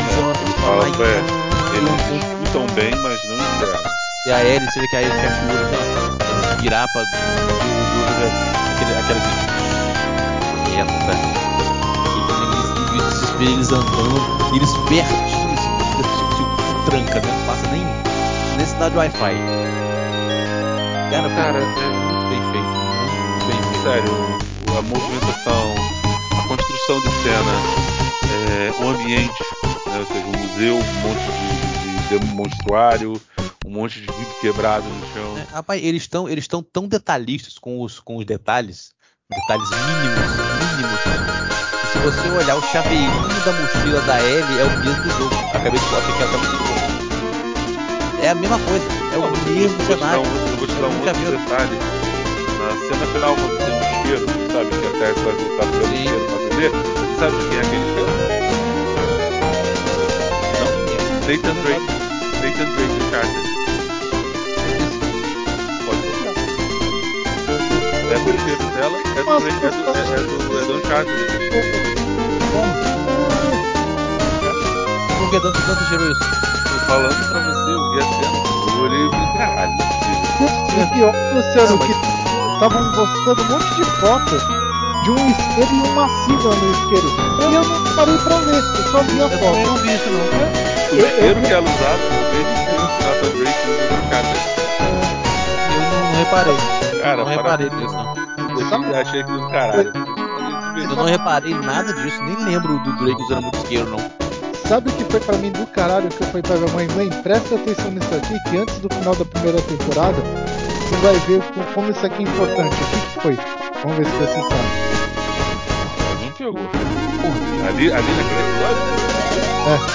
E 0.00 0.14
joga 0.14 0.32
Ele 0.40 0.52
pra 0.54 0.62
fala 0.62 0.76
lá 0.76 0.88
e 0.88 0.92
pra 0.92 1.04
cara, 1.04 1.26
eles 1.76 2.24
escutam 2.24 2.66
bem, 2.74 2.90
mas 3.02 3.22
não 3.24 3.34
enxergam. 3.34 3.92
e 4.24 4.32
a 4.32 4.44
Ellie, 4.46 4.70
você 4.70 4.80
vê 4.80 4.88
que 4.88 4.96
a 4.96 5.02
Ellie 5.02 5.20
fecha 5.20 5.44
o 5.44 5.50
olho 5.50 5.64
assim, 5.66 5.76
ó, 5.76 6.16
pra 6.16 6.48
respirar 6.52 6.88
pra. 6.90 7.02
Aquele, 8.72 8.96
aquela 8.96 9.20
assim. 9.20 9.36
Quieta, 10.70 10.92
tá? 11.04 11.12
E 12.16 12.20
quando 12.24 12.42
eles 12.44 13.52
eles 13.52 13.72
andando, 13.72 14.54
e 14.54 14.56
eles 14.56 14.72
pertinho, 14.88 15.52
assim, 15.52 15.68
tipo, 15.98 16.16
tipo, 16.34 16.90
tranca, 16.90 17.20
né? 17.20 17.30
Não 17.30 17.46
passa 17.46 17.66
nem, 17.72 17.84
nem 18.56 18.66
sinal 18.66 18.88
de 18.88 18.96
Wi-Fi. 18.96 19.87
Cara, 21.10 21.28
Cara, 21.30 21.60
muito 21.60 21.80
é, 21.80 22.28
bem 22.28 22.42
feito. 22.52 22.68
Muito 22.68 23.46
bem 23.46 23.62
feito. 23.62 23.82
sério, 23.82 24.12
o- 24.12 24.78
a 24.78 24.82
movimentação, 24.82 25.74
a 26.38 26.48
construção 26.48 27.00
de 27.00 27.08
cena, 27.22 27.52
é, 28.30 28.84
o 28.84 28.88
ambiente, 28.88 29.42
né, 29.86 29.98
ou 29.98 30.06
seja, 30.06 30.26
um 30.26 30.38
museu, 30.42 30.76
um 30.76 31.00
monte 31.00 31.24
de, 31.32 32.08
de, 32.08 32.18
de 32.18 32.34
monstruário, 32.34 33.20
um 33.64 33.70
monte 33.70 33.94
de 34.00 34.06
vidro 34.06 34.34
quebrado 34.40 34.86
no 34.88 35.06
chão. 35.12 35.38
É, 35.38 35.46
rapaz, 35.54 35.82
eles 35.82 36.02
estão 36.02 36.28
eles 36.28 36.46
tão 36.46 36.86
detalhistas 36.86 37.58
com 37.58 37.80
os, 37.82 37.98
com 38.00 38.16
os 38.16 38.24
detalhes, 38.26 38.92
detalhes 39.30 39.68
mínimos, 39.70 40.30
mínimos. 40.76 41.00
E 41.84 41.86
se 41.92 41.98
você 42.00 42.28
olhar 42.28 42.56
o 42.56 42.62
chaveirinho 42.62 43.44
da 43.44 43.52
mochila 43.52 44.00
da 44.02 44.20
Ellie 44.22 44.58
é 44.60 44.64
o 44.64 44.78
mesmo 44.78 45.02
do 45.02 45.10
jogo. 45.10 45.34
Acabei 45.54 45.80
de 45.80 45.86
achei 45.86 46.14
que 46.14 46.22
ela 46.22 46.38
sem 46.38 46.58
roupa. 46.58 46.98
É 48.22 48.28
a 48.30 48.34
mesma 48.34 48.58
coisa, 48.58 48.84
é 49.22 49.26
o 49.26 49.30
Não, 49.30 49.36
eu 49.36 49.54
mesmo 49.54 49.78
vou 49.78 49.86
te 49.86 49.88
dar 49.88 49.98
cenário. 49.98 50.22
um, 50.22 50.24
eu 50.24 50.56
vou 50.56 50.66
te 50.66 50.74
dar 50.74 50.88
um 50.88 50.98
outro 51.00 51.30
detalhe. 51.30 51.78
Na 52.58 52.68
cena 52.86 53.06
final, 53.12 53.34
quando 53.36 53.56
tem 53.58 53.72
um 53.74 53.80
isqueiro, 53.80 54.26
sabe 54.52 54.68
que 54.70 54.86
a 54.86 54.90
Tess 54.90 55.16
vai 55.22 55.34
voltar 55.34 55.66
pelo 55.66 55.86
Sim. 55.86 55.94
isqueiro 55.94 56.24
pra 56.26 56.38
beber, 56.48 56.70
sabe 57.18 57.34
de 57.36 57.44
quem 57.48 57.58
é 57.58 57.60
aquele 57.60 57.84
isqueiro? 57.88 58.12
Não? 60.58 60.70
Nathan 61.28 61.56
Drake. 61.62 61.88
Nathan 62.42 62.68
Drake 62.74 62.96
Uncharted. 62.98 63.46
Pode 65.86 66.00
procurar. 66.02 66.34
É 68.10 68.16
o 68.16 68.18
isqueiro 68.34 68.64
dela, 68.74 68.98
é 68.98 69.22
do, 69.22 69.40
Drake, 69.40 69.64
é 69.66 69.70
do, 69.70 69.74
é, 69.76 70.00
é 70.00 70.20
do, 70.22 70.58
é 70.58 70.64
do 70.64 70.72
Uncharted. 70.78 71.18
Por 75.18 75.26
que 75.30 75.40
tanto, 75.40 75.60
tanto 75.66 75.84
gerou 75.90 76.08
isso? 76.10 76.20
Tô 76.20 76.78
falando 76.86 77.30
pra 77.30 77.40
você, 77.40 77.70
eu 77.70 77.90
vi 77.90 77.98
eu 78.78 78.84
olhei 78.84 79.06
e 79.06 79.10
caralho. 79.38 79.72
E 80.78 80.86
pior, 80.94 81.12
Luciano, 81.34 81.70
Não, 81.70 81.78
mas- 81.78 81.86
que 81.86 81.92
estavam 82.54 82.92
postando 82.92 83.42
um 83.42 83.48
monte 83.58 83.74
de 83.74 83.84
fotos 84.00 84.42
de 85.04 85.10
um 85.10 85.30
isqueiro 85.30 85.74
e 85.74 85.88
uma 85.88 86.08
sigla 86.24 86.54
no 86.54 86.70
isqueiro. 86.70 87.08
E 87.40 87.54
eu 87.54 87.64
não 87.64 87.94
parei 87.96 88.18
pra 88.18 88.36
ver, 88.36 88.54
eu 88.54 88.90
só 88.90 88.98
vi 89.02 89.20
a 89.20 89.24
Eu 89.24 89.30
foto. 89.30 89.58
não 89.66 89.76
vi 89.76 89.94
isso 89.94 90.10
não. 90.10 90.18
O 90.18 91.00
Eu- 91.00 91.06
isqueiro 91.08 91.38
eu- 91.40 91.42
que 91.46 91.52
ela 91.52 91.64
usava, 91.68 92.02
eu 92.02 92.22
escrito 92.22 92.58
Nathan 93.02 93.30
Drake 93.38 93.66
no 93.66 94.06
Uncharted. 94.06 94.40
Eu 95.74 95.80
não, 95.80 96.18
reparei. 96.18 96.56
Cara, 97.02 97.16
não 97.16 97.24
reparei 97.26 97.70
nisso 97.70 97.94
não. 97.94 98.28
Achei, 98.78 99.00
achei 99.00 99.20
aquilo 99.20 99.40
do 99.40 99.48
caralho. 99.48 99.92
Eu 100.76 100.96
não 100.96 101.04
reparei 101.04 101.54
nada 101.54 101.92
disso, 101.92 102.22
nem 102.22 102.36
lembro 102.44 102.78
do 102.80 102.92
Drake 102.96 103.22
usando 103.22 103.42
muito 103.42 103.58
isqueiro 103.58 103.88
não. 103.90 104.27
Sabe 104.68 104.90
o 104.90 104.92
que 104.92 105.04
foi 105.04 105.20
pra 105.20 105.36
mim 105.38 105.50
do 105.50 105.66
caralho 105.66 106.08
que 106.08 106.20
eu 106.22 106.26
falei 106.26 106.42
pra 106.42 106.56
minha 106.56 106.72
mãe, 106.74 106.88
mãe, 106.88 107.08
presta 107.22 107.54
atenção 107.54 107.90
nisso 107.90 108.14
aqui, 108.14 108.38
que 108.50 108.56
antes 108.58 108.78
do 108.78 108.94
final 108.94 109.14
da 109.14 109.24
primeira 109.24 109.60
temporada, 109.62 110.16
você 110.20 110.96
vai 110.96 111.14
ver 111.26 111.40
co- 111.40 111.72
como 111.74 111.90
isso 111.90 112.04
aqui 112.04 112.18
é 112.18 112.22
importante. 112.28 112.74
O 112.74 112.86
que, 113.14 113.20
foi? 113.20 113.38
Vamos 113.82 113.96
ver 113.96 114.04
se 114.06 114.12
você 114.12 114.34
sabe. 114.34 114.68
Não 116.22 116.32
pegou. 116.32 116.52
Porra, 116.52 117.68
Ali, 117.68 117.92
ali 117.92 118.08
naquele 118.12 118.40
episódio, 118.40 118.82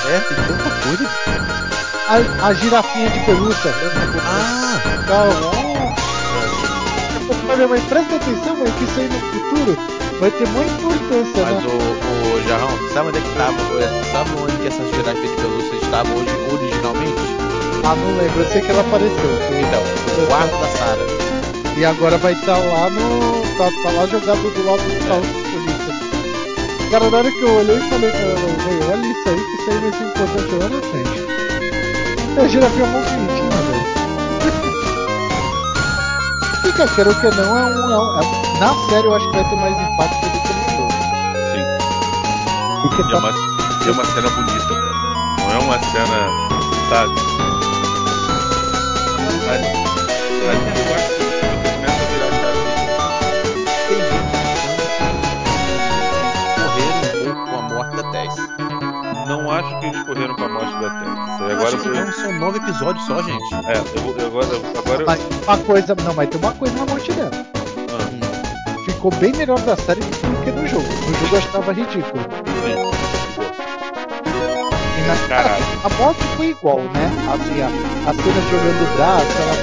é, 0.09 0.19
tem 0.19 0.37
tanta 0.47 0.69
coisa. 0.83 1.05
A, 2.07 2.47
a 2.47 2.53
girafinha 2.53 3.09
de 3.09 3.19
pelúcia. 3.19 3.71
Ah, 4.25 4.79
falei 7.27 7.41
pra 7.45 7.55
minha 7.55 7.67
mãe, 7.67 7.81
presta 7.81 8.15
atenção, 8.15 8.55
mãe, 8.57 8.71
que 8.77 8.83
isso 8.83 8.99
aí 8.99 9.07
no 9.07 9.19
futuro 9.19 9.77
vai 10.23 10.31
ter 10.31 10.47
muita 10.47 10.71
importância, 10.71 11.43
Mas 11.43 11.63
né? 11.63 11.67
o, 11.67 12.37
o 12.37 12.47
Jarrão, 12.47 12.69
sabe 12.93 13.09
onde 13.09 13.17
é 13.17 13.21
que 13.21 13.35
tava? 13.35 13.57
eh, 13.83 14.03
Sabe 14.11 14.29
onde 14.41 14.55
que 14.57 14.67
essas 14.67 14.87
girafinhas 14.95 15.31
de 15.31 15.35
pelúcia 15.35 15.75
estavam 15.75 16.15
hoje, 16.15 16.31
originalmente? 16.53 17.21
Ah, 17.83 17.95
não 17.95 18.17
lembro, 18.17 18.39
eu 18.41 18.49
sei 18.49 18.61
que 18.61 18.71
ela 18.71 18.79
apareceu. 18.81 19.31
Então, 19.59 20.23
o 20.23 20.27
quarto 20.27 20.51
da 20.61 20.67
Sarah. 20.77 21.75
E 21.75 21.83
agora 21.83 22.17
vai 22.19 22.31
estar 22.33 22.57
lá 22.57 22.89
no. 22.89 23.43
Tá, 23.57 23.69
tá 23.83 23.91
lá 23.91 24.05
jogado 24.07 24.41
do 24.41 24.65
lado 24.65 24.81
do 24.81 25.07
carro 25.07 25.21
de 25.21 25.33
polícia. 25.51 25.93
Cara, 26.91 27.09
na 27.09 27.17
hora 27.17 27.31
que 27.31 27.41
eu 27.41 27.55
olhei, 27.57 27.75
eu 27.77 27.81
falei 27.89 28.09
pra 28.11 28.19
ela, 28.19 28.39
"Oi, 28.39 28.79
olha 28.93 29.05
isso 29.07 29.29
aí, 29.29 29.35
que 29.43 29.61
isso 29.61 29.69
aí 29.71 29.77
vai 29.79 29.91
ser 29.91 30.05
importante 30.05 30.51
lá 30.55 30.69
na 30.69 30.81
frente. 30.89 32.39
A 32.39 32.47
girafinha 32.47 32.85
é 32.85 32.89
quero 36.73 37.09
ou 37.09 37.15
que 37.15 37.27
não, 37.37 37.57
é 37.57 37.65
um, 37.65 37.91
é 37.91 37.97
um- 37.99 38.19
é- 38.19 38.59
na 38.59 38.73
série 38.89 39.07
eu 39.07 39.15
acho 39.15 39.27
que 39.27 39.35
vai 39.35 39.43
ter 39.49 39.55
mais 39.57 39.79
impacto 39.79 40.21
do 40.21 40.39
que 40.41 40.53
no 40.53 40.77
jogo. 40.77 40.91
Sim. 41.51 41.65
Porque 42.81 43.01
E 43.01 43.05
é 43.05 43.09
tá 43.11 43.17
uma, 43.17 43.31
e 43.31 43.87
é 43.87 43.91
uma 43.91 44.05
cena 44.05 44.29
bonita, 44.29 44.67
cara. 44.67 44.93
Não 45.39 45.51
é 45.51 45.57
uma 45.59 45.79
cena, 45.79 46.29
sabe? 46.89 47.32
Que 59.91 59.95
eles 59.97 60.07
correram 60.07 60.35
com 60.35 60.43
a 60.45 60.49
morte 60.49 60.71
da 60.73 60.77
aí 60.79 61.51
Eu 61.51 61.55
Agora 61.55 61.67
acho 61.67 61.77
que 61.77 61.83
você. 61.83 61.89
não, 62.01 62.11
são 62.13 62.33
nove 62.39 62.57
episódios 62.59 63.05
só, 63.05 63.21
gente. 63.21 63.53
É, 63.55 63.77
eu, 63.77 64.01
vou- 64.01 64.15
eu 64.17 64.27
agora, 64.27 64.47
agora 64.79 65.01
eu. 65.01 65.05
Mas 65.05 65.19
uma 65.43 65.57
coisa, 65.59 65.95
não, 66.03 66.13
mas 66.13 66.29
tem 66.29 66.39
uma 66.39 66.51
coisa 66.53 66.75
na 66.75 66.85
morte 66.85 67.11
dela. 67.13 67.31
Ah, 67.33 68.79
Ficou 68.85 69.11
bem 69.15 69.31
melhor 69.33 69.59
da 69.61 69.75
série 69.75 69.99
do 69.99 70.43
que 70.43 70.51
no 70.51 70.67
jogo. 70.67 70.83
No 70.83 71.13
jogo 71.19 71.35
eu 71.35 71.37
achava 71.37 71.71
ridículo. 71.73 72.23
na, 75.07 75.27
Caralho. 75.27 75.63
A 75.83 75.89
morte 76.01 76.21
foi 76.37 76.47
igual, 76.47 76.79
né? 76.79 77.11
Assim, 77.33 77.61
a, 77.61 77.67
a 78.09 78.13
cena 78.13 78.41
jogando 78.49 78.83
o 78.83 78.95
braço, 78.95 79.25
ela 79.41 79.53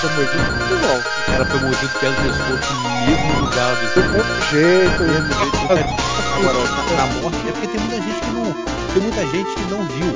ser 0.00 0.08
mordida, 0.14 0.44
foi 0.66 0.76
igual. 0.76 1.00
Ela 1.34 1.44
foi 1.44 1.60
mordida 1.60 1.92
pelo 1.98 2.14
pescoço 2.14 2.72
no 2.74 2.88
mesmo 3.06 3.40
lugar 3.40 3.74
do 3.76 3.86
Do 3.94 4.00
mesmo 4.12 4.42
jeito. 4.50 4.98
Do 4.98 5.04
mesmo 5.04 5.32
jeito, 5.34 6.27
Agora, 6.38 6.56
na, 6.56 7.06
na 7.06 7.20
morte, 7.20 7.48
é 7.48 7.52
porque 7.52 7.66
tem 7.66 7.80
muita 7.80 7.96
gente 8.00 8.20
que 8.20 8.30
não. 8.30 8.54
Tem 8.94 9.02
muita 9.02 9.26
gente 9.26 9.54
que 9.56 9.62
não 9.62 9.82
viu. 9.88 10.14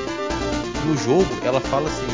No 0.87 0.97
jogo, 0.97 1.27
ela 1.45 1.61
fala 1.61 1.89
assim, 1.89 2.07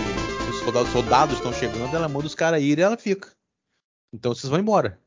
os 0.49 0.59
soldados 0.61 0.93
soldados 0.93 1.37
estão 1.37 1.53
chegando, 1.53 1.95
ela 1.95 2.09
manda 2.09 2.27
os 2.27 2.35
caras 2.35 2.63
irem 2.63 2.83
e 2.83 2.87
ela 2.87 2.97
fica. 2.97 3.29
Então 4.15 4.35
vocês 4.35 4.49
vão 4.49 4.59
embora. 4.59 4.99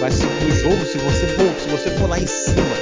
Mas 0.00 0.14
se, 0.14 0.26
no 0.26 0.50
jogo, 0.50 0.84
se 0.84 0.98
você 0.98 1.26
for, 1.28 1.60
se 1.60 1.68
você 1.68 1.90
for 1.90 2.08
lá 2.08 2.18
em 2.18 2.26
cima 2.26 2.74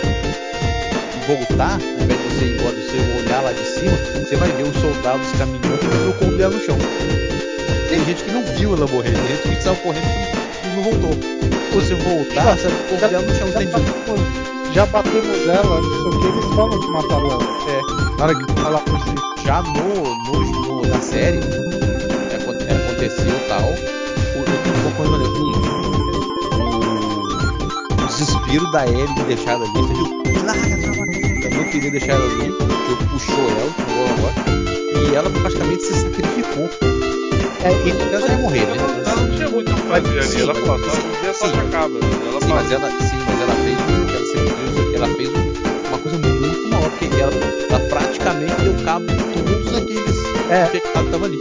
e 1.15 1.27
voltar, 1.27 1.75
ao 1.75 2.03
invés 2.03 2.19
de 2.19 2.29
você 2.29 2.45
ir 2.47 2.59
embora, 2.59 2.77
você 2.77 3.23
olhar 3.23 3.43
lá 3.43 3.53
de 3.53 3.65
cima, 3.67 3.97
você 4.25 4.37
vai 4.37 4.51
ver 4.53 4.63
os 4.63 4.77
soldados 4.77 5.31
caminhando 5.33 5.85
e 5.85 6.09
o 6.09 6.19
corpo 6.19 6.37
dela 6.39 6.55
no 6.55 6.61
chão. 6.61 6.79
Tem 7.91 8.03
gente 8.07 8.25
que 8.25 8.31
não 8.31 8.43
viu 8.57 8.75
ela 8.75 8.87
morrer, 8.87 9.13
tem 9.13 9.27
gente 9.27 9.57
que 9.57 9.63
saiu 9.63 9.77
correndo 9.77 10.07
e 10.65 10.77
não 10.77 10.83
voltou. 10.83 11.13
Se 11.13 11.75
você 11.75 11.95
voltar, 11.95 12.57
você 12.57 12.69
vai 12.69 12.89
corpo 12.89 13.09
dela 13.09 13.27
no 13.27 13.35
chão, 13.35 13.51
batemos, 13.51 14.60
já 14.75 14.87
batemos 14.87 15.49
ela, 15.49 15.81
não 15.81 15.91
sei 15.91 16.11
o 16.11 16.21
que, 16.21 16.27
eles 16.27 16.45
falam 16.55 16.81
que 16.81 16.91
mataram 16.91 17.31
ela. 17.33 17.43
É. 17.69 17.81
Na 18.19 18.25
hora 18.25 18.35
que 18.35 18.53
fala 18.61 18.79
por 18.81 18.99
si. 19.01 19.15
já 19.45 19.63
no, 19.63 20.15
no, 20.15 20.41
no- 20.41 20.87
na 20.89 21.01
série 21.01 21.39
é, 21.39 22.35
é, 22.35 22.39
aconteceu 22.77 23.41
tal. 23.49 23.63
O, 23.63 24.39
o, 24.39 24.43
o, 24.43 24.45
eu 24.85 24.93
falei, 24.97 25.27
o, 27.99 28.03
o 28.03 28.07
desespero 28.07 28.71
da 28.71 28.87
Ellie 28.87 29.15
de 29.15 29.25
deixar 29.25 29.53
ela 29.53 29.65
ali, 29.65 29.73
você 29.73 29.95
viu? 29.95 30.23
Larga, 30.45 30.77
trabalho. 30.77 31.45
Ela 31.45 31.55
não 31.57 31.65
queria 31.71 31.91
deixar 31.91 32.13
ela 32.13 32.25
ali, 32.25 32.51
o 32.51 32.59
jogo 32.89 33.05
puxou 33.11 33.51
ela, 33.51 33.71
jogou 33.79 34.05
ela 34.07 34.13
agora, 34.19 34.35
e 35.11 35.15
ela 35.15 35.31
praticamente 35.31 35.83
se 35.83 35.95
sacrificou. 35.95 36.69
É, 37.63 37.73
e 37.87 37.91
Ela 38.15 38.27
ia 38.27 38.39
morrer, 38.39 38.67
né? 38.67 38.75
Ela 39.07 39.17
não 39.21 39.37
tinha 39.37 39.49
muito 39.51 39.71
o 39.71 39.75
que 39.75 39.83
fazer 39.83 40.19
ali. 40.21 40.41
Ela 40.41 40.55
falou, 40.55 40.79
só 40.79 40.97
um 40.97 41.21
dia 41.23 41.35
só 41.35 41.47
acaba. 41.47 41.99
Ela 42.27 42.41
Sim, 42.41 42.49
mas 42.49 42.73
ela, 42.73 42.91
sim, 42.91 43.19
ela 44.95 45.09
fez, 45.17 45.29
um- 45.29 45.39
um- 45.39 45.89
uma 45.89 45.99
coisa 45.99 46.19
muito 46.19 46.69
maior, 46.69 46.91
porque 46.91 47.05
ela, 47.21 47.33
ela 47.71 47.81
praticamente 47.89 48.55
deu 48.63 48.75
cabo 48.85 49.07
de 49.07 49.25
todos 49.25 49.75
aqueles 49.75 50.17
É. 50.51 50.67
que 50.71 50.77
estavam 50.79 51.25
ali. 51.25 51.41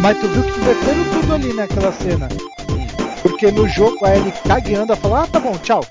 Mas 0.00 0.18
tu 0.18 0.28
viu 0.28 0.42
que 0.42 0.60
inverteram 0.60 1.04
tudo 1.20 1.34
ali 1.34 1.52
naquela 1.52 1.92
cena. 1.92 2.28
Hum. 2.70 2.86
Porque 3.22 3.50
no 3.52 3.68
jogo 3.68 4.04
a 4.04 4.16
Ellie 4.16 4.32
cagueando, 4.46 4.92
ela 4.92 5.00
fala, 5.00 5.22
ah, 5.22 5.26
tá 5.26 5.38
bom, 5.40 5.56
tchau. 5.58 5.84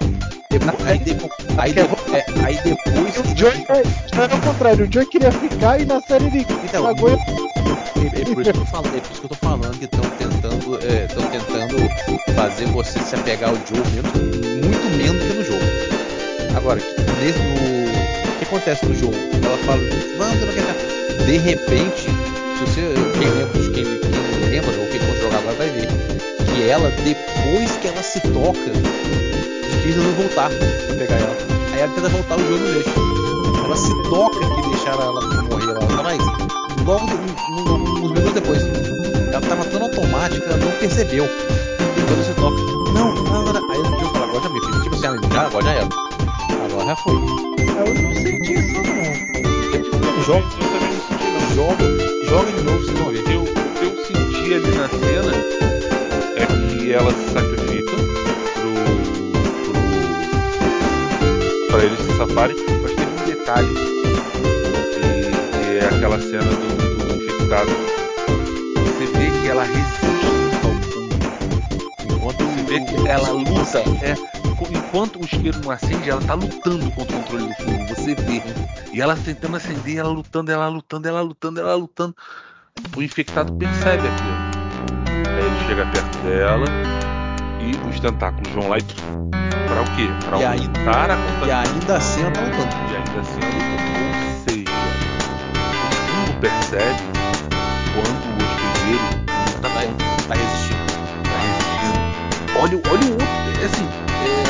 Depois, 0.50 0.86
aí, 0.86 1.00
depois, 1.00 1.32
aí, 1.58 1.74
depois, 1.74 2.14
é, 2.14 2.26
aí 2.46 2.56
depois 2.62 3.18
O 3.18 3.38
Joey 3.38 3.66
é, 3.70 4.22
era 4.22 4.36
o 4.36 4.42
contrário, 4.42 4.86
o 4.86 4.92
Joey 4.94 5.06
queria 5.06 5.32
ficar 5.32 5.80
e 5.80 5.86
na 5.86 6.02
série 6.02 6.26
ele 6.26 6.46
Então, 6.62 6.84
cagou 6.84 7.10
e 7.10 7.14
é, 7.14 8.22
é 8.22 8.26
por 8.26 8.42
isso 8.42 8.44
que 8.44 8.50
eu 8.50 8.54
tô 8.54 8.66
falando, 8.66 8.98
é 8.98 9.00
por 9.02 9.12
isso 9.12 9.20
que 9.22 9.26
eu 9.26 9.30
tô 9.30 9.36
falando 9.36 9.78
que 9.80 9.86
estão 9.86 10.02
tentando, 10.18 10.80
estão 11.06 11.24
tentando 11.30 12.36
fazer 12.36 12.66
você 12.66 13.00
se 13.00 13.16
apegar 13.16 13.50
ao 13.52 13.56
Joe 13.56 13.80
menos, 13.94 14.12
muito 14.12 14.98
menos 14.98 15.24
que 15.24 15.34
no 15.34 15.44
jogo. 15.46 15.91
Agora, 16.56 16.80
nesse, 17.20 17.40
o 17.40 18.38
que 18.40 18.44
acontece 18.46 18.86
no 18.86 18.96
jogo? 18.96 19.16
Ela 19.44 19.58
fala, 19.60 19.82
vamos, 20.18 20.40
não 20.42 20.54
quer 20.54 20.62
ficar." 20.62 21.26
de 21.26 21.38
repente, 21.38 22.02
se 22.02 22.66
você, 22.66 22.94
quem 23.20 23.30
lembra, 23.30 23.60
quem, 23.74 23.84
quem 23.84 24.50
lembra 24.50 24.72
ou 24.80 24.88
quem 24.88 25.00
for 25.00 25.16
jogar 25.18 25.40
vai 25.58 25.70
ver 25.70 25.88
que 26.54 26.70
ela 26.70 26.90
depois 27.04 27.72
que 27.82 27.88
ela 27.88 28.04
se 28.04 28.20
toca, 28.22 28.60
eles 29.84 29.96
não 29.96 30.12
voltar 30.14 30.50
pra 30.50 30.96
pegar 30.98 31.16
ela. 31.18 31.38
Aí 31.74 31.80
ela 31.82 31.94
tenta 31.94 32.10
voltar, 32.10 32.36
o 32.36 32.40
jogo 32.42 32.58
não 32.66 32.74
deixa. 32.74 32.90
Ela 33.66 33.76
se 33.78 34.04
toca 34.10 34.40
que 34.40 34.70
deixaram 34.70 35.02
ela 35.04 35.22
morrer 35.44 35.74
lá 35.74 35.80
atrás, 36.00 36.18
logo 36.86 37.06
no- 37.08 37.64
no- 37.64 38.06
uns 38.06 38.12
minutos 38.12 38.34
depois. 38.34 38.62
Ela 39.32 39.42
tava 39.42 39.64
tão 39.66 39.82
automática, 39.84 40.46
ela 40.46 40.58
não 40.58 40.72
percebeu. 40.74 41.24
E 41.26 42.02
quando 42.08 42.26
se 42.26 42.34
toca, 42.34 42.62
não, 42.94 43.40
agora. 43.40 43.62
Aí 43.72 43.80
o 43.80 43.84
Joe 44.00 44.10
fala, 44.12 44.26
agora 44.26 44.44
já 44.44 44.50
me 44.50 44.60
fiz. 44.60 44.84
Tipo 44.84 44.96
assim, 44.96 45.06
ah, 45.08 45.34
já, 45.34 45.42
agora 45.46 45.64
já 45.66 45.72
era. 45.72 46.11
Agora 46.72 46.96
foi. 46.96 47.14
eu 47.14 47.94
não 48.02 48.14
senti 48.16 48.54
isso 48.54 48.82
não. 48.82 50.24
Joga, 50.24 50.40
eu 50.40 50.70
também 50.72 50.94
não 50.94 51.02
senti, 51.02 51.28
não. 51.28 51.42
joga, 51.54 51.84
joga 52.30 52.52
de 52.54 52.62
novo, 52.64 52.80
vocês 52.80 52.98
vão 52.98 53.10
ver. 53.12 53.24
Eu, 53.30 53.42
o 53.44 53.46
que 53.46 53.84
eu 53.84 53.94
senti 54.06 54.54
ali 54.54 54.72
na 54.78 54.88
cena 54.88 55.34
é 56.38 56.46
que 56.80 56.94
ela 56.94 57.12
se 57.12 57.34
sacrifica 57.34 57.92
pro. 58.56 58.74
pro 59.66 59.74
pra 61.72 61.84
eles 61.84 62.00
se 62.00 62.18
safarem, 62.18 62.56
mas 62.82 62.94
tem 62.94 63.06
um 63.06 63.26
detalhe. 63.26 63.76
Que, 64.94 65.02
que 65.60 65.78
é 65.78 65.86
aquela 65.94 66.20
cena 66.22 66.44
do, 66.46 66.68
do 67.06 67.16
infectado. 67.22 67.72
Você 68.78 69.06
vê 69.08 69.30
que 69.42 69.48
ela 69.50 69.64
resiste 69.66 70.06
ao 70.64 70.74
fundo. 70.94 71.16
Enquanto 72.16 72.46
Você 72.46 72.64
vê 72.64 72.80
que 72.80 73.08
ela 73.10 73.32
luta. 73.32 73.84
É, 74.02 74.41
enquanto 74.92 75.22
o 75.22 75.26
isqueiro 75.26 75.60
não 75.64 75.72
acende, 75.72 76.10
ela 76.10 76.22
tá 76.22 76.34
lutando 76.34 76.92
contra 76.92 77.16
o 77.16 77.20
controle 77.20 77.48
do 77.48 77.54
fogo. 77.56 77.86
Você 77.96 78.14
vê. 78.14 78.42
E 78.94 79.02
ela 79.02 79.16
tentando 79.16 79.56
acender, 79.56 79.98
ela 79.98 80.10
lutando, 80.10 80.52
ela 80.52 80.68
lutando, 80.68 81.08
ela 81.08 81.22
lutando, 81.22 81.60
ela 81.62 81.76
lutando. 81.76 82.14
O 82.96 83.02
infectado 83.02 83.54
percebe 83.54 84.06
aquilo. 84.08 84.52
Aí 85.30 85.46
ele 85.46 85.60
chega 85.66 85.86
perto 85.86 86.18
dela 86.20 86.66
e 87.62 87.90
os 87.90 88.00
tentáculos 88.02 88.52
vão 88.54 88.68
lá 88.68 88.78
e. 88.80 88.82
Pra 88.84 89.82
o 89.82 89.86
quê? 89.96 90.10
Pra 90.26 90.38
E 90.40 90.44
aí- 90.46 90.60
aumentar 90.60 91.10
a 91.12 91.14
E 91.14 91.18
contaminação. 91.18 91.74
ainda 91.74 91.98
assim 91.98 92.22
ela 92.22 92.32
tá 92.32 92.42
lutando. 92.42 92.76
E 92.92 92.96
ainda 92.98 93.20
assim 93.22 93.40
ela 93.42 93.52
luta. 93.56 93.82
Ou 94.02 94.44
seja, 94.44 94.72
o 95.88 95.96
fungo 96.12 96.40
percebe 96.42 97.02
quando 97.94 98.24
o 98.28 98.44
hospedeiro 98.44 99.08
não 99.28 99.62
tá. 99.62 99.70
Tá 100.28 100.34
resistindo. 100.36 100.86
tá 101.24 101.38
resistindo. 101.40 102.60
Olha, 102.60 102.78
o- 102.78 102.82
olha 102.92 103.06
o 103.06 103.12
outro. 103.14 103.62
é 103.62 103.66
Assim, 103.66 103.88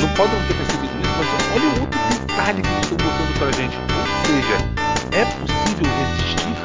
não 0.00 0.08
podem 0.10 0.42
ter 0.44 0.54
percebido 0.54 1.00
isso, 1.00 1.14
mas 1.16 1.28
olha 1.50 1.68
o 1.68 1.80
outro 1.80 2.00
detalhe 2.08 2.62
que 2.62 2.72
eles 2.72 2.82
estão 2.84 2.98
botando 2.98 3.34
pra 3.38 3.52
gente. 3.52 3.76
Ou 3.94 4.06
seja, 4.26 4.62
é 5.12 5.24
possível 5.24 5.90
resistir? 5.92 6.56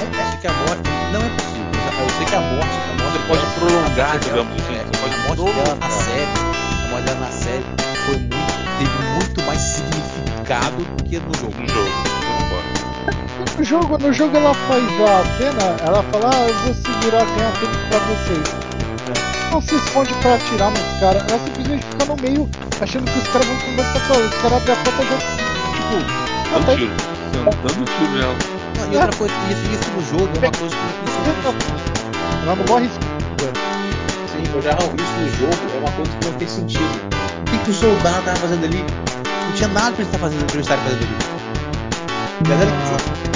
Eu 0.00 0.24
sei 0.24 0.38
que 0.38 0.46
a 0.46 0.52
morte 0.52 0.90
não 1.12 1.24
é 1.24 1.30
possível. 1.30 1.68
Eu 1.98 2.10
sei 2.10 2.26
que 2.26 2.34
a 2.34 2.40
morte, 2.40 2.82
a 2.88 2.94
morte 2.94 3.18
Você 3.18 3.24
pode 3.26 3.46
prolongar, 3.46 4.06
a 4.06 4.12
morte 4.12 4.24
digamos 4.24 4.54
assim, 4.62 4.74
é, 4.76 4.84
você 4.84 4.96
pode 4.96 5.14
a 5.14 5.18
morte 5.18 5.44
dela 5.54 5.76
na 5.80 5.88
prolongar. 5.88 5.90
série, 5.90 6.38
a 6.84 6.88
morte 6.88 7.04
dela 7.04 7.20
na 7.20 7.32
série 7.32 7.64
foi 8.06 8.16
muito, 8.18 8.68
teve 8.78 9.02
muito 9.14 9.42
mais 9.42 9.60
significado 9.60 10.84
do 10.84 11.04
que 11.04 11.18
no 11.20 11.34
jogo. 11.34 11.54
No 11.58 11.68
jogo. 11.68 11.92
No 13.58 13.64
jogo, 13.64 13.98
no 13.98 14.12
jogo 14.12 14.36
ela 14.36 14.54
faz 14.54 14.84
a 14.84 15.24
cena, 15.38 15.76
ela 15.84 16.02
fala, 16.04 16.30
ah, 16.32 16.48
eu 16.48 16.54
vou 16.58 16.74
segurar 16.74 17.26
quem 17.26 17.42
é 17.42 17.50
tempo 17.52 17.78
pra 17.88 17.98
vocês. 17.98 18.67
Não 19.50 19.62
se 19.62 19.74
esconde 19.74 20.12
pra 20.14 20.34
atirar 20.34 20.70
nos 20.70 20.80
caras, 21.00 21.22
ela 21.28 21.38
simplesmente 21.44 21.84
fica 21.86 22.04
no 22.04 22.16
meio, 22.16 22.48
achando 22.80 23.10
que 23.10 23.18
os 23.18 23.28
caras 23.28 23.46
vão 23.46 23.56
conversar 23.56 24.00
com 24.06 24.14
ela. 24.14 24.26
Os 24.26 24.34
caras 24.34 24.52
abrem 24.58 24.74
a 24.74 24.78
porta 24.84 25.02
e 25.02 25.06
já. 25.08 25.18
Tipo, 25.72 25.96
Dando 26.52 26.76
tiro. 26.76 26.92
Dando 27.62 27.84
tiro 27.84 28.10
nela. 28.12 28.36
Não, 28.78 28.92
e 28.92 28.96
outra 28.96 29.16
coisa, 29.16 29.34
isso, 29.50 29.62
isso 29.72 29.90
no 29.90 30.02
jogo 30.18 30.30
é 30.34 30.38
uma 30.38 30.50
coisa 30.52 30.76
que 30.76 30.82
isso, 31.08 31.18
Ela 32.44 32.56
não 32.56 32.64
morre 32.66 32.88
sim, 32.88 34.44
eu 34.54 34.62
já 34.62 34.70
isso 34.72 35.12
no 35.18 35.28
jogo 35.38 35.74
é 35.74 35.78
uma 35.78 35.92
coisa 35.92 36.10
que 36.12 36.26
não 36.26 36.32
tem 36.34 36.48
sentido. 36.48 37.00
O 37.40 37.50
que, 37.50 37.58
que 37.58 37.70
o 37.70 37.74
soldado 37.74 38.22
tava 38.24 38.36
fazendo 38.36 38.64
ali? 38.64 38.84
Não 39.46 39.52
tinha 39.52 39.68
nada 39.68 39.92
pra 39.92 40.02
ele 40.02 40.08
estar 40.08 40.18
fazendo, 40.18 40.44
pra 40.46 40.54
ele 40.54 40.62
estar 40.62 40.76
fazendo 40.78 41.02
ali. 41.02 41.16
Galera, 42.48 42.70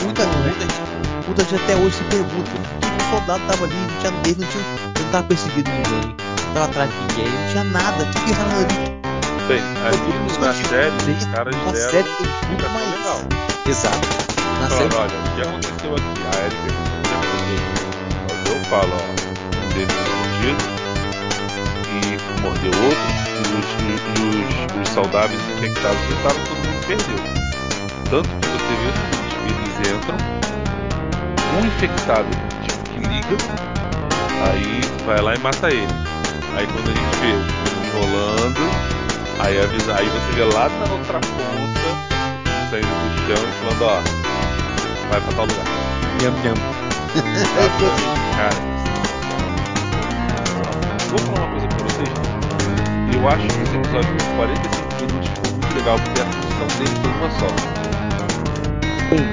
muita, 0.02 0.22
muita, 0.26 0.60
gente- 0.60 1.26
muita 1.26 1.44
gente 1.44 1.54
até 1.64 1.76
hoje 1.76 1.96
se 1.96 2.04
pergunta 2.04 2.50
por 2.50 2.80
que, 2.80 2.96
que 2.96 3.02
o 3.04 3.10
soldado 3.10 3.42
tava 3.48 3.64
ali, 3.64 3.74
não 3.74 3.98
tinha, 3.98 4.12
ele 4.26 4.36
não 4.40 4.48
tinha, 4.48 4.64
não 5.02 5.10
tava 5.10 5.24
perseguindo 5.24 5.70
ninguém, 5.70 6.16
não 6.46 6.52
tava 6.52 6.64
atrás 6.66 6.90
de 6.90 6.96
ninguém, 6.98 7.28
não 7.38 7.46
tinha 7.48 7.64
nada, 7.64 8.02
o 8.02 8.06
que, 8.06 8.34
fazendo 8.34 8.60
ali? 8.60 8.92
Bem, 9.48 9.62
ali 9.84 10.38
na 10.38 10.52
série, 10.54 11.12
os 11.12 11.24
caras 11.26 11.56
na 11.56 11.72
deram 11.72 11.90
série 11.90 12.08
tem 12.16 12.26
muito 12.48 12.70
mais. 12.70 12.90
legal. 12.90 13.20
Exato. 13.66 14.08
Na 14.60 14.68
Falaram, 14.68 14.90
série. 14.90 14.94
olha, 14.94 15.18
o 15.18 15.34
que 15.34 15.40
aconteceu 15.42 15.94
aqui? 15.94 16.26
A 16.26 16.46
Ellie 16.46 16.58
pergunta, 16.62 16.98
o 16.98 17.02
que 17.02 17.14
aconteceu? 17.14 17.62
Aí 18.30 18.36
o 18.36 18.46
Joe 18.46 18.60
fala, 18.70 18.96
ó, 18.96 19.64
um 19.64 19.68
deles 19.68 19.96
mordido 20.08 20.64
e 21.88 22.40
mordeu 22.42 22.72
outro, 22.84 23.10
e 23.36 23.42
os, 23.58 23.66
os- 24.76 24.82
os 24.82 24.88
saudáveis 24.88 25.40
infectados 25.48 26.00
lutaram, 26.08 26.40
todo 26.48 26.64
mundo 26.64 26.86
perdeu. 26.86 27.18
Tanto 28.10 28.28
que 28.28 28.48
você 28.48 28.76
vê 28.76 28.88
o 28.88 28.92
seguinte, 28.92 29.38
eles 29.46 29.92
entram, 29.92 30.16
um 31.60 31.66
infectado 31.66 32.28
tipo 32.62 32.90
que 32.90 32.98
liga, 33.00 33.36
aí 34.50 34.80
vai 35.06 35.20
lá 35.20 35.34
e 35.34 35.38
mata 35.38 35.68
ele. 35.68 35.86
Aí 36.56 36.66
quando 36.66 36.90
a 36.90 36.94
gente 36.94 37.16
vê 37.20 37.32
enrolando, 37.86 38.60
aí, 39.40 39.60
avisa, 39.60 39.94
aí 39.96 40.08
você 40.08 40.32
vê 40.32 40.44
lá 40.44 40.68
na 40.68 40.92
outra 40.92 41.20
ponta, 41.20 41.90
saindo 42.70 42.86
do 42.86 43.16
chão 43.26 43.42
e 43.48 43.52
falando, 43.60 43.82
ó, 43.84 44.02
vai 45.10 45.20
pra 45.20 45.32
tal 45.32 45.46
lugar. 45.46 45.66
Nham, 46.22 46.34
nham. 46.42 46.56
Cara, 48.36 48.56
vou 51.08 51.18
falar 51.18 51.40
uma 51.40 51.50
coisa 51.50 51.68
pra 51.68 51.78
vocês. 51.84 52.08
Eu 53.14 53.28
acho 53.28 53.46
que 53.46 53.62
esse 53.62 53.76
episódio 53.76 54.16
de 54.16 54.24
45 54.36 55.04
minutos 55.04 55.28
ficou 55.28 55.50
muito 55.52 55.74
legal 55.76 55.96
porque 55.98 56.20
a 56.20 56.24
função 56.24 56.66
dele 56.78 56.96
foi 57.00 57.10
uma 57.12 57.30
só. 57.38 57.48
Um, 59.12 59.24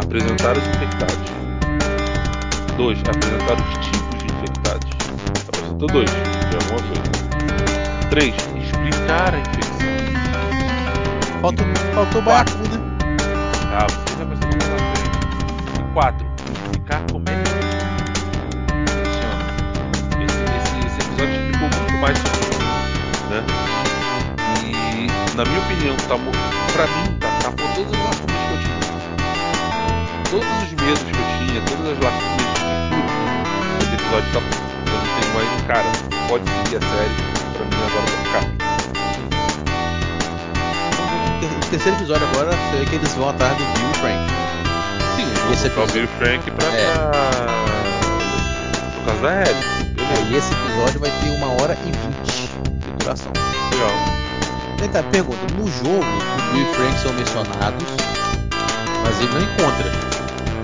apresentar 0.00 0.56
os 0.56 0.66
infectados. 0.68 1.30
Dois, 2.76 2.98
apresentar 3.00 3.54
os 3.54 3.86
tipos. 3.86 4.17
Dois, 5.78 6.10
já 6.10 6.16
é 6.16 6.54
alguma 6.56 6.82
coisa. 6.82 7.02
Três, 8.10 8.34
explicar 8.56 9.32
a 9.32 9.38
infecção. 9.38 9.86
Faltou, 11.40 11.66
faltou 11.94 12.20
né? 12.20 12.80
Ah, 13.70 13.86
você 13.86 14.16
vai 14.16 14.26
passar 14.26 14.48
mais 14.48 14.68
na 14.70 14.78
frente. 14.78 15.20
E 15.78 15.92
quatro, 15.92 16.26
explicar 16.52 17.00
como 17.12 17.24
é 17.28 17.36
que 17.36 17.50
funciona. 18.90 19.46
Esse, 20.24 20.42
esse, 20.56 20.78
esse 20.84 21.00
episódio 21.00 21.34
explicou 21.36 21.70
muito 21.70 21.96
mais 21.98 22.18
sobre 22.18 22.40
isso, 22.48 23.28
né? 23.30 23.44
E, 24.64 25.36
na 25.36 25.44
minha 25.44 25.60
opinião, 25.60 25.96
tapou, 26.08 26.32
pra 26.72 26.88
mim, 26.88 27.16
tá, 27.20 27.30
tapou 27.40 27.68
todas 27.76 27.92
as 27.92 28.00
lacunas 28.00 28.42
que 28.42 28.50
eu 28.50 28.58
tinha. 28.58 28.84
Todos 30.28 30.60
os 30.60 30.72
medos 30.72 31.02
que 31.04 31.20
eu 31.20 31.26
tinha, 31.38 31.62
todas 31.62 31.86
as 31.86 31.98
lacunas 32.00 32.48
de 32.48 32.60
futuro, 32.64 33.12
esse 33.80 33.94
episódio 33.94 34.28
tapou. 34.32 34.67
Cara, 35.68 35.84
pode 36.28 36.44
seguir 36.64 36.76
a 36.76 36.80
série, 36.80 37.14
pra 37.52 37.64
mim 37.66 37.76
agora 37.86 38.06
tá 38.06 38.16
ficando. 38.24 38.58
O 41.66 41.70
terceiro 41.70 41.98
episódio 41.98 42.26
agora 42.34 42.50
é 42.80 42.84
que 42.86 42.94
eles 42.96 43.12
vão 43.14 43.28
atrás 43.28 43.56
do 43.58 43.64
Bill 43.64 43.94
Frank. 44.00 44.18
Sim, 45.16 45.52
Esse 45.52 45.66
é 45.68 45.70
o 45.80 45.86
Bill 45.86 46.08
Frank 46.18 46.50
pra. 46.52 46.66
É. 46.68 46.92
pra- 46.94 47.46
Por 48.94 49.04
causa 49.04 49.22
da 49.22 49.42
Ellie. 49.42 49.64
Beleza. 49.94 50.22
E 50.30 50.36
esse 50.36 50.52
episódio 50.54 51.00
vai 51.00 51.10
ter 51.10 51.30
uma 51.30 51.48
hora 51.62 51.76
e 51.84 51.92
vinte 51.92 52.32
de 52.32 52.48
duração. 52.98 53.32
Legal. 53.72 53.90
Então, 54.82 55.02
pergunta, 55.10 55.46
no 55.54 55.66
jogo, 55.68 56.04
o 56.04 56.52
Bill 56.54 56.62
e 56.62 56.74
Frank 56.74 56.98
são 57.00 57.12
mencionados, 57.12 57.84
mas 59.04 59.20
ele 59.20 59.32
não 59.34 59.42
encontra. 59.42 59.90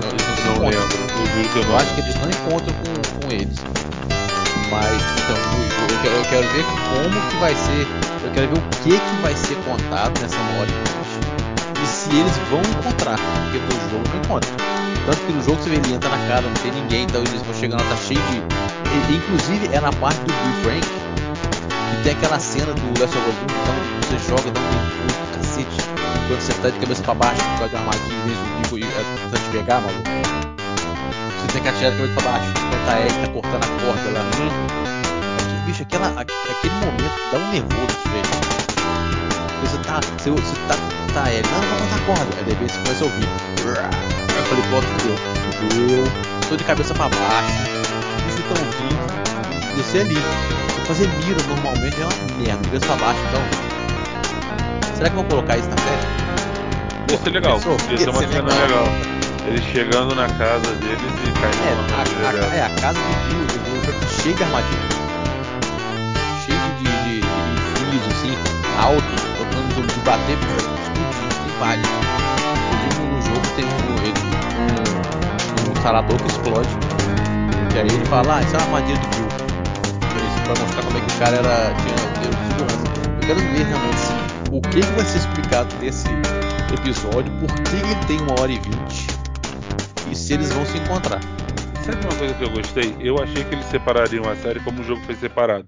Não, 0.01 0.09
eles 0.09 0.27
não 0.27 0.35
se 0.35 0.43
Não 0.43 0.53
encontram. 0.55 0.81
lembro. 0.81 1.69
Eu 1.69 1.75
acho 1.77 1.93
que 1.95 2.01
eles 2.01 2.15
não 2.15 2.29
encontram 2.29 2.73
com, 2.73 3.21
com 3.25 3.31
eles. 3.31 3.59
Mas, 4.69 5.01
então, 5.23 5.37
eu 5.91 5.99
quero, 6.01 6.15
eu 6.15 6.25
quero 6.25 6.47
ver 6.49 6.65
como 6.89 7.21
que 7.29 7.37
vai 7.37 7.55
ser. 7.55 7.87
Eu 8.23 8.31
quero 8.31 8.47
ver 8.47 8.57
o 8.57 8.61
que 8.81 8.99
que 8.99 9.15
vai 9.21 9.35
ser 9.35 9.55
contado 9.57 10.19
nessa 10.19 10.37
hora 10.57 10.69
e. 10.69 11.83
E 11.83 11.87
se 11.87 12.09
eles 12.15 12.37
vão 12.49 12.61
encontrar. 12.61 13.19
Porque 13.43 13.59
no 13.59 13.89
jogo 13.89 14.03
não 14.09 14.17
encontra. 14.17 14.49
Tanto 15.05 15.17
que 15.25 15.33
no 15.33 15.43
jogo 15.43 15.61
você 15.61 15.69
vê 15.69 15.75
ele 15.75 15.93
entra 15.93 16.09
na 16.09 16.17
casa, 16.27 16.47
não 16.47 16.53
tem 16.55 16.71
ninguém, 16.71 17.03
então 17.03 17.21
eles 17.21 17.41
vão 17.43 17.53
chegando 17.53 17.87
tá 17.87 17.95
cheio 17.95 18.19
de. 18.21 18.37
e- 19.13 19.15
Inclusive 19.17 19.69
é 19.71 19.79
na 19.79 19.91
parte 19.93 20.19
do 20.21 20.33
Bill 20.33 20.63
Frank 20.63 20.87
que 20.87 22.03
tem 22.03 22.11
aquela 22.13 22.39
cena 22.39 22.73
do 22.73 22.99
Last 22.99 23.15
of 23.15 23.29
Us 23.29 23.35
1, 23.35 23.45
então 23.45 23.75
você 24.01 24.17
joga, 24.27 24.51
dá 24.51 24.59
um 24.59 24.63
mergulho 24.63 25.07
do 25.07 25.37
cacete. 25.37 25.77
Quando 26.27 26.41
você 26.41 26.53
tá 26.53 26.69
de 26.69 26.79
cabeça 26.79 27.03
pra 27.03 27.13
baixo, 27.13 27.41
de 27.43 27.75
uma 27.75 27.79
armadilha 27.79 28.17
vem 28.25 28.35
zumbi 28.35 28.81
e 28.81 28.87
é 28.87 29.03
tentando 29.03 29.43
te 29.43 29.49
pegar, 29.51 29.81
maluco. 29.81 30.64
Você 31.41 31.47
tem 31.53 31.61
que 31.61 31.67
atirar 31.69 31.91
de 31.91 31.97
cabeça 31.97 32.13
pra 32.21 32.31
baixo, 32.31 32.53
a 32.87 32.99
Ellie 32.99 33.13
tá 33.21 33.27
cortando 33.33 33.63
a 33.63 33.67
corda 33.81 34.09
lá. 34.11 34.21
Aqui, 35.39 35.55
bicho, 35.65 35.81
aquela, 35.83 36.07
aque- 36.19 36.33
aquele 36.51 36.73
momento 36.75 37.15
dá 37.31 37.37
um 37.37 37.51
nervoso 37.51 37.87
de 38.03 38.09
ver. 38.11 38.23
Você 39.61 39.77
tá, 39.79 39.99
você, 40.17 40.29
você 40.31 40.55
tá, 40.67 40.75
tá 41.13 41.31
Ellie, 41.31 41.43
não, 41.51 41.61
não 41.61 41.67
vou 41.69 41.77
cortar 41.79 41.95
a 41.95 41.99
corda. 42.05 42.37
Aí 42.37 42.43
de 42.43 42.49
repente 42.51 42.71
você 42.73 42.79
começa 42.79 43.03
a 43.03 43.07
ouvir. 43.07 43.27
Eu 44.37 44.43
falei, 44.45 44.63
pronto, 44.69 44.87
fudeu. 44.99 45.15
Fudeu. 45.69 46.03
Tô 46.49 46.55
de 46.57 46.63
cabeça 46.63 46.93
pra 46.93 47.09
baixo. 47.09 47.51
Bichos 48.25 48.45
tão 48.47 48.57
vivos. 48.57 49.11
E 49.77 49.81
você 49.83 49.99
ali. 49.99 50.17
Fazer 50.85 51.07
mira 51.25 51.41
normalmente 51.47 51.99
é 51.99 52.05
uma 52.05 52.13
merda, 52.37 52.61
de 52.61 52.69
cabeça 52.69 52.85
pra 52.85 52.95
baixo, 52.97 53.19
então. 53.29 54.95
Será 54.95 55.09
que 55.09 55.15
vão 55.15 55.23
colocar 55.25 55.57
isso 55.57 55.67
na 55.69 55.77
série? 55.77 57.11
Ia 57.11 57.17
ser 57.17 57.29
legal. 57.31 57.59
Ia 57.89 57.97
ser 57.97 58.09
uma 58.11 58.19
cena 58.19 58.41
legal. 58.43 58.67
legal. 58.67 59.14
Eles 59.47 59.63
chegando 59.63 60.15
na 60.15 60.27
casa 60.27 60.73
deles 60.75 60.99
e 61.23 61.31
caindo 61.39 61.63
É, 61.63 61.75
numa 61.75 61.97
a, 61.97 62.01
a- 62.51 62.55
é, 62.55 62.61
a 62.63 62.69
casa 62.69 62.99
do 63.03 63.15
Bill 63.15 63.45
foi 63.83 63.93
cheio 64.21 64.35
de 64.35 64.43
armadilha. 64.43 64.89
Cheio 66.45 66.59
de, 66.77 66.83
de, 66.83 67.21
de, 67.21 67.99
de 67.99 68.09
assim, 68.09 68.33
altos, 68.75 69.21
tocando 69.37 69.73
zumbi 69.75 69.93
de 69.93 69.99
bater, 69.99 70.37
explodir, 70.37 71.29
tem 71.43 71.53
vários. 71.59 71.87
Inclusive 72.57 73.05
no 73.07 73.21
jogo 73.21 73.47
tem 73.55 73.65
um, 73.65 74.01
ele- 74.03 74.25
um, 75.67 75.71
um 75.71 75.81
sarador 75.81 76.17
que 76.19 76.27
explode. 76.27 76.69
E 77.75 77.79
aí 77.79 77.87
ele 77.87 78.05
fala, 78.05 78.37
ah, 78.37 78.41
isso 78.41 78.55
é 78.55 78.57
uma 78.57 78.65
armadilha 78.65 78.97
do 78.97 79.07
Bill. 79.15 79.27
Isso 80.25 80.39
pra 80.45 80.55
mostrar 80.59 80.83
como 80.83 80.97
é 80.97 81.01
que 81.01 81.13
o 81.15 81.19
cara 81.19 81.37
era, 81.37 81.73
tinha 81.83 81.95
poder 81.95 82.29
de 82.29 82.47
segurança. 82.47 82.85
Eu 83.21 83.27
quero 83.27 83.39
ver 83.39 83.65
realmente 83.67 83.95
assim, 83.95 84.17
o 84.51 84.61
que, 84.61 84.79
que 84.81 84.91
vai 84.93 85.05
ser 85.05 85.17
explicado 85.19 85.75
nesse 85.81 86.07
episódio, 86.73 87.31
por 87.39 87.53
que 87.63 87.75
ele 87.75 87.95
tem 88.07 88.19
uma 88.21 88.39
hora 88.39 88.51
e 88.51 88.57
vinte 88.59 89.07
e 89.11 89.14
se 90.25 90.33
eles 90.33 90.51
vão 90.51 90.65
se 90.65 90.75
encontrar. 90.79 91.21
Sabe 91.77 92.01
uma 92.03 92.15
coisa 92.15 92.33
que 92.33 92.43
eu 92.43 92.49
gostei? 92.49 92.95
Eu 92.99 93.21
achei 93.21 93.43
que 93.45 93.53
eles 93.53 93.67
separariam 93.67 94.27
a 94.27 94.35
série 94.35 94.59
como 94.59 94.81
o 94.81 94.83
jogo 94.83 94.99
foi 95.05 95.13
separado. 95.13 95.67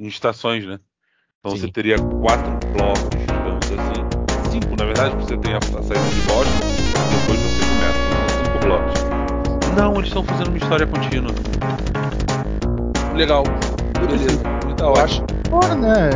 Em 0.00 0.06
estações, 0.06 0.64
né? 0.64 0.80
Então 1.40 1.52
Sim. 1.54 1.58
você 1.60 1.68
teria 1.68 1.98
quatro 1.98 2.50
blocos, 2.72 3.20
digamos 3.20 3.66
assim. 3.70 4.50
Cinco, 4.50 4.76
na 4.76 4.86
verdade, 4.86 5.10
porque 5.10 5.26
você 5.26 5.36
tem 5.36 5.52
a, 5.52 5.58
a 5.58 5.82
saída 5.82 6.08
de 6.08 6.22
Boston, 6.22 6.58
depois 7.10 7.38
você 7.42 7.62
começa. 7.68 7.98
São 7.98 8.44
cinco 8.46 8.58
blocos. 8.60 8.94
Não, 9.76 9.92
eles 9.96 10.06
estão 10.08 10.24
fazendo 10.24 10.48
uma 10.48 10.56
história 10.56 10.86
contínua. 10.86 11.32
Legal. 13.14 13.42
Beleza. 14.00 14.40
Muito 14.64 14.82
Eu 14.82 14.94
acho 14.96 15.22
fora, 15.50 15.74
né? 15.74 16.08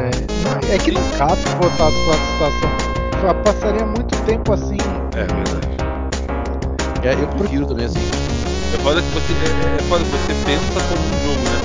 Não- 0.45 0.75
É 0.75 0.79
que 0.79 0.93
não 0.93 1.03
cabe 1.19 1.43
botar 1.61 1.89
as 1.89 2.01
quatro 2.01 2.25
estações. 2.33 3.21
Só 3.21 3.35
passaria 3.35 3.85
muito 3.85 4.17
tempo 4.25 4.55
assim. 4.55 4.79
É 5.15 5.25
verdade. 5.27 5.72
É, 7.03 7.15
eu 7.21 7.27
prefiro 7.29 7.67
também 7.67 7.85
assim. 7.87 7.99
É 8.73 8.79
foda 8.79 9.03
que 9.03 9.09
você, 9.11 9.33
é, 9.33 9.75
é- 9.75 9.77
é 9.79 9.83
foda 9.89 10.05
que 10.05 10.11
você 10.11 10.35
pensa 10.45 10.81
como 10.89 11.03
um 11.03 11.23
jogo, 11.23 11.43
né? 11.43 11.59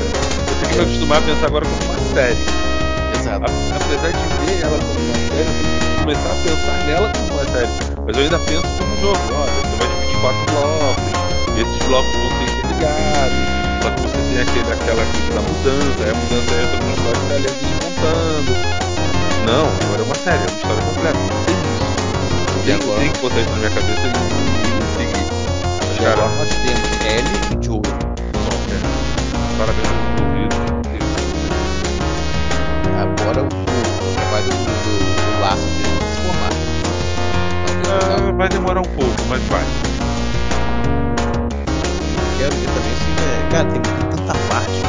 Você 0.47 0.55
tem 0.55 0.69
que 0.69 0.75
me 0.75 0.81
acostumar 0.83 1.17
a 1.19 1.21
pensar 1.21 1.45
agora 1.45 1.65
como 1.65 1.83
uma 1.91 1.99
série. 1.99 2.41
Exato. 3.13 3.45
A- 3.45 3.75
apesar 3.75 4.11
de 4.11 4.45
ver 4.45 4.61
ela 4.61 4.77
como 4.79 4.99
uma 4.99 5.13
série, 5.13 5.47
eu 5.47 5.53
tenho 5.53 5.79
que 5.79 5.97
começar 5.99 6.31
a 6.31 6.35
pensar 6.35 6.83
nela 6.85 7.09
como 7.09 7.33
uma 7.33 7.45
série. 7.45 7.71
Mas 8.05 8.17
eu 8.17 8.23
ainda 8.23 8.39
penso 8.39 8.67
como 8.77 8.93
um 8.93 8.97
jogo. 8.97 9.19
Olha, 9.31 9.53
você 9.61 9.75
vai 9.77 9.87
dividir 9.87 10.19
quatro 10.19 10.45
blocos, 10.51 11.03
esses 11.55 11.85
blocos 11.87 12.13
vão 12.17 12.29
ser 12.37 12.43
interligados. 12.43 13.37
Só 13.83 13.89
que 13.91 14.01
você 14.01 14.17
tem 14.27 14.39
aquele, 14.41 14.71
aquela 14.71 15.05
coisa 15.05 15.33
da 15.33 15.41
mudança, 15.41 16.03
aí 16.03 16.09
a 16.09 16.15
mudança 16.15 16.53
entra 16.55 16.77
numa 16.81 16.93
história 16.93 17.19
que 17.21 17.27
tá 17.27 17.35
ali 17.35 17.47
alguém 17.47 17.73
contando. 17.85 18.51
Não, 19.45 19.65
agora 19.85 20.01
é 20.01 20.05
uma 20.05 20.15
série, 20.15 20.43
é 20.43 20.47
uma 20.49 20.57
história 20.57 20.81
completa. 20.83 21.19
Tem 21.45 21.55
isso. 21.61 21.87
E 22.59 22.63
Tem, 22.65 22.73
agora, 22.73 22.99
tem 22.99 23.11
que 23.11 23.19
botar 23.21 23.39
isso 23.39 23.49
na 23.51 23.57
minha 23.57 23.69
cabeça 23.69 24.01
e. 24.07 24.56
Cara, 25.97 26.11
agora 26.11 26.35
nós 26.35 26.49
temos 26.59 26.91
Ellie 27.03 27.41
e 27.49 27.65
só, 27.65 28.51
cara. 28.69 28.87
Parabéns 29.57 29.87
aos 29.89 30.05
envolvidos. 30.05 30.57
Agora 32.95 33.41
o, 33.41 33.47
o 33.47 34.13
trabalho 34.13 34.45
do, 34.45 34.65
do, 34.83 35.33
do 35.33 35.39
laço 35.41 35.67
dele 35.69 35.89
se 36.13 36.21
formar. 36.21 36.49
Ah, 37.89 38.31
vai 38.37 38.47
demorar 38.47 38.81
um 38.81 38.83
pouco, 38.83 39.15
mas 39.27 39.41
vai. 39.45 39.63
Quero 42.37 42.55
ver 42.57 42.67
também 42.67 42.95
se. 42.95 43.09
é, 43.23 43.47
cara, 43.49 43.65
tem 43.65 43.81
tanta 43.81 44.33
parte 44.49 44.81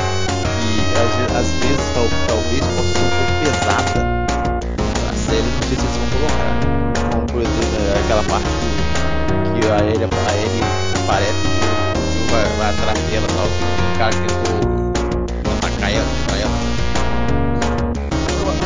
que 0.59 0.93
às, 0.93 1.37
às 1.37 1.53
vezes 1.55 1.91
tal, 1.95 2.07
talvez 2.27 2.67
possa 2.67 2.93
ser 2.93 3.05
um 3.05 3.11
pouco 3.17 3.33
pesada. 3.41 4.07
A 5.11 5.17
série 5.17 5.43
não 5.43 5.63
sei 5.63 5.79
se 5.79 5.85
eles 5.87 5.97
vão 5.97 6.09
colocar. 6.11 6.59
Como 7.13 7.27
por 7.27 7.41
exemplo 7.41 7.79
é, 7.79 7.99
aquela 7.99 8.23
parte 8.25 8.51
do, 8.59 8.89
que 9.59 9.71
a 9.71 9.79
Ellie, 9.79 10.05
a 10.05 10.37
Ellie 10.37 10.98
aparece, 11.09 11.33
vai, 12.31 12.45
vai 12.59 12.69
atrás 12.69 12.99
dela, 13.05 13.27
tal. 13.29 13.47
O 13.47 13.99
cara 13.99 14.13
tentou 14.13 14.61
atacar 15.57 15.91
ela, 15.91 16.05
atacar 16.05 16.39
ela. 16.39 16.59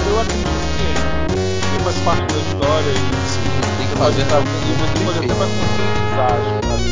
Eu, 0.09 0.19
acredito 0.19 0.51
que 0.75 0.87
tem 1.71 1.79
umas 1.81 1.97
partes 2.01 2.27
da 2.35 2.43
história 2.43 2.91
e 2.91 2.95
sim, 3.29 3.43
tem 3.79 3.87
que 3.87 3.95
fazer 3.95 4.23
tipo 4.23 4.35
pra 4.35 4.43
poder, 4.43 4.75
poder 5.05 5.21
até 5.25 5.35
mais 5.35 5.53
conscientizar 5.53 6.35
as 6.35 6.83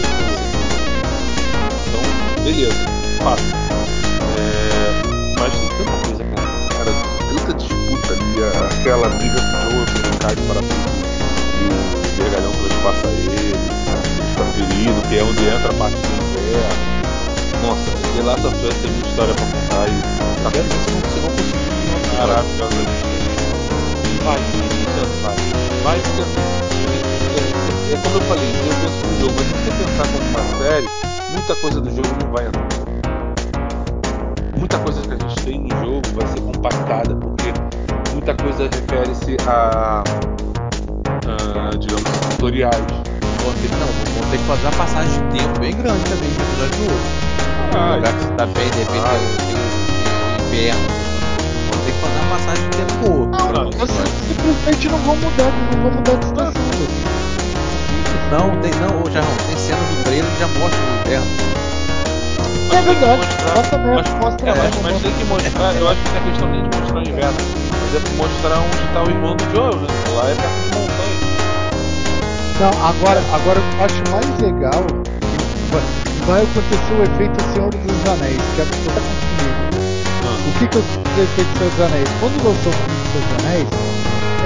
Então, 1.89 2.03
beleza, 2.45 2.85
fato. 3.19 3.43
É, 4.39 4.95
mas 5.41 5.53
tem 5.53 5.69
tanta 5.69 5.97
coisa, 6.07 6.23
cara, 6.71 6.93
tanta 7.29 7.51
disputa 7.55 8.13
ali, 8.13 8.39
aquela 8.79 9.09
briga 9.09 9.41
com 9.41 9.57
o 9.57 9.71
Joe, 9.71 9.81
eu 9.81 10.15
cai 10.21 10.35
de 10.37 10.43
parafuso 10.43 10.95
e 11.59 11.63
o 11.67 12.17
vergalhão 12.23 12.53
que 12.53 12.83
passa 12.85 13.09
aí 13.09 13.20
que 15.11 15.19
é 15.19 15.25
onde 15.25 15.45
entra 15.45 15.71
a 15.71 15.75
parte 15.75 15.97
do 15.97 16.15
inverno. 16.15 16.87
Nossa, 17.61 17.91
The 18.15 18.23
Last 18.23 18.47
of 18.47 18.65
Us 18.65 18.75
tem 18.77 18.93
muita 18.93 19.09
história 19.09 19.35
pra 19.35 19.45
contar 19.45 19.89
e 19.89 20.01
tá 20.41 20.51
ver 20.51 20.65
se 20.71 20.91
não, 20.93 21.03
se 21.11 21.19
não 21.19 21.31
conseguir 21.31 21.69
um 21.69 21.83
novo 21.83 21.99
episódio. 21.99 22.29
maravilhosamente. 22.29 22.93
Vai, 24.23 24.39
vai. 25.21 25.41
Vai, 25.83 26.01
porque 26.01 26.23
assim, 26.23 26.41
é, 27.35 27.95
é 27.95 27.99
como 27.99 28.19
eu 28.19 28.21
falei, 28.23 28.51
eu 28.51 28.75
penso 28.77 29.05
no 29.05 29.19
jogo, 29.19 29.35
mas 29.37 29.47
se 29.49 29.55
você 29.55 29.73
pensar 29.73 30.07
como 30.13 30.29
uma 30.29 30.45
série, 30.45 30.87
muita 31.29 31.57
coisa 31.57 31.81
do 31.81 31.91
jogo 31.91 32.09
não 32.23 32.31
vai 32.31 32.47
entrar. 32.47 32.69
Muita 34.57 34.79
coisa 34.79 35.03
que 35.03 35.13
a 35.13 35.19
gente 35.19 35.45
tem 35.45 35.61
no 35.61 35.71
jogo 35.71 36.03
vai 36.15 36.27
ser 36.29 36.41
compactada, 36.41 37.17
porque 37.17 37.53
muita 38.13 38.33
coisa 38.37 38.63
refere-se 38.73 39.37
a, 39.49 40.05
a, 41.27 41.77
digamos, 41.77 42.05
tutoriais. 42.31 43.00
Não, 43.43 43.87
vão 44.21 44.31
ter 44.31 44.39
que 44.39 44.45
fazer 44.45 44.67
uma 44.67 44.73
passagem 44.73 45.13
de 45.29 45.39
tempo 45.39 45.61
bem 45.61 45.75
grande 45.75 46.05
também 46.05 46.31
de 46.31 46.37
um 46.39 46.43
episódio 46.45 46.71
pro 46.77 46.95
outro. 46.95 47.11
Ah, 47.75 47.93
um 47.93 47.97
lugar 47.97 48.13
que 48.13 48.21
você 48.25 48.33
tá 48.33 48.47
bem, 48.47 48.71
de 48.71 48.79
repente 48.79 49.05
Ah. 49.07 49.19
tem, 49.47 49.57
o 49.57 50.47
inverno. 50.47 50.87
Vão 51.71 51.85
ter 51.85 51.93
que 51.93 52.01
fazer 52.01 52.19
uma 52.19 52.37
passagem 52.37 52.65
de 52.65 52.77
tempo 52.77 52.95
boa. 53.01 53.27
Não, 53.27 53.53
Não, 53.65 53.71
vocês 53.73 54.09
simplesmente 54.29 54.89
não 54.89 54.99
vão 54.99 55.17
mudar, 55.17 55.53
não 55.73 55.83
vão 55.83 55.91
mudar 55.93 56.15
de 56.17 56.27
estação. 56.27 56.63
Não, 58.31 58.61
tem 58.61 58.71
não, 58.75 59.03
ô 59.03 59.11
Jarrão, 59.11 59.37
tem 59.49 59.57
cena 59.57 59.79
do 59.79 60.05
trailer 60.05 60.31
que 60.31 60.39
já 60.41 60.47
mostra 60.49 60.81
o 60.81 61.01
inverno. 61.07 61.27
É 62.73 62.83
verdade, 62.83 63.23
bota 63.55 63.79
mesmo, 63.79 63.95
mas- 63.95 64.11
mostra 64.25 64.51
lá, 64.55 64.57
mas, 64.65 64.77
mostra. 64.77 65.01
tem 65.01 65.13
que 65.19 65.25
mostrar, 65.25 65.75
eu 65.75 65.89
acho 65.89 66.01
que 66.03 66.11
não 66.11 66.17
é 66.17 66.31
questão 66.31 66.49
nem 66.49 66.63
de 66.63 66.79
mostrar 66.79 66.99
o 66.99 67.09
inverno, 67.09 67.39
mas 67.73 67.95
é 67.95 68.17
mostrar 68.17 68.59
onde 68.61 68.77
está 68.87 69.03
o 69.03 69.11
irmão 69.11 69.37
do 69.37 69.45
Joel, 69.53 69.77
né? 69.81 69.87
Lá 70.15 70.31
é 70.31 70.35
perto 70.35 70.79
montanha. 70.79 70.90
Não, 72.61 72.69
agora, 72.85 73.25
agora 73.33 73.59
o 73.59 73.63
que 73.63 73.81
eu 73.81 73.85
acho 73.87 74.03
mais 74.13 74.39
legal 74.39 74.85
que 74.87 76.27
vai, 76.27 76.43
acontecer 76.43 76.93
o 76.93 77.03
efeito 77.03 77.43
Senhor 77.47 77.71
dos 77.71 78.13
Anéis, 78.13 78.37
que 78.55 78.61
é 78.61 78.65
o 78.65 78.67
tá 78.67 79.01
comigo. 79.01 80.47
O 80.47 80.53
que, 80.59 80.69
que 80.69 80.77
eu 80.77 80.83
dizer 80.83 81.23
efeito 81.25 81.59
Senhor 81.59 81.71
dos 81.71 81.81
Anéis? 81.81 82.09
Quando 82.21 82.37
lançou 82.47 82.71
o 82.71 82.77
filme 82.77 83.01
Senhor 83.09 83.25
dos 83.25 83.47
Anéis, 83.47 83.69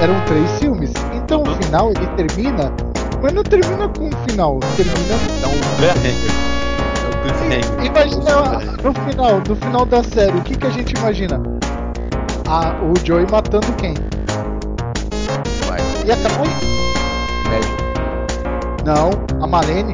eram 0.01 0.21
três 0.21 0.49
filmes. 0.57 0.93
Então 1.13 1.43
o 1.43 1.49
Uhum. 1.49 1.55
final 1.55 1.91
ele 1.91 2.07
termina, 2.15 2.71
mas 3.21 3.33
não 3.33 3.43
termina 3.43 3.89
com 3.89 4.05
um 4.05 4.11
final, 4.25 4.59
termina 4.77 4.95
o 4.95 5.75
cliffhanger. 5.75 6.31
É 7.03 7.09
o 7.09 7.21
cliffhanger. 7.21 7.85
Imagina 7.85 8.59
no 8.81 8.93
final, 8.93 9.41
no 9.45 9.55
final 9.57 9.85
da 9.85 10.01
série, 10.03 10.37
o 10.37 10.41
que, 10.41 10.55
que 10.55 10.67
a 10.67 10.69
gente 10.69 10.93
imagina? 10.97 11.41
Ah, 12.47 12.71
o 12.81 12.93
Joey 13.05 13.25
matando 13.29 13.67
quem? 13.73 13.93
E 16.05 16.11
acabar 16.11 16.45
aí? 16.45 16.75
médio. 17.49 17.84
Não, 18.85 19.09
a 19.41 19.47
Malene. 19.47 19.93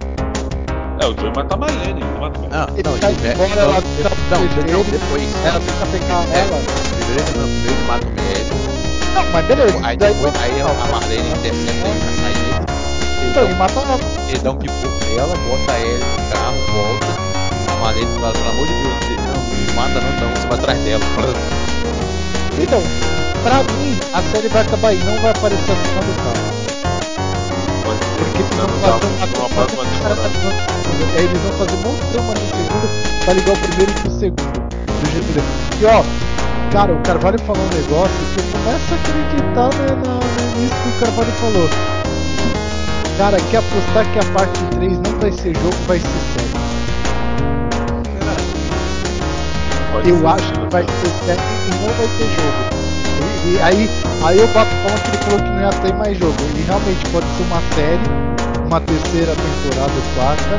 É, 1.00 1.06
o 1.08 1.16
Joey 1.18 1.32
mata 1.36 1.54
a 1.56 1.58
Marlene, 1.58 2.02
não 2.02 2.20
mata 2.20 2.38
a 2.38 2.42
Marlene. 2.42 2.52
Ah, 2.52 2.68
Ele 2.76 2.84
não, 2.90 2.98
sai 3.00 3.12
e 3.12 3.16
o 3.16 3.22
Matt- 3.22 3.34
embora, 3.34 3.56
não, 3.56 3.62
ela 3.72 3.82
tá 3.82 4.10
não, 4.30 4.44
ele. 4.44 4.92
depois. 4.92 5.36
Ela 5.46 5.60
tenta 5.60 5.86
pegar 5.88 6.24
É. 6.30 6.40
ela. 6.42 6.58
Primeiro, 6.92 7.24
não, 7.38 7.48
primeiro 7.48 7.76
ele 7.78 7.88
mata 7.88 8.06
o 8.06 8.12
médico. 8.12 8.58
Não, 9.16 9.26
mas 9.32 9.46
beleza. 9.46 9.80
Aí 9.84 9.98
daí 9.98 10.14
depois 10.14 10.34
não- 10.34 10.42
aí 10.42 10.62
a 10.62 10.88
Marlene 10.92 11.30
intercepta 11.30 11.88
ele 11.88 12.00
na 12.06 12.12
saída. 12.12 12.66
Ele 13.22 13.30
Então, 13.32 13.44
ele 13.46 13.56
mata 13.56 13.80
ela. 13.80 14.00
Ele 14.30 14.40
dá 14.40 14.52
um 14.52 14.56
pipoco 14.58 15.06
nela, 15.16 15.36
bota 15.38 15.80
ele 15.80 16.04
no 16.04 16.30
carro, 16.30 16.58
volta. 16.74 17.08
A 17.72 17.76
Marlene 17.80 18.20
fala, 18.20 18.34
pelo 18.34 18.50
amor 18.50 18.68
de 18.68 18.74
Deus, 18.74 18.96
ele, 19.10 19.22
não, 19.22 19.76
mata 19.76 20.02
não, 20.02 20.10
então 20.12 20.30
você 20.36 20.48
vai 20.48 20.58
atrás 20.60 20.80
dela. 20.84 21.04
Então, 22.62 22.82
pra 23.42 23.64
mim, 23.74 23.98
a 24.14 24.22
série 24.22 24.50
vai 24.50 24.62
acabar 24.62 24.90
aí, 24.90 24.98
não 25.04 25.18
vai 25.22 25.32
aparecer 25.32 25.72
a 25.72 25.76
cena 25.76 26.02
do 26.02 26.61
vão 28.68 28.80
não, 28.80 29.00
fazer 29.00 29.06
não, 29.06 29.16
uma 29.16 29.26
numa 29.28 29.50
próxima 29.50 29.86
temporada. 29.86 30.22
Eles 31.16 31.42
vão 31.42 31.54
fazer 31.54 31.76
uma 31.76 31.98
trama 32.12 32.34
no 32.34 32.46
segundo 32.48 32.88
pra 33.24 33.34
ligar 33.34 33.54
o 33.54 33.58
primeiro 33.58 33.94
com 34.02 34.08
o 34.08 34.12
segundo. 34.12 34.62
Do 35.02 35.12
jeito 35.12 35.34
dele. 35.34 35.48
E 35.82 35.86
ó, 35.86 36.04
cara, 36.72 36.94
o 36.94 37.02
Carvalho 37.02 37.40
falou 37.40 37.64
um 37.64 37.76
negócio 37.76 38.16
que 38.34 38.40
eu 38.40 38.46
começo 38.52 38.94
a 38.94 38.96
acreditar 38.96 39.70
né, 39.78 39.96
na, 40.06 40.20
nisso 40.60 40.76
que 40.84 40.90
o 40.90 41.00
Carvalho 41.00 41.32
falou. 41.34 41.70
Cara, 43.18 43.38
quer 43.52 43.58
apostar 43.58 44.06
que 44.12 44.20
a 44.20 44.26
parte 44.34 44.64
3 44.76 45.00
não 45.00 45.20
vai 45.20 45.32
ser 45.32 45.54
jogo, 45.56 45.76
vai 45.88 46.00
ser 46.00 46.08
série. 46.08 46.52
Pode 49.92 50.10
Eu 50.10 50.28
acho 50.28 50.54
que 50.54 50.66
vai 50.72 50.84
ser 50.84 51.26
série 51.26 51.42
e 51.68 51.76
não 51.76 51.94
vai 51.94 52.08
ter 52.18 52.30
jogo. 52.30 52.82
E, 53.22 53.56
e 53.56 53.62
aí, 53.62 53.90
aí 54.24 54.40
eu 54.40 54.48
bato 54.48 54.72
palma 54.78 55.00
que 55.00 55.10
ele 55.10 55.18
falou 55.18 55.40
que 55.40 55.50
não 55.50 55.62
ia 55.62 55.70
ter 55.70 55.94
mais 55.94 56.18
jogo. 56.18 56.36
E 56.56 56.62
realmente 56.62 57.06
pode 57.12 57.28
ser 57.36 57.44
uma 57.44 57.62
série, 57.76 58.10
uma 58.72 58.80
terceira 58.80 59.36
temporada 59.36 59.92
quarta, 60.16 60.56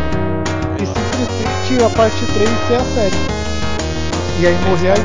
e 0.76 0.84
simplesmente 0.84 1.82
a 1.82 1.88
parte 1.96 2.26
3 2.26 2.50
ser 2.68 2.74
a 2.74 2.84
série. 2.84 3.16
E 4.38 4.46
aí 4.46 4.54
morrer 4.68 4.90
aí. 4.90 5.00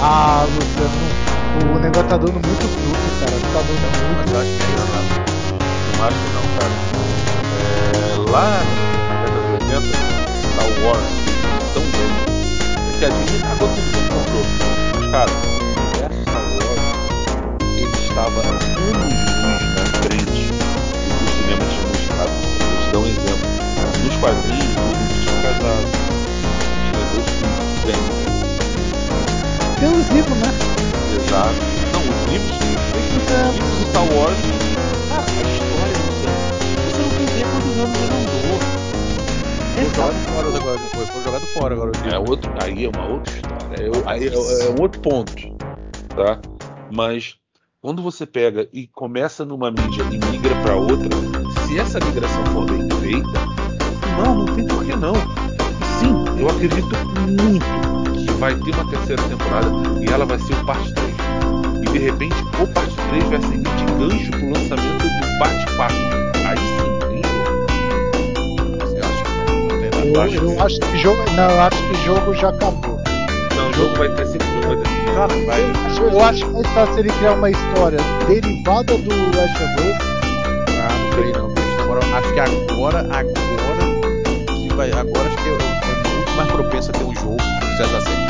Ah, 0.00 0.46
Luciano, 0.48 1.76
o 1.76 1.78
negócio 1.78 2.08
tá 2.08 2.16
dando 2.16 2.32
muito 2.32 2.66
fruto, 2.66 3.12
cara. 3.20 3.36
Tá 3.52 3.60
dando 3.60 3.76
muito. 3.76 4.16
Mas 4.16 4.32
eu 4.32 4.40
acho 4.40 4.52
que 4.56 4.62
é 4.62 4.76
cara. 4.88 5.04
Não 5.98 6.04
acho 6.06 6.24
não, 6.32 6.46
cara. 6.56 6.72
É, 7.60 8.30
lá 8.30 8.48
na 9.06 9.14
década 9.20 9.44
de 9.44 9.52
80, 9.52 9.84
Star 10.48 10.70
Wars 10.82 11.12
tão 11.74 11.84
bem. 11.92 12.08
É 12.88 12.98
que 12.98 13.04
a 13.04 13.08
Disney 13.10 13.40
cagou 13.42 13.68
tudo 13.68 13.90
comprou. 14.08 14.44
Mas, 14.96 15.04
cara, 15.10 15.30
o 15.30 15.68
universo 15.78 16.20
Star 16.22 16.46
Wars, 16.56 16.88
ele 17.76 17.96
estava 18.08 18.69
quadrinhos, 24.20 24.76
o 24.76 24.82
Luke 24.88 25.18
tinha 25.20 25.40
casado. 25.42 25.86
Tinha 26.84 27.04
dois 27.06 27.26
filhos 27.30 27.58
pequenos. 27.80 28.20
Tem 29.78 29.88
os 29.88 30.08
livros, 30.10 30.36
né? 30.38 30.46
Exato. 31.16 31.56
Não, 31.92 32.02
os 32.10 32.22
livros, 32.24 32.58
os 32.58 33.02
livros 33.02 33.78
de 33.78 33.84
Star 33.86 34.04
Wars, 34.14 34.40
cara, 35.08 35.24
a 35.38 35.42
história, 35.42 35.94
Luciano, 36.06 36.40
você 36.84 37.02
não 37.02 37.10
tem 37.10 37.24
ideia 37.24 37.46
quantos 37.46 37.78
anos 37.78 37.96
ele 38.02 38.12
andou. 38.12 38.60
Foi 39.74 39.84
jogado 39.94 40.20
fora 40.28 40.48
agora 40.58 40.78
depois, 40.78 41.08
foi 41.10 41.22
jogado 41.24 41.46
fora 41.48 41.74
agora. 41.74 41.92
É 42.12 42.18
outro, 42.18 42.50
aí 42.62 42.84
é 42.84 42.88
uma 42.88 43.06
outra 43.06 43.32
história, 43.34 43.82
é, 43.86 43.88
o- 43.90 44.08
aí 44.08 44.28
é, 44.28 44.66
é 44.66 44.70
um 44.70 44.80
outro 44.82 45.00
ponto, 45.00 45.32
tá? 46.14 46.38
Mas 46.90 47.36
quando 47.80 48.02
você 48.02 48.26
pega 48.26 48.68
e 48.72 48.86
começa 48.88 49.44
numa 49.44 49.70
mídia 49.70 50.02
e 50.12 50.18
migra 50.30 50.54
para 50.62 50.76
outra, 50.76 51.08
se 51.66 51.78
essa 51.78 51.98
migração 52.00 52.44
for 52.46 52.66
bem 52.66 52.86
feita, 53.00 53.59
não, 54.24 54.34
não 54.36 54.46
tem 54.46 54.66
porquê 54.66 54.96
não. 54.96 55.14
Sim, 55.98 56.14
eu 56.38 56.48
acredito 56.48 56.88
muito 57.28 57.66
que 58.26 58.32
vai 58.38 58.54
ter 58.54 58.74
uma 58.74 58.84
terceira 58.90 59.22
temporada 59.24 59.70
e 60.00 60.12
ela 60.12 60.24
vai 60.24 60.38
ser 60.38 60.54
o 60.54 60.64
parte 60.64 60.92
3. 60.94 61.14
E 61.82 61.92
de 61.92 61.98
repente 61.98 62.36
o 62.60 62.66
parte 62.68 62.94
3 63.08 63.24
vai 63.24 63.40
servir 63.40 63.58
de 63.76 63.84
gancho 63.98 64.30
pro 64.30 64.46
lançamento 64.50 65.02
do 65.04 65.38
parte 65.38 65.66
4. 65.76 65.96
Aí 66.46 66.58
sim. 66.58 66.90
Você 68.80 68.98
acha 68.98 69.24
que 69.24 69.50
não, 69.50 69.60
não 69.68 69.78
tem 69.78 69.90
nada? 69.90 70.06
Eu, 70.06 70.20
acho 70.22 70.34
eu 70.36 70.46
que- 70.56 70.60
acho 70.62 70.80
que 70.80 70.98
jogo. 70.98 71.22
Não, 71.32 71.50
eu 71.50 71.60
acho 71.60 71.82
que 71.88 71.94
jogo 72.04 72.34
já 72.34 72.48
acabou. 72.48 73.00
Não, 73.56 73.68
o 73.68 73.72
jogo 73.74 73.96
vai 73.96 74.08
ter 74.10 74.26
sempre 74.26 74.46
jogo, 74.48 74.66
vai 74.68 74.76
ter 74.76 75.14
Cara, 75.14 75.34
vai. 75.46 75.60
Eu 76.12 76.24
acho 76.24 76.46
que 76.46 76.52
mais 76.52 76.66
fácil 76.68 76.98
ele 77.00 77.12
criar 77.12 77.32
uma 77.32 77.50
história 77.50 77.98
derivada 78.26 78.96
do 78.96 79.36
Last 79.36 79.62
of 79.62 79.74
Us. 79.88 79.96
Ah, 80.78 80.98
não 80.98 81.10
creio 81.10 81.38
não, 81.38 81.48
bicho. 81.48 81.76
Na 81.76 81.84
moral, 81.86 82.02
acho 82.14 82.32
que 82.32 82.40
agora, 82.40 83.00
agora, 83.00 83.24
que 83.24 83.49
vai, 84.80 84.90
agora 84.92 85.28
acho 85.28 85.36
que 85.36 85.48
é, 85.48 85.52
é 85.52 85.56
muito 86.16 86.32
mais 86.36 86.50
propenso 86.52 86.90
a 86.90 86.94
ter 86.94 87.04
um 87.04 87.14
jogo 87.14 87.36
do 87.36 87.76
da 87.76 88.00
série. 88.00 88.24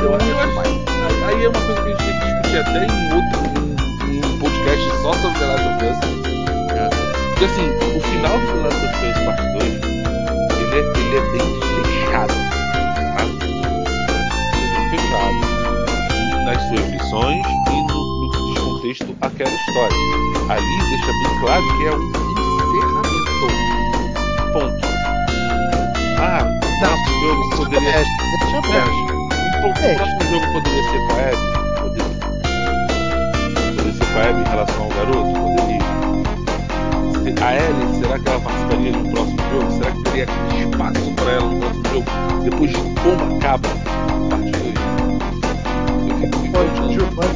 Eu 0.00 0.14
acho 0.14 0.24
Muito 0.24 0.54
mais. 0.54 0.68
Aí, 1.26 1.44
é 1.44 1.48
uma 1.48 1.60
coisa 1.60 1.82
que 1.82 1.88
a 1.88 1.90
gente 1.90 2.04
tem 2.04 2.14
que 2.20 2.24
discutir 2.24 2.58
até 2.58 2.86
em 2.86 3.12
outro 3.12 3.40
em, 4.06 4.18
em 4.18 4.38
podcast 4.38 4.84
só 5.02 5.12
sobre 5.14 5.38
The 5.40 5.46
Last 5.46 5.66
of 5.66 5.84
Us. 5.84 5.98
É. 6.70 6.88
Porque 7.30 7.44
assim, 7.46 7.66
o 7.66 8.00
final 8.00 8.38
do 8.38 8.46
The 8.46 8.58
Last 8.62 8.78
of 8.86 8.94
Us 9.06 9.18
Parte 9.26 9.42
2, 9.58 9.64
ele 10.60 10.74
é, 10.74 10.82
ele 11.00 11.16
é 11.16 11.20
bem 11.32 11.46
fechado. 11.82 12.34
Tá? 13.16 13.22
É 13.22 14.66
bem 14.78 14.86
fechado. 14.90 15.38
Nas 16.44 16.62
suas 16.68 16.86
lições 16.90 17.44
e 17.44 17.76
no, 17.88 17.98
no 18.20 18.30
que 18.30 18.38
diz 18.52 18.58
contexto 18.62 19.10
àquela 19.20 19.50
história. 19.50 19.96
Ali 20.48 20.78
deixa 20.90 21.06
bem 21.06 21.32
claro 21.40 21.64
que 21.76 21.82
é 21.86 21.92
um 21.92 22.02
encerramento. 22.70 23.22
Ponto. 24.52 24.81
Poderia 27.82 27.98
É, 27.98 28.04
deixa 28.38 28.58
aberto. 28.58 28.90
o, 29.62 29.68
É. 29.84 29.94
próximo 29.96 30.22
jogo 30.30 30.46
poderia 30.52 30.82
ser 30.84 31.00
com 31.00 31.12
a 31.12 31.22
Abby? 31.22 31.46
Poderia. 31.80 32.06
Poderia 33.76 33.92
ser 33.92 34.06
com 34.06 34.18
a 34.18 34.22
Abby 34.22 34.40
em 34.40 34.48
relação 34.50 34.82
ao 34.82 34.88
garoto? 34.90 35.32
Poderia. 35.32 35.82
a 37.44 37.54
Ellie, 37.56 38.00
será 38.00 38.18
que 38.18 38.28
ela 38.28 38.40
participaria 38.40 38.92
um 38.96 39.10
próximo 39.10 39.38
jogo? 39.50 39.70
Será 39.72 39.90
que 39.90 40.02
teria 40.04 40.26
espaço 40.60 41.10
para 41.16 41.30
ela 41.32 41.48
no 41.48 41.58
próximo 41.58 41.84
jogo? 41.92 42.06
Depois 42.44 42.70
de 42.70 42.76
como 43.02 43.36
acaba 43.36 43.68
parte 44.30 44.50
2? 44.52 44.74
Eu 46.08 46.16
fico 46.18 46.38
me 46.38 46.48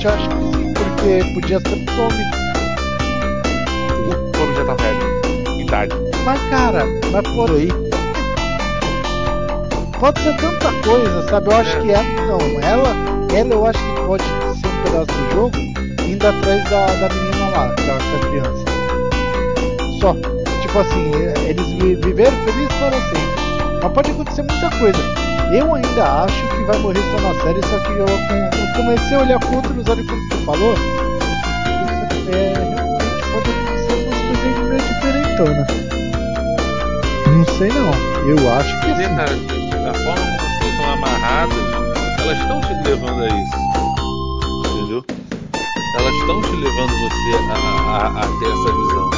acho 0.07 0.29
que 0.29 0.37
sim, 0.57 0.75
porque 0.75 1.35
podia 1.35 1.59
ser 1.61 1.75
o 1.75 1.87
Tommy. 1.87 2.25
O 4.07 4.33
Tommy 4.33 4.55
já 4.55 4.65
tá 4.65 4.75
velho. 4.75 5.61
Idade. 5.61 5.95
Mas 6.25 6.41
cara, 6.51 6.87
mas 7.13 7.23
pode, 7.35 7.53
aí. 7.53 7.86
Pode 9.99 10.21
ser 10.21 10.37
tanta 10.37 10.73
coisa, 10.87 11.29
sabe? 11.29 11.47
Eu 11.49 11.57
acho 11.57 11.77
É. 11.77 11.81
que 11.81 11.91
ela 11.93 12.05
não. 12.27 12.61
Ela, 12.61 12.97
ela 13.35 13.55
eu 13.55 13.67
acho 13.67 13.79
que 13.79 14.01
pode 14.07 14.23
ser 14.25 14.67
um 14.69 14.83
pedaço 14.83 15.07
do 15.07 15.33
jogo 15.33 15.57
indo 16.09 16.27
atrás 16.27 16.65
da, 16.65 16.87
da 16.87 17.15
menina 17.15 17.49
lá, 17.51 17.67
da, 17.67 17.75
da 17.75 18.29
criança. 18.29 18.65
Só. 20.01 20.15
Tipo 20.61 20.79
assim, 20.81 21.11
eh, 21.15 21.51
eles 21.51 21.67
vi- 21.73 21.97
viveram 21.97 22.37
felizes 22.45 22.73
para 22.79 22.93
sempre. 22.93 23.81
Mas 23.83 23.93
pode 23.93 24.11
acontecer 24.11 24.43
muita 24.43 24.71
coisa. 24.79 24.99
Eu 25.53 25.75
ainda 25.75 26.25
acho 26.25 26.47
que 26.49 26.65
vai 26.65 26.79
morrer 26.79 27.01
só 27.03 27.21
na 27.21 27.35
série, 27.43 27.61
só 27.67 27.79
que 27.79 27.93
eu, 27.93 28.07
eu 28.07 28.75
comecei 28.77 29.17
a 29.17 29.21
olhar 29.21 29.39
com 29.41 29.57
outros 29.57 29.89
olhos 29.89 30.07
quando 30.07 30.29
você 30.29 30.45
falou. 30.45 30.75
Isso 30.75 32.31
é, 32.33 32.53
realmente 32.75 33.23
pode 33.33 33.51
acontecer 33.51 33.95
umas 33.95 34.19
coisas 34.43 34.59
meio 34.69 34.83
diferentonas. 34.83 35.69
Não 37.29 37.45
sei 37.59 37.69
não. 37.69 37.91
Eu 38.27 38.53
acho 38.55 38.81
que 38.81 38.87
Vê, 38.95 39.05
sim. 39.05 39.56
A, 47.97 48.07
a- 48.09 48.27
ter 48.39 48.47
essa 48.47 48.73
visão. 48.73 49.11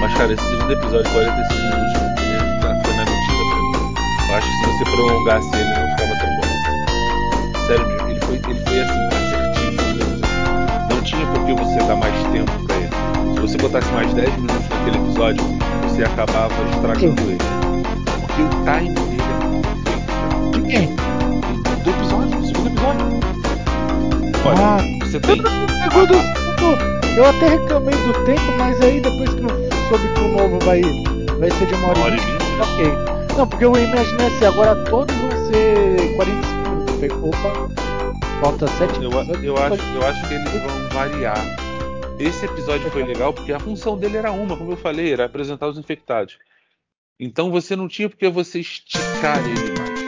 Mas, 0.00 0.14
cara, 0.14 0.32
esse 0.32 0.44
segundo 0.48 0.72
episódio, 0.72 1.10
45 1.12 1.54
minutos, 1.60 2.22
é, 2.22 2.60
já 2.62 2.82
foi 2.82 2.94
na 2.94 3.04
medida 3.04 3.42
pra 3.50 3.56
mim. 3.60 3.94
Eu 4.30 4.36
acho 4.36 4.46
que 4.46 4.56
se 4.56 4.66
você 4.66 4.84
prolongasse 4.84 5.50
ele, 5.56 5.74
não 5.78 5.88
ficava 5.90 6.14
tão 6.18 6.30
bom. 6.36 7.66
Sério 7.66 7.86
mesmo, 7.86 8.08
ele 8.10 8.20
foi, 8.20 8.34
ele 8.36 8.60
foi 8.64 8.80
assim, 8.80 9.06
assertivo, 9.08 9.82
digamos 9.92 10.22
assim. 10.22 10.94
Não 10.94 11.02
tinha 11.02 11.26
por 11.26 11.44
que 11.44 11.52
você 11.54 11.78
dar 11.86 11.96
mais 11.96 12.14
tempo 12.32 12.52
pra 12.66 12.76
ele. 12.76 12.90
Se 13.34 13.40
você 13.40 13.58
botasse 13.58 13.92
mais 13.92 14.12
10 14.14 14.36
minutos 14.36 14.68
naquele 14.70 14.96
episódio, 15.04 15.44
você 15.82 16.04
acabava 16.04 16.54
estragando 16.74 17.20
ele. 17.22 17.38
Porque 18.20 18.42
o 18.42 18.48
timing 18.64 18.94
dele 18.94 19.22
é 19.22 19.46
muito 19.46 19.68
perfeito. 19.84 20.50
De 20.52 20.60
quem? 20.62 20.86
Do, 20.86 21.82
do 21.84 21.90
episódio, 21.90 22.38
do 22.40 22.46
segundo 22.46 22.66
episódio. 22.68 23.06
Olha, 24.46 24.58
Ah, 24.58 24.78
você 25.04 25.20
tem. 25.20 25.36
segundo, 25.36 26.39
eu 27.16 27.24
até 27.24 27.48
reclamei 27.48 27.94
do 27.94 28.24
tempo, 28.24 28.52
mas 28.58 28.80
aí 28.80 29.00
depois 29.00 29.32
que 29.34 29.42
eu 29.42 29.48
soube 29.88 30.08
que 30.14 30.20
o 30.20 30.28
novo 30.28 30.58
vai, 30.64 30.80
vai 31.38 31.50
ser 31.50 31.66
de 31.66 31.74
uma 31.74 31.88
hora, 31.88 31.98
Uma 31.98 32.06
hora 32.06 32.14
e 32.14 32.20
vinte, 32.20 32.42
ok. 32.60 33.36
Não, 33.36 33.46
porque 33.46 33.64
eu 33.64 33.72
imaginei 33.76 34.26
assim, 34.26 34.44
agora 34.44 34.76
todos 34.84 35.14
vão 35.16 35.30
ser 35.46 36.14
45 36.16 36.70
minutos. 36.70 36.90
Opa, 37.22 38.40
falta 38.40 38.66
7 38.66 39.02
Eu, 39.02 39.10
eu, 39.42 39.56
acho, 39.56 39.82
eu 39.94 40.06
acho 40.06 40.28
que 40.28 40.34
eles 40.34 40.50
vão 40.50 40.88
variar. 40.92 41.38
Esse 42.18 42.44
episódio 42.44 42.90
foi 42.90 43.02
legal 43.02 43.32
porque 43.32 43.52
a 43.52 43.58
função 43.58 43.96
dele 43.96 44.18
era 44.18 44.30
uma, 44.30 44.56
como 44.56 44.72
eu 44.72 44.76
falei, 44.76 45.12
era 45.12 45.24
apresentar 45.24 45.68
os 45.68 45.78
infectados. 45.78 46.36
Então 47.18 47.50
você 47.50 47.74
não 47.74 47.88
tinha 47.88 48.08
porque 48.08 48.28
você 48.28 48.60
esticar 48.60 49.38
ele 49.38 49.78
mais. 49.78 50.00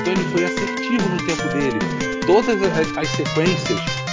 Então 0.00 0.12
ele 0.12 0.24
foi 0.32 0.44
assertivo 0.44 1.08
no 1.08 1.18
tempo 1.26 1.48
dele. 1.48 1.78
Todas 2.26 2.62
as, 2.62 2.98
as 2.98 3.08
sequências, 3.08 4.05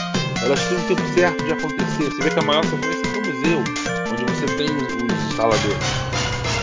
elas 0.43 0.59
têm 0.67 0.77
um 0.77 0.81
tempo 0.81 1.13
certo 1.13 1.43
de 1.43 1.51
acontecer. 1.53 2.03
Você 2.03 2.21
vê 2.21 2.29
que 2.29 2.39
a 2.39 2.41
maior 2.41 2.63
sequência 2.65 3.01
é 3.01 3.11
no 3.13 3.33
museu, 3.33 3.63
onde 4.11 4.23
você 4.25 4.45
tem 4.57 4.67
os, 4.75 5.03
instaladores. 5.29 5.77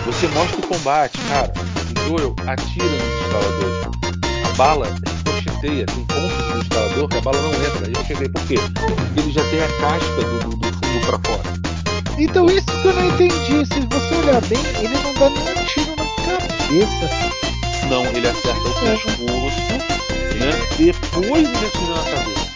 Você 0.07 0.29
mostra 0.29 0.59
o 0.59 0.63
combate, 0.63 1.19
cara. 1.29 1.53
O 1.57 2.09
Joel 2.09 2.37
atira 2.47 2.85
nos 2.85 3.25
instaladores. 3.25 3.81
A 4.45 4.57
bala 4.57 4.87
ricocheteia, 4.87 5.87
tem 5.87 6.05
pontos 6.05 6.53
do 6.53 6.59
instalador 6.59 7.09
que 7.09 7.17
a 7.17 7.21
bala 7.21 7.41
não 7.41 7.55
entra. 7.55 7.89
Eu 7.89 8.05
cheguei, 8.05 8.29
por 8.29 8.43
quê? 8.47 8.57
Porque 8.75 9.21
ele 9.21 9.33
já 9.33 9.43
tem 9.51 9.63
a 9.63 9.69
casca 9.81 10.23
do, 10.23 10.39
do, 10.41 10.57
do 10.57 10.67
fundo 10.67 11.07
pra 11.07 11.19
fora. 11.31 11.61
Então 12.19 12.47
isso 12.47 12.67
que 12.67 12.87
eu 12.87 12.93
não 12.93 13.07
entendi. 13.07 13.67
Se 13.67 13.81
você 13.81 14.15
olhar 14.17 14.41
bem, 14.43 14.59
ele 14.79 14.95
não 14.95 15.15
dá 15.15 15.31
nenhum 15.31 15.65
tiro 15.65 15.91
na 15.97 16.05
cabeça. 16.05 17.31
Não, 17.89 18.05
ele 18.07 18.29
acerta 18.29 18.61
o 18.61 18.75
pescoço, 18.75 19.61
né? 20.39 20.53
Depois 20.79 21.49
ele 21.49 21.67
atira 21.67 21.95
na 21.95 22.05
cabeça. 22.05 22.50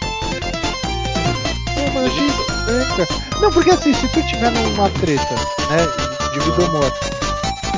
É, 2.07 2.53
estranho, 2.53 2.87
cara. 2.97 3.09
Não, 3.41 3.51
porque 3.51 3.71
assim, 3.71 3.93
se 3.95 4.09
tu 4.09 4.23
tiver 4.27 4.51
numa 4.51 4.89
treta, 4.91 5.35
né, 5.69 5.87
de 6.33 6.41
vida 6.41 6.63
ou 6.63 6.71
morte, 6.73 6.99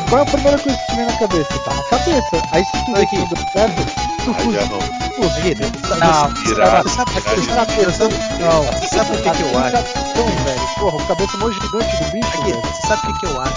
qual 0.09 0.21
é 0.21 0.23
a 0.23 0.27
primeira 0.27 0.59
coisa 0.59 0.79
que 0.79 0.87
te 0.87 0.97
vem 0.97 1.07
na 1.07 1.13
cabeça? 1.19 1.59
Tá 1.65 1.75
na 1.75 1.83
cabeça. 1.85 2.43
Aí 2.53 2.65
se 2.65 2.85
tu 2.85 2.93
vê 2.95 3.03
Aqui. 3.03 3.17
que 3.17 3.35
deu 3.35 3.45
certo, 3.53 3.87
tu 4.25 4.35
fugiu. 4.35 4.53
já 4.53 4.67
não. 4.67 4.79
Você 5.17 5.89
sabe, 5.89 6.07
você 6.07 6.21
sabe, 6.21 6.51
irado. 6.51 6.89
você 6.89 6.95
sabe, 6.95 8.15
Não, 8.39 8.63
você 8.65 8.87
sabe 8.89 9.17
o 9.17 9.23
que, 9.23 9.31
que 9.31 9.43
eu 9.43 9.59
acho? 9.59 9.77
Velho. 10.45 10.67
Porra, 10.79 10.97
o 10.97 11.07
cabeça 11.07 11.37
mó 11.39 11.51
gigante 11.51 11.97
do 12.05 12.11
bicho, 12.13 12.29
Aqui, 12.29 12.51
velho. 12.53 12.61
você 12.63 12.87
sabe 12.87 13.03
o 13.03 13.07
que, 13.15 13.19
que 13.21 13.27
eu 13.27 13.41
acho? 13.41 13.55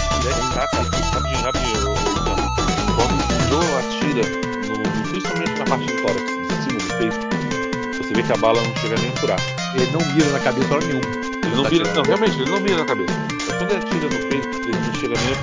Rapidinho, 0.56 1.10
rapidinho, 1.12 1.42
rapidinho, 1.42 1.88
ô, 1.88 1.92
Luciano. 1.92 2.50
Quando 2.96 3.14
o 3.20 3.48
Joe 3.48 3.78
atira, 3.78 4.28
no, 4.68 4.74
no- 4.78 5.08
principalmente 5.10 5.58
na 5.58 5.64
parte 5.66 5.84
do 5.86 6.02
tórax, 6.02 6.22
de 6.24 6.62
cima 6.64 6.78
do 6.78 6.98
peito, 6.98 7.98
você 8.02 8.14
vê 8.14 8.22
que 8.22 8.32
a 8.32 8.36
bala 8.38 8.62
não 8.62 8.74
chega 8.76 8.96
nem 9.00 9.10
a 9.10 9.16
furar. 9.20 9.38
Ele 9.74 9.90
não 9.92 10.00
mira 10.14 10.28
na 10.30 10.38
cabeça 10.40 10.74
hora 10.74 10.84
nenhuma. 10.86 11.04
Ele 11.06 11.56
não 11.56 11.62
Tá 11.64 11.70
mira, 11.70 11.84
tirando. 11.84 11.96
não, 11.96 12.02
realmente, 12.04 12.40
ele 12.40 12.50
não 12.50 12.60
mira 12.60 12.76
na 12.78 12.84
cabeça. 12.84 13.12
Mas 13.32 13.56
quando 13.56 13.70
ele 13.70 13.78
atira 13.84 14.04
no 14.04 14.28
peito, 14.28 14.48
ele 14.68 14.78
não 14.78 14.94
chega 14.94 15.14
nem 15.20 15.32
a 15.32 15.36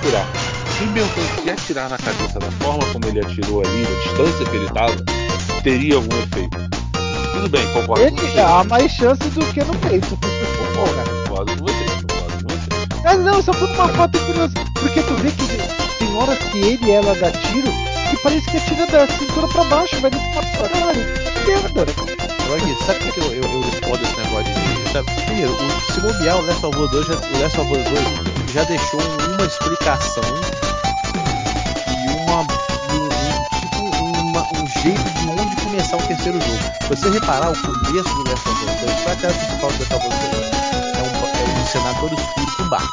pensando 0.94 1.42
se 1.42 1.50
atirar 1.50 1.88
na 1.90 1.98
cabeça 1.98 2.38
da 2.38 2.50
forma 2.52 2.84
como 2.92 3.06
ele 3.06 3.20
atirou 3.20 3.62
ali, 3.62 3.82
da 3.84 4.00
distância 4.00 4.46
que 4.46 4.56
ele 4.56 4.68
tava, 4.70 4.94
teria 5.62 5.96
algum 5.96 6.16
efeito. 6.22 6.56
Tudo 7.32 7.48
bem, 7.48 7.66
concordo 7.72 7.94
com 7.94 8.00
Ele 8.20 8.32
você. 8.32 8.40
há 8.40 8.64
mais 8.64 8.92
chance 8.92 9.22
do 9.30 9.44
que 9.52 9.64
no 9.64 9.74
peito. 9.78 10.16
Concordo, 10.16 11.56
com 11.56 11.66
você, 11.66 11.84
concordo 12.06 12.44
com 12.44 12.48
você. 12.48 13.02
Mas 13.04 13.18
não, 13.20 13.42
só 13.42 13.52
foi 13.52 13.68
uma 13.68 13.88
foto 13.88 14.18
curiosa. 14.20 14.54
Porque 14.74 15.02
tu 15.02 15.14
vê 15.14 15.30
que 15.30 15.98
tem 15.98 16.16
horas 16.16 16.38
que 16.38 16.58
ele 16.58 16.86
e 16.86 16.90
ela 16.92 17.14
dá 17.14 17.30
tiro 17.32 17.68
que 18.10 18.16
parece 18.22 18.50
que 18.50 18.56
atira 18.56 18.86
da 18.86 19.06
cintura 19.06 19.48
pra 19.48 19.64
baixo, 19.64 20.00
vai 20.00 20.10
dentro 20.10 20.28
pra 20.30 20.68
caralho. 20.68 21.04
Que 21.44 21.46
merda. 21.46 22.17
Aqui, 22.54 22.74
sabe 22.86 23.08
o 23.08 23.12
que, 23.12 23.20
eu, 23.20 23.32
eu, 23.34 23.42
eu 23.44 23.70
discordo 23.70 23.98
desse 23.98 24.16
negócio 24.16 24.44
de. 24.54 24.92
Sabe? 24.92 25.10
Primeiro, 25.26 25.52
o, 25.52 25.92
se 25.92 26.00
bobear 26.00 26.36
o 26.38 26.46
Last 26.46 26.64
of 26.66 26.78
Us 26.78 26.90
2, 26.90 27.06
já, 27.06 27.14
o 27.14 27.42
Last 27.42 27.60
of 27.60 27.72
Us 27.72 27.84
2 27.84 28.52
já 28.52 28.64
deixou 28.64 29.00
uma 29.00 29.44
explicação 29.44 30.22
e 31.88 32.08
uma. 32.22 32.40
Um, 32.40 32.44
um- 33.04 33.60
tipo 33.60 33.78
uma- 33.78 34.42
um 34.60 34.66
jeito 34.82 35.10
de 35.10 35.28
onde 35.40 35.56
começar 35.56 35.96
o 35.98 36.02
terceiro 36.06 36.40
jogo. 36.40 36.58
Se 36.82 36.88
você 36.88 37.10
reparar, 37.10 37.50
o 37.50 37.56
começo 37.62 38.14
do 38.14 38.30
Last 38.30 38.48
of 38.48 38.64
Us 38.64 38.80
2, 38.80 39.02
qual 39.02 39.08
é 39.08 39.12
a 39.12 39.16
tela 39.16 39.34
principal 39.34 39.70
do 39.70 39.78
Last 39.78 39.94
of 39.94 40.06
Us 40.06 40.14
2? 40.14 40.46
É 40.94 41.02
um, 41.02 41.04
é 41.28 41.60
um 41.62 41.66
cenário 41.66 42.00
todo 42.00 42.14
escuro 42.14 42.56
com 42.56 42.68
bar. 42.70 42.86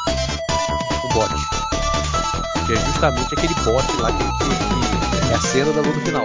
Com 1.02 1.08
bot. 1.08 1.34
Que 2.66 2.72
é 2.74 2.76
justamente 2.86 3.34
aquele 3.34 3.54
bot 3.54 3.86
lá 4.00 4.12
que, 4.12 4.24
que- 4.44 5.26
que 5.26 5.32
é 5.32 5.34
a 5.34 5.40
cena 5.40 5.72
da 5.72 5.80
luta 5.80 6.00
final. 6.00 6.24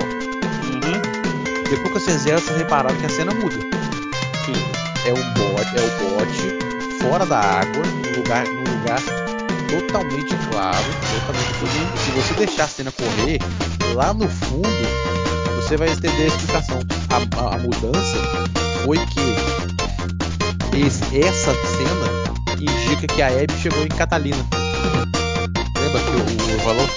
Depois 1.71 1.93
que 1.93 1.99
você 2.11 2.17
zera, 2.17 2.39
vocês 2.39 2.57
repararam 2.57 2.95
que 2.97 3.05
a 3.05 3.09
cena 3.09 3.33
muda. 3.33 3.55
Sim. 3.55 4.53
É 5.05 5.13
um 5.13 5.33
bot, 5.33 5.65
é 5.75 5.81
o 5.81 5.89
bot 6.09 7.01
fora 7.01 7.25
da 7.25 7.39
água, 7.39 7.83
num 7.83 8.17
lugar, 8.17 8.45
num 8.45 8.59
lugar 8.79 8.99
totalmente 9.69 10.35
claro, 10.51 10.85
totalmente 11.15 11.53
claro. 11.59 11.97
Se 11.97 12.11
você 12.11 12.33
deixar 12.33 12.65
a 12.65 12.67
cena 12.67 12.91
correr, 12.91 13.39
lá 13.95 14.13
no 14.13 14.27
fundo 14.27 14.67
você 15.55 15.77
vai 15.77 15.89
entender 15.89 16.23
a 16.23 16.27
explicação. 16.27 16.79
A, 17.09 17.39
a- 17.41 17.55
a 17.55 17.57
mudança 17.57 18.17
foi 18.83 18.97
que 19.07 20.77
esse- 20.85 21.19
essa 21.23 21.53
cena 21.53 22.59
indica 22.59 23.07
que 23.07 23.21
a 23.21 23.27
Abby 23.27 23.53
chegou 23.61 23.83
em 23.83 23.87
Catalina. 23.87 24.45
Lembra 25.79 26.01
que 26.01 26.11
o, 26.11 26.55
o 26.55 26.57
valor 26.65 26.89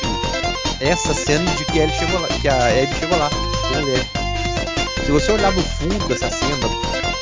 essa 0.81 1.15
cena 1.15 1.49
indica 1.53 1.73
que 1.73 1.81
a 1.81 1.85
Abby 1.85 1.93
chegou 1.97 2.21
lá, 2.21 2.29
que 2.29 2.49
a 2.49 2.67
Abby 2.67 2.95
chegou 2.99 3.19
lá. 3.19 3.31
Se 5.05 5.11
você 5.11 5.33
olhar 5.33 5.53
no 5.53 5.63
fundo 5.63 6.09
dessa 6.09 6.31
cena, 6.31 6.69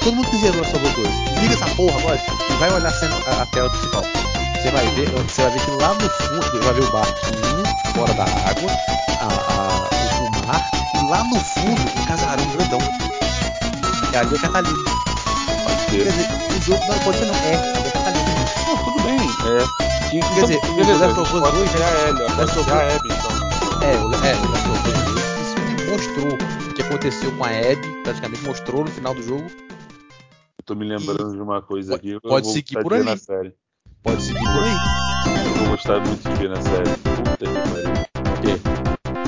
todo 0.02 0.14
mundo 0.16 0.28
que 0.30 0.36
zerou 0.38 0.62
essa 0.64 0.78
2, 0.78 0.94
liga 1.40 1.54
essa 1.54 1.66
porra 1.74 1.98
agora 1.98 2.20
e 2.50 2.52
vai 2.58 2.72
olhar 2.72 2.88
a, 2.88 2.92
cena, 2.92 3.16
a, 3.26 3.42
a 3.42 3.46
tela 3.46 3.70
principal. 3.70 4.04
Você 4.60 4.70
vai 4.70 4.86
ver, 4.90 5.08
você 5.10 5.42
vai 5.42 5.50
ver 5.50 5.60
que 5.64 5.70
lá 5.72 5.94
no 5.94 6.08
fundo, 6.10 6.42
você 6.50 6.58
vai 6.60 6.74
ver 6.74 6.84
o 6.84 6.90
barquinho 6.92 7.62
fora 7.94 8.14
da 8.14 8.22
água, 8.24 8.70
a, 9.20 9.26
a- 9.26 9.90
o, 10.22 10.46
mar, 10.46 10.70
e 10.94 11.10
lá 11.10 11.24
no 11.24 11.36
fundo 11.40 11.80
um 12.00 12.04
casarão 12.06 12.44
grandão. 12.50 12.78
E 14.12 14.16
ali 14.16 14.34
é 14.34 14.38
Catalina. 14.38 14.78
Pode 15.64 15.76
Quer 15.86 15.90
ser. 15.90 16.12
dizer, 16.12 16.28
o 16.32 16.62
jogo 16.62 16.84
não 16.86 16.98
pode 17.00 17.18
ser 17.18 17.24
não, 17.26 17.34
é, 17.34 17.54
é 17.54 17.90
Catalina. 17.90 18.44
Não, 18.68 18.76
tudo 18.84 19.02
bem. 19.02 19.18
É, 19.18 20.08
que, 20.10 20.20
Quer 20.20 20.42
dizer, 20.42 20.60
o 20.62 20.98
Last 20.98 21.20
of 21.20 21.34
Us 21.34 21.40
pode 21.40 21.56
2 21.56 21.70
ser 21.72 21.82
a 21.82 22.08
Ellie, 22.08 22.22
pode 22.22 22.40
Last 22.40 22.58
of 22.58 22.64
ser 22.64 22.72
a 22.72 22.86
Us- 22.86 22.94
Abby, 22.94 23.08
então. 23.08 23.52
É, 23.82 24.28
é, 24.28 24.32
aconteceu 26.93 27.34
com 27.36 27.45
a 27.45 27.49
Abby, 27.49 28.03
praticamente 28.05 28.45
mostrou 28.45 28.84
no 28.84 28.90
final 28.90 29.14
do 29.14 29.22
jogo. 29.22 29.45
Eu 29.45 30.64
tô 30.64 30.74
me 30.74 30.84
lembrando 30.84 31.32
de 31.32 31.40
uma 31.40 31.62
coisa 31.62 31.97
aqui. 31.97 32.20
pode 32.20 32.53
seguir 32.53 32.82
por 32.82 32.93
série. 33.18 33.55
Pode 34.03 34.22
seguir 34.22 34.40
por 34.40 34.62
aí. 34.62 34.76
eu 35.47 35.55
vou 35.55 35.68
gostar 35.68 36.01
muito 36.01 36.28
de 36.28 36.34
ver 36.36 36.51
na 36.51 36.61
série. 36.61 36.90
Puta 36.90 37.36
que 37.38 37.47
pariu. 37.47 37.93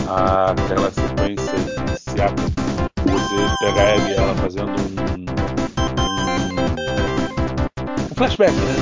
Ah, 0.06 0.50
aquela 0.50 0.90
sequência 0.90 1.56
iniciata. 1.88 2.42
Você 3.06 3.36
pega 3.60 3.80
a 3.80 3.94
Abby 3.94 4.12
ela 4.12 4.34
fazendo 4.34 4.70
um, 4.70 4.74
um. 5.14 5.24
um 8.10 8.14
flashback, 8.14 8.52
né? 8.52 8.74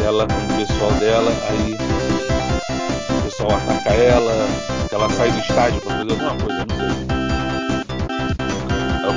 Dela 0.00 0.26
com 0.26 0.34
o 0.34 0.56
pessoal 0.66 0.92
dela, 0.92 1.30
aí 1.50 1.74
o 3.18 3.22
pessoal 3.24 3.50
ataca 3.50 3.90
ela, 3.90 4.32
ela 4.90 5.10
sai 5.10 5.30
do 5.30 5.38
estádio 5.40 5.80
pra 5.82 5.98
fazer 5.98 6.12
alguma 6.12 6.36
coisa, 6.38 6.66
não 6.66 6.76
sei. 6.76 7.15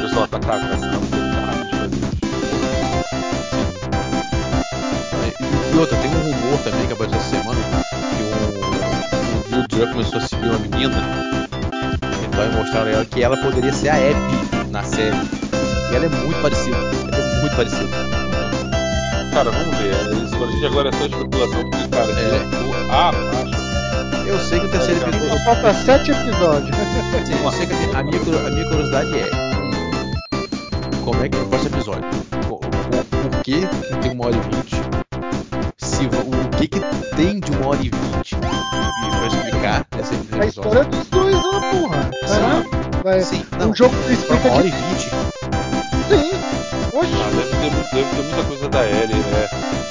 Pessoal 0.09 0.27
a 0.31 0.39
casa, 0.39 0.65
não 0.65 1.01
fazer 1.01 1.95
isso. 1.95 2.09
E 5.73 5.77
outra, 5.77 5.97
tem 5.97 6.09
um 6.11 6.21
rumor 6.33 6.59
também 6.63 6.87
que 6.87 6.93
apareceu 6.93 7.17
essa 7.19 7.29
semana 7.29 7.59
que 8.17 8.23
o, 8.23 8.27
o 8.65 9.49
Neil 9.51 9.67
Druckmann 9.67 9.91
começou 9.91 10.17
a 10.17 10.21
seguir 10.21 10.49
uma 10.49 10.59
menina. 10.59 10.97
Então 12.27 12.41
aí 12.43 12.55
mostraram 12.55 12.89
ela 12.89 13.05
que 13.05 13.21
ela 13.23 13.37
poderia 13.37 13.71
ser 13.73 13.89
a 13.89 13.95
Abby 13.95 14.71
na 14.71 14.83
série. 14.83 15.15
E 15.91 15.95
ela 15.95 16.05
é 16.05 16.09
muito 16.09 16.41
parecida. 16.41 16.75
Ela 17.11 17.17
é 17.17 17.41
muito 17.41 17.55
parecida. 17.55 17.97
Cara, 19.33 19.51
vamos 19.51 19.77
ver. 19.77 20.23
Isso 20.25 20.37
pra 20.37 20.47
gente 20.47 20.65
agora 20.65 20.89
é 20.89 20.91
só 20.91 21.05
especulação, 21.05 21.69
porque, 21.69 21.87
cara, 21.89 22.11
É. 22.11 22.35
eu- 22.35 22.91
ah, 22.91 23.11
acho. 23.43 23.59
Eu 24.27 24.39
sei 24.39 24.59
que 24.59 24.65
o 24.65 24.69
terceiro 24.69 25.01
episódio. 25.01 25.29
Só 25.29 25.43
falta 25.45 25.73
sete 25.73 26.11
episódios. 26.11 26.75
Sim, 27.25 27.33
eu 27.43 27.51
sei 27.51 27.65
que 27.67 27.73
a 27.73 27.77
minha, 27.77 27.99
a 27.99 28.03
minha 28.03 28.19
curi- 28.19 28.37
a 28.37 28.49
minha 28.51 28.65
curiosidade 28.67 29.17
é 29.17 29.48
como 31.11 31.23
é 31.25 31.29
que 31.29 31.37
no 31.37 31.47
próximo 31.47 31.75
episódio? 31.75 32.09
O, 32.49 32.53
o- 32.55 32.59
por 32.59 33.41
que 33.43 33.61
tem 34.01 34.11
uma 34.11 34.27
hora 34.27 34.35
e 34.35 34.39
vinte? 34.55 34.75
Se, 35.77 36.03
o 36.05 36.57
que 36.57 36.67
que 36.67 36.79
tem 37.15 37.39
de 37.39 37.51
uma 37.51 37.67
hora 37.69 37.79
e 37.81 37.89
vinte? 37.89 38.35
E 38.35 39.09
pra 39.17 39.27
explicar 39.27 39.87
esse 39.99 40.13
A 40.13 40.17
episódio. 40.17 40.47
história 40.49 40.83
dos 40.85 41.07
dois, 41.07 41.35
ó, 41.35 41.59
porra. 41.71 42.09
Caralho. 42.27 42.69
Vai. 43.03 43.21
Sim, 43.21 43.45
Um 43.53 43.57
não, 43.67 43.75
jogo 43.75 43.95
que 44.05 44.13
explica 44.13 44.47
uma 44.47 44.57
hora 44.57 44.67
e 44.67 44.71
de... 44.71 44.77
vinte. 44.77 45.09
Sim. 46.09 46.31
Oxe. 46.97 47.11
Ah, 47.15 47.29
deve 47.35 47.49
ter, 47.49 47.95
deve 47.95 48.15
ter 48.15 48.23
muita 48.23 48.43
coisa 48.47 48.69
da 48.69 48.85
Ellie, 48.85 49.15
né? 49.15 49.47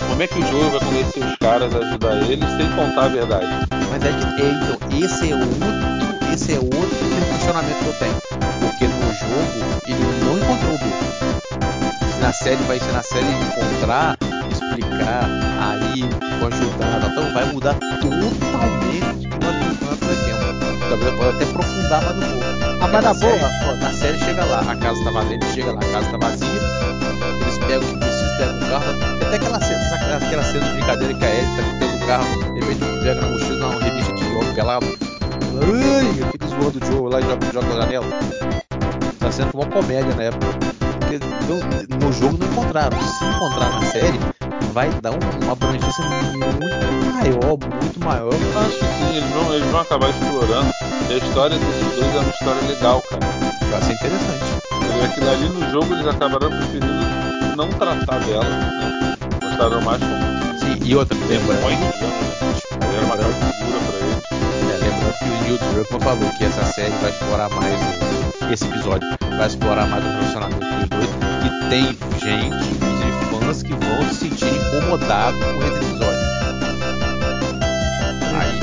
Como 0.08 0.22
é 0.22 0.26
que 0.26 0.38
o 0.38 0.46
Joel 0.46 0.70
vai 0.70 0.80
convencer 0.80 1.24
os 1.24 1.36
caras 1.36 1.74
a 1.74 1.78
ajudar 1.78 2.16
ele 2.16 2.44
sem 2.56 2.70
contar 2.76 3.04
a 3.04 3.08
verdade? 3.08 3.46
Mas 3.90 4.02
é 4.04 4.08
que 4.12 4.42
é, 4.42 4.50
então, 4.50 5.04
esse 5.04 5.30
é 5.32 5.34
outro, 5.34 6.32
esse 6.34 6.52
é 6.54 6.58
outro 6.58 6.98
questionamento 7.32 7.78
que 7.78 7.86
eu 7.86 7.92
tenho. 7.94 8.14
Porque 8.60 8.84
no 8.86 9.14
jogo 9.14 9.78
ele 9.86 10.24
não 10.24 10.36
encontrou 10.38 10.74
o 10.74 10.78
Bill. 10.78 11.07
Na 12.28 12.34
série 12.34 12.62
vai 12.64 12.78
ser 12.78 12.92
na 12.92 13.02
série 13.02 13.24
encontrar, 13.24 14.18
explicar, 14.52 15.24
aí 15.62 16.02
vou 16.38 16.48
ajudar, 16.48 17.10
então 17.10 17.32
vai 17.32 17.44
mudar 17.46 17.72
totalmente 17.72 18.04
o 18.04 19.30
nós 19.40 19.80
nós 19.80 19.98
pretendemos. 19.98 20.88
Talvez 20.90 21.14
pode 21.16 21.36
até 21.36 21.44
aprofundar 21.44 22.04
mais 22.04 22.16
um 22.18 22.20
pouco. 22.20 22.84
Ah, 22.84 22.88
mas 22.92 23.02
na 23.02 23.14
boa. 23.14 23.50
ó, 23.70 23.76
na 23.76 23.92
série 23.94 24.18
chega 24.18 24.44
lá, 24.44 24.60
a 24.60 24.76
casa 24.76 25.02
tá 25.04 25.10
vazia, 25.10 25.34
ele 25.36 25.52
chega 25.54 25.72
lá, 25.72 25.80
a 25.80 25.90
casa 25.90 26.10
tá 26.10 26.18
vazia, 26.18 26.48
eles 27.40 27.58
pegam 27.60 27.78
o 27.78 27.92
que 27.92 27.96
precisa, 27.96 28.36
pegam 28.36 28.56
o 28.58 28.68
carro, 28.68 29.18
tem 29.18 29.26
até 29.26 29.36
aquela 29.36 29.60
cena, 29.60 29.94
aquela- 29.94 30.16
aquela 30.18 30.42
cena 30.42 30.64
de 30.66 30.72
brincadeira 30.74 31.14
que 31.14 31.24
a 31.24 31.34
Ellie 31.34 31.56
tá 31.56 31.62
dentro 31.78 31.98
do 31.98 32.06
carro, 32.06 32.52
de 32.52 32.60
repente 32.60 33.04
pega 33.04 33.20
na 33.22 33.28
mochila 33.28 33.66
uma 33.68 33.80
revista 33.82 34.12
de 34.12 34.22
jogo 34.24 34.54
pelado. 34.54 34.86
Ai, 35.62 36.30
fica 36.30 36.46
zoando 36.46 36.78
o 36.78 36.86
Joe 36.86 37.10
lá 37.10 37.20
e 37.20 37.22
joga, 37.22 37.46
joga 37.54 37.66
na 37.74 37.80
janela. 37.80 38.06
Tá 39.18 39.32
sendo 39.32 39.50
uma 39.54 39.64
comédia 39.64 40.14
na 40.14 40.24
época. 40.24 40.77
Porque 41.08 41.24
no, 42.04 42.12
jogo 42.12 42.36
não 42.36 42.46
encontraram. 42.46 43.00
Se 43.00 43.24
encontrar 43.24 43.70
na 43.70 43.80
série, 43.86 44.20
vai 44.74 44.90
dar 45.00 45.12
um- 45.12 45.42
uma 45.42 45.52
abrangência 45.52 46.04
muito 46.04 47.14
maior, 47.14 47.56
muito 47.56 48.00
maior. 48.04 48.34
Acho 48.34 48.78
que 48.78 48.84
sim, 48.84 49.16
eles 49.16 49.30
vão, 49.30 49.54
eles 49.54 49.70
vão 49.70 49.80
acabar 49.80 50.10
explorando. 50.10 50.68
E 51.08 51.12
a 51.14 51.16
história 51.16 51.56
desses 51.58 51.94
dois 51.96 52.14
é 52.14 52.18
uma 52.18 52.30
história 52.30 52.68
legal, 52.68 53.02
cara. 53.08 53.22
Vai 53.70 53.82
ser 53.82 53.92
interessante. 53.94 54.44
E 55.00 55.04
Aquilo 55.04 55.30
ali 55.30 55.48
no 55.48 55.70
jogo 55.70 55.94
eles 55.94 56.06
acabaram 56.06 56.50
preferindo 56.50 57.56
não 57.56 57.68
tratar 57.70 58.18
dela, 58.20 58.44
né? 58.44 59.16
Mostraram 59.42 59.80
mais 59.80 60.02
como 60.02 60.58
Sim, 60.58 60.78
e 60.84 60.94
outra, 60.94 61.16
lembrando, 61.26 61.60
digamos, 61.60 62.00
né? 62.00 62.36
Ali 62.82 62.96
era 62.96 63.06
uma 63.06 63.16
segura 63.16 63.80
pra 63.86 63.98
eles. 63.98 64.24
é, 64.70 64.76
lembrando 64.84 65.18
que 65.18 65.24
o 65.24 65.42
Neil 65.42 65.58
Druckmann 65.72 66.00
falou 66.00 66.30
que 66.36 66.44
essa 66.44 66.64
série 66.66 66.94
vai 67.00 67.10
explorar 67.10 67.48
mais 67.48 67.74
o, 67.74 68.07
esse 68.52 68.64
episódio 68.64 69.08
vai 69.36 69.46
explorar 69.46 69.86
mais 69.86 70.04
o 70.04 70.08
relacionamento 70.08 70.60
dos 70.60 70.88
dois 70.88 71.10
e 71.44 71.68
tem 71.70 71.84
gente, 72.18 72.70
inclusive 72.74 73.12
fãs 73.30 73.62
que 73.62 73.72
vão 73.74 74.08
se 74.08 74.14
sentir 74.14 74.46
incomodados 74.46 75.40
com 75.44 75.58
esse 75.64 75.76
episódio. 75.76 76.18
Aí, 78.34 78.58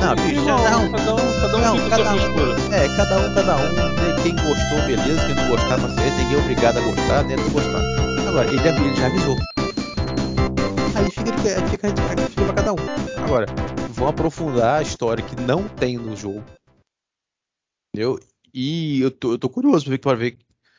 não, 0.00 0.14
bicho, 0.16 0.44
já 0.44 0.70
não, 0.70 0.90
cada 0.92 1.14
um, 1.14 1.40
cada 1.40 1.56
um 1.56 1.60
Não, 1.60 1.78
fica 1.78 1.90
cada 1.90 2.14
um. 2.14 2.72
É, 2.72 2.96
cada 2.96 3.16
um, 3.18 3.34
cada 3.34 3.56
um. 3.56 3.72
né, 3.72 4.22
Quem 4.22 4.34
gostou, 4.36 4.86
beleza. 4.86 5.26
Quem 5.26 5.34
não 5.34 5.48
gostar, 5.48 5.76
tá 5.80 5.88
certo. 5.88 6.16
Ninguém 6.18 6.34
é 6.34 6.40
obrigado 6.40 6.78
a 6.78 6.80
gostar, 6.80 7.22
nem 7.24 7.34
a 7.34 7.40
não 7.40 7.50
gostar. 7.50 7.80
Agora, 8.28 8.48
ele, 8.48 8.68
ele 8.68 8.96
já 8.96 9.06
avisou. 9.06 9.36
Aí 10.96 11.10
fica, 11.10 11.68
fica, 11.68 11.86
aí 11.88 12.26
fica 12.28 12.44
pra 12.44 12.54
cada 12.54 12.72
um. 12.72 13.24
Agora, 13.24 13.46
vão 13.90 14.08
aprofundar 14.08 14.80
a 14.80 14.82
história 14.82 15.24
que 15.24 15.40
não 15.40 15.68
tem 15.68 15.96
no 15.96 16.16
jogo. 16.16 16.42
Entendeu? 17.94 18.18
E 18.54 19.00
eu 19.00 19.10
tô, 19.10 19.32
eu 19.32 19.38
tô 19.38 19.48
curioso 19.48 19.86
pra 19.98 20.14
ver, 20.14 20.30
ver 20.30 20.38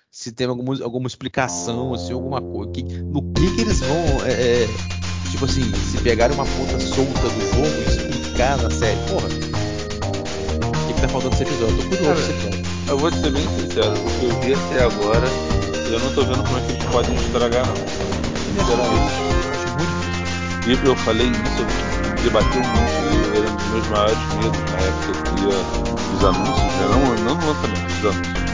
se 0.09 0.31
tem 0.31 0.47
alguma, 0.47 0.81
alguma 0.81 1.07
explicação, 1.07 1.93
assim, 1.93 2.13
alguma 2.13 2.41
coisa. 2.41 2.71
Que, 2.71 2.83
no 2.83 3.21
que, 3.33 3.53
que 3.53 3.61
eles 3.61 3.81
vão. 3.81 4.25
é, 4.25 4.31
é, 4.31 4.67
tipo 5.29 5.43
assim, 5.43 5.61
se 5.73 5.97
pegarem 5.97 6.33
uma 6.33 6.45
ponta 6.45 6.79
solta 6.79 7.29
do 7.29 7.41
jogo 7.53 7.67
e 7.67 7.83
explicar 7.83 8.57
na 8.59 8.71
série. 8.71 8.97
Porra. 9.09 9.27
O 9.27 10.87
que, 10.87 10.93
que 10.93 11.01
tá 11.01 11.09
faltando 11.09 11.31
nesse 11.31 11.43
episódio? 11.43 11.75
Eu 11.75 11.83
tô 11.83 11.97
curioso 11.97 12.05
Cara, 12.05 12.15
pra 12.15 12.21
esse 12.23 12.31
episódio. 12.31 12.65
Eu 12.87 12.97
vou 12.97 13.11
te 13.11 13.17
ser 13.17 13.31
bem 13.31 13.43
sincero, 13.43 13.91
o 13.91 14.19
que 14.19 14.25
eu 14.25 14.39
vi 14.39 14.53
até 14.53 14.83
agora, 14.83 15.27
eu 15.91 15.99
não 15.99 16.13
tô 16.13 16.23
vendo 16.23 16.43
como 16.45 16.57
é 16.57 16.61
que 16.61 16.71
eles 16.71 16.85
podem 16.85 17.15
estragar 17.15 17.65
não. 17.67 17.75
Sinceramente. 18.55 19.25
E 20.65 20.87
eu 20.87 20.95
falei 20.95 21.27
isso, 21.27 21.57
gente 21.57 21.95
debateu 22.23 22.61
muito, 22.61 23.24
era 23.37 23.49
um 23.49 23.55
dos 23.55 23.65
meus 23.67 23.87
maiores 23.89 24.17
medos 24.35 24.59
na 24.71 24.77
época 24.79 25.11
que 25.23 25.41
ia 25.43 25.57
dos 26.11 26.23
anúncios, 26.23 26.73
né? 26.73 26.87
não, 26.89 27.15
não 27.23 27.35
no 27.35 27.47
lançamento, 27.47 27.85
dos 27.87 28.05
anúncios. 28.05 28.45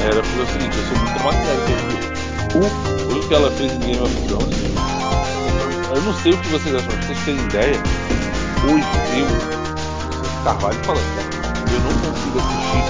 Era 0.00 0.16
é 0.16 0.20
o 0.20 0.46
seguinte, 0.46 0.76
eu 0.76 0.84
sou 0.86 0.98
muito 0.98 1.18
aquilo. 1.18 2.08
O, 2.54 3.16
o 3.16 3.28
que 3.28 3.34
ela 3.34 3.50
fez 3.50 3.72
em 3.72 3.78
Game 3.80 4.00
of 4.00 4.14
Thrones, 4.26 4.56
eu 5.94 6.02
não 6.02 6.14
sei 6.14 6.32
o 6.32 6.38
que 6.38 6.48
vocês 6.48 6.74
acham, 6.74 6.88
mas 6.94 7.06
vocês 7.06 7.18
terem 7.24 7.44
ideia, 7.44 7.82
hoje 8.64 8.86
eu, 9.18 10.44
Carvalho 10.44 10.78
falando, 10.84 11.16
né? 11.16 11.24
eu 11.72 11.80
não 11.80 11.92
consigo 12.00 12.38
assistir 12.38 12.84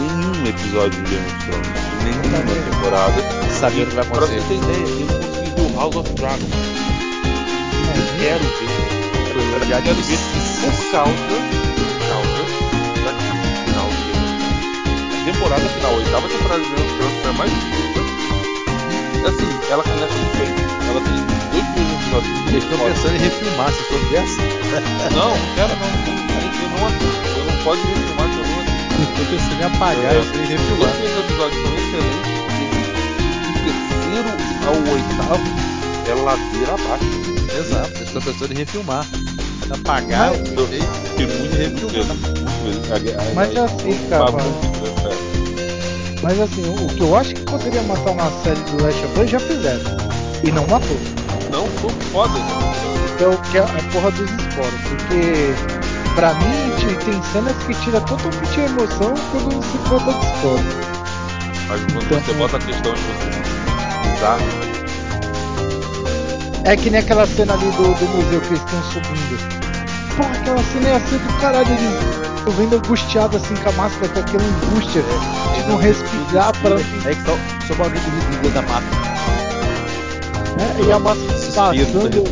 nenhum 0.00 0.46
episódio 0.46 1.02
de 1.04 1.10
Game 1.10 1.26
of 1.26 1.36
Thrones, 1.44 1.68
nenhuma 2.04 2.38
temporada. 2.70 3.22
Sabendo 3.60 3.82
o 3.82 3.86
que 3.90 3.96
vai 3.96 4.04
Pra 4.06 4.20
você 4.20 4.34
acontecer. 4.34 4.48
ter 4.48 4.54
ideia, 4.54 4.86
eu 4.88 5.06
não 5.06 5.28
consegui 5.28 5.50
ver 5.50 5.60
o 5.60 5.78
House 5.78 5.96
of 5.96 6.12
Dragon. 6.14 6.46
Eu 7.96 8.18
quero 8.18 8.44
ver. 8.44 8.99
Eu 9.34 9.66
Já 9.66 9.80
quero 9.82 9.94
disse. 9.96 10.10
ver 10.10 10.18
por 10.60 10.90
causa, 10.90 11.12
por 11.12 12.00
causa 12.08 12.42
da 13.04 13.12
final. 13.64 13.88
A 15.10 15.24
temporada 15.24 15.68
final, 15.68 15.92
a 15.92 15.96
oitava 15.96 16.28
temporada 16.28 16.62
de 16.62 16.68
Game 16.70 16.82
of 17.04 17.28
a 17.28 17.32
mais 17.34 17.52
curta. 17.52 18.00
Assim, 19.28 19.48
ela 19.70 19.82
começa 19.84 20.14
bem. 20.38 20.50
Ela 20.88 21.00
tem 21.00 21.14
dois 21.52 21.64
primeiros 21.74 22.02
episódios. 22.02 22.34
Eles 22.48 22.64
estão 22.64 22.78
pensando 22.78 23.14
em 23.14 23.18
refilmar, 23.18 23.70
se 23.72 23.82
soubesse. 23.88 24.36
Não, 25.14 25.30
não 25.30 25.54
quero 25.54 25.74
não. 25.76 25.90
Eu 26.60 26.68
não 26.70 26.86
assisto. 26.86 27.38
Eu 27.38 27.44
não 27.44 27.56
pode 27.64 27.80
refilmar 27.82 28.26
eu 28.26 28.44
não 28.44 28.60
assisto. 28.60 28.80
Estou 29.00 29.26
pensando 29.26 29.60
em 29.60 29.64
apagar 29.64 30.14
É. 30.14 30.18
isso 30.18 30.34
e 30.34 30.40
Os 30.42 30.48
refilmar. 30.48 30.90
dois 30.90 31.18
episódios 31.18 31.62
são 31.62 31.72
excelentes. 31.78 32.30
Do 33.46 33.52
terceiro 33.64 34.30
ao 34.66 34.74
oitavo 34.92 35.46
é 36.08 36.14
ladeira 36.14 36.72
abaixo. 36.74 37.29
Exato, 37.60 37.90
eles 37.96 38.06
estão 38.08 38.22
pensando 38.22 38.52
em 38.52 38.56
refilmar. 38.56 39.06
Apagar 39.72 40.30
Mas- 40.30 40.48
o 40.50 40.62
efeito. 40.62 40.86
fiquei 41.16 41.26
muito 41.26 41.86
a- 42.92 43.34
Mas 43.34 43.56
assim, 43.56 44.08
cara, 44.08 44.24
bagunça, 44.24 44.66
né, 44.82 45.16
Mas 46.22 46.40
assim, 46.40 46.62
o 46.74 46.88
que 46.88 47.00
eu 47.00 47.16
acho 47.16 47.34
que 47.34 47.40
poderia 47.42 47.82
matar 47.82 48.10
uma 48.10 48.30
série 48.42 48.60
do 48.62 48.82
Last 48.82 49.04
of 49.04 49.20
Us 49.20 49.30
já 49.30 49.38
fizeram. 49.40 49.96
E 50.42 50.50
não 50.50 50.66
matou. 50.66 50.96
Não, 51.50 51.66
foi 51.66 51.90
foda. 52.12 52.38
né? 52.38 52.46
Que 53.50 53.58
é, 53.58 53.60
é 53.60 53.62
a 53.64 53.92
porra 53.92 54.10
dos 54.12 54.30
esporos. 54.30 54.80
Porque 54.88 55.54
pra 56.14 56.32
mim 56.34 56.70
te- 56.78 57.04
tem 57.04 57.22
cenas 57.32 57.54
que 57.66 57.74
tira 57.84 58.00
totalmente 58.00 58.60
a 58.60 58.64
emoção 58.64 59.14
quando 59.30 59.62
se 59.62 59.78
trata 59.88 60.12
de 60.12 60.26
esporos. 60.26 60.74
Mas 61.68 61.80
quando 61.92 62.02
Então, 62.04 62.20
você 62.20 62.32
bota 62.34 62.56
a 62.56 62.60
questão 62.60 62.94
de 62.94 63.00
você 63.00 63.12
simplesmente 63.22 64.14
bizarro, 64.14 64.69
É 66.64 66.76
que 66.76 66.90
nem 66.90 67.00
aquela 67.00 67.26
cena 67.26 67.54
ali 67.54 67.66
do, 67.72 67.94
do 67.94 68.08
museu 68.16 68.40
que 68.40 68.48
eles 68.48 68.60
estão 68.62 68.82
subindo. 68.92 69.60
Porra, 70.16 70.32
aquela 70.34 70.62
cena 70.62 70.88
ia 70.88 71.00
ser 71.00 71.18
do 71.18 71.40
caralho, 71.40 71.68
eles 71.68 72.38
estão 72.38 72.52
vendo 72.52 72.76
angustiado 72.76 73.36
assim 73.36 73.54
com 73.56 73.68
a 73.68 73.72
máscara, 73.72 74.08
com 74.08 74.20
aquela 74.20 74.44
angústia, 74.44 75.02
de 75.54 75.62
não 75.68 75.76
respirar 75.78 76.52
para. 76.60 76.74
É 76.76 77.14
que 77.14 77.22
só, 77.24 77.36
só 77.66 77.72
o 77.72 77.76
barulho 77.76 78.00
do 78.00 78.30
vidro 78.30 78.50
da 78.50 78.62
mata. 78.62 78.84
né? 80.58 80.76
E 80.86 80.92
a 80.92 80.98
máscara 80.98 81.32
passando. 81.54 82.24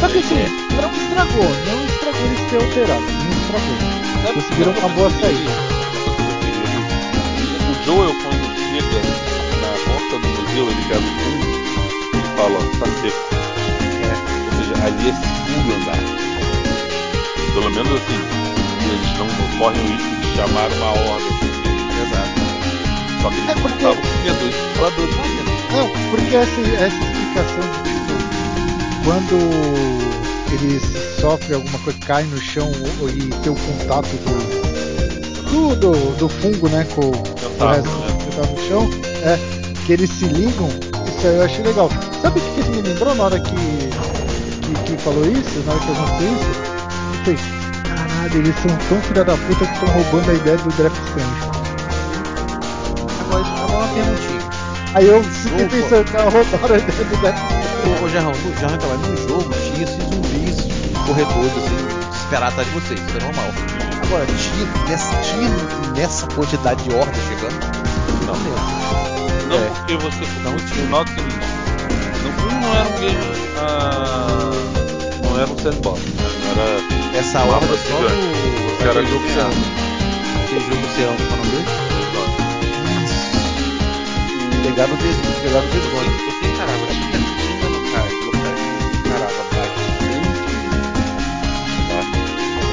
Só 0.00 0.08
que 0.08 0.18
assim, 0.18 0.36
É. 0.36 0.48
não 0.82 0.90
estragou, 0.92 1.44
não 1.44 1.84
estragou 1.86 2.22
eles 2.26 2.50
ter 2.50 2.56
alterado, 2.56 3.00
não 3.00 3.32
estragou. 3.32 3.76
Sabe- 4.22 4.34
Conseguiram 4.34 4.72
uma 4.72 4.88
boa 4.90 5.08
eu 5.08 5.20
saída. 5.20 5.50
O 7.70 7.84
Joel, 7.84 8.14
quando 8.22 8.46
chega 8.58 9.00
na 9.62 9.70
porta 9.86 10.14
do 10.18 10.28
museu, 10.28 10.64
ele 10.68 10.82
pega 10.88 11.00
o 11.00 11.02
fundo 11.02 11.46
e 12.12 12.36
fala, 12.36 12.58
ó, 12.58 12.78
tá 12.78 12.86
seco. 13.00 13.35
Ali 14.86 15.08
é 15.08 15.12
seguro 15.12 15.74
andar. 15.82 15.98
Pelo 17.54 17.70
menos 17.70 17.92
assim, 17.92 18.20
eles 18.86 19.18
não 19.18 19.58
correm 19.58 19.80
o 19.80 19.88
risco 19.88 20.16
de 20.20 20.36
chamar 20.36 20.70
uma 20.72 20.90
horda. 20.92 21.30
Exato. 22.02 22.36
Só 23.22 23.28
que 23.30 23.36
eles 23.36 23.48
É 23.50 23.54
não 23.54 23.62
porque- 23.62 23.76
estavam 23.76 23.96
com 24.02 24.08
medo. 24.24 24.42
Eles 24.44 24.54
Faladores 24.76 25.16
lá 25.16 25.22
dentro. 25.22 25.56
Não, 25.76 26.10
porque 26.10 26.36
essa, 26.36 26.60
essa 26.60 26.96
explicação 27.04 27.64
de 27.72 27.78
tipo, 27.90 28.14
quando 29.04 29.36
eles 30.52 30.82
sofrem 31.20 31.54
alguma 31.56 31.78
coisa, 31.80 31.98
cai 32.06 32.22
no 32.24 32.38
chão 32.40 32.70
ou- 33.00 33.08
e 33.10 33.28
tem 33.42 33.52
o 33.52 33.56
contato 33.56 34.08
do, 34.08 35.50
do, 35.50 35.76
do, 35.76 36.16
do 36.16 36.28
fungo, 36.28 36.68
né, 36.68 36.86
com, 36.94 37.00
o 37.06 37.68
resto 37.68 37.88
né? 37.88 38.16
que 38.30 38.36
tá 38.36 38.46
no 38.46 38.68
chão, 38.68 38.88
é, 39.24 39.38
que 39.84 39.92
eles 39.94 40.10
se 40.10 40.26
ligam, 40.26 40.68
isso 40.68 41.26
aí 41.26 41.36
eu 41.36 41.42
achei 41.42 41.64
legal. 41.64 41.90
Sabe 42.22 42.38
o 42.38 42.42
que 42.42 42.62
que 42.62 42.70
me 42.70 42.82
lembrou 42.82 43.14
na 43.14 43.24
hora 43.24 43.40
que, 43.40 43.54
que, 44.74 44.96
que 44.96 45.02
falou 45.02 45.24
isso, 45.26 45.60
na 45.64 45.72
hora 45.72 45.80
que 45.80 45.88
eu 45.88 45.94
mostrei 45.94 46.28
isso? 46.28 46.50
Eu 47.10 47.36
falei, 47.36 47.38
caralho, 47.84 48.36
eles 48.36 48.54
são 48.56 48.76
tão 48.88 49.00
filha 49.02 49.24
da 49.24 49.36
puta 49.36 49.66
que 49.66 49.72
estão 49.74 49.88
roubando 49.88 50.30
a 50.30 50.34
ideia 50.34 50.56
do 50.58 50.70
Death 50.70 50.92
Stranding. 51.08 51.56
Agora, 53.20 53.44
agora 53.46 53.84
uma 53.84 53.88
perguntinha. 53.88 54.40
Aí 54.94 55.06
eu 55.06 55.22
fiquei 55.22 55.64
Opa. 55.66 55.76
pensando 55.76 56.04
que 56.04 56.16
roubaram 56.16 56.74
a 56.74 56.78
ideia 56.78 57.04
do 57.04 57.16
Death 57.20 57.36
Stranding. 57.36 58.04
Ô, 58.04 58.08
Jarrão, 58.08 58.32
no, 58.32 58.60
Jarrão, 58.60 58.74
então, 58.76 58.88
mas 58.88 59.00
no 59.08 59.28
jogo 59.28 59.54
tinha 59.74 59.84
esses 59.84 60.02
zumbis 60.02 60.56
corredores 61.06 61.52
assim, 61.56 62.08
desesperados 62.10 62.58
atrás 62.58 62.68
de 62.68 62.74
vocês, 62.74 63.00
isso 63.00 63.16
é 63.16 63.20
normal. 63.22 63.46
Agora, 64.06 64.26
tinha 64.26 64.66
nessa, 64.88 65.14
tinha 65.22 65.48
nessa 65.94 66.26
quantidade 66.28 66.82
de 66.84 66.94
hordas 66.94 67.16
chegando? 67.28 67.56
Não. 68.26 68.34
lembro. 68.34 68.76
Não, 69.48 69.56
É. 69.56 69.68
porque 69.70 69.96
você 69.96 70.26
não 70.42 70.56
tinha 70.56 70.86
não, 72.26 72.60
não 72.60 72.74
era 72.74 72.88
um 72.88 72.98
game. 72.98 73.16
ah, 73.58 74.50
não 75.36 75.42
era 75.42 75.52
um 75.52 75.58
sandbox. 75.58 76.00
né? 76.00 76.12
Não 76.40 76.50
era. 76.52 77.18
Essa 77.18 77.44
horda 77.44 77.66
só. 77.76 77.98
Você 77.98 78.82
era 78.88 78.90
aquele 79.00 79.06
jogo 79.10 79.24
oceano. 79.26 79.54
Aquele 80.44 80.60
jogo 80.64 80.86
oceano, 80.86 81.16
qual 81.16 81.28
é 81.28 81.32
o 81.32 81.36
nome 81.36 81.50
dele? 81.50 81.66
Pegaram 84.64 84.92
o 84.92 84.96
dedo, 84.96 85.20
pegaram 85.42 85.66
o 85.66 85.70
encarava, 86.46 86.86
tinha, 86.86 87.18
tinha 87.20 87.68
locais, 87.68 88.12
locais 88.26 88.60
que 88.60 89.20
tá? 91.88 92.00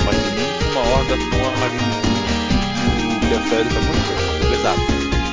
Mas 0.06 0.18
nunca 0.34 0.66
uma 0.72 0.82
horda 0.90 1.16
com 1.18 1.40
a 1.46 1.52
magnitude 1.60 3.28
que 3.28 3.34
a 3.34 3.36
série 3.50 3.70
tá 3.70 3.80
mostrando. 3.82 4.54
Exato. 4.54 4.82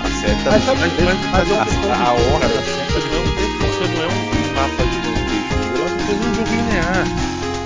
A 0.05 0.11
série 0.21 0.39
tá 0.45 0.51
Mas 0.51 0.65
sabe- 0.65 0.81
mas, 0.81 0.93
mas, 1.05 1.19
mas 1.31 1.47
a, 1.51 1.53
eu- 1.55 1.59
a, 1.93 1.95
a 1.97 2.13
horda 2.13 2.49
Cara, 2.49 2.55
da 2.55 2.63
série 2.63 2.87
tá 2.93 2.99
não, 3.01 3.15
é 3.15 3.21
um- 3.21 3.31
isso 3.71 3.83
não 3.89 4.03
é 4.03 4.07
um 4.09 4.11
mapa 4.55 4.83
é 6.21 6.29
um 6.29 6.35
jogo 6.37 6.51
linear. 6.55 7.07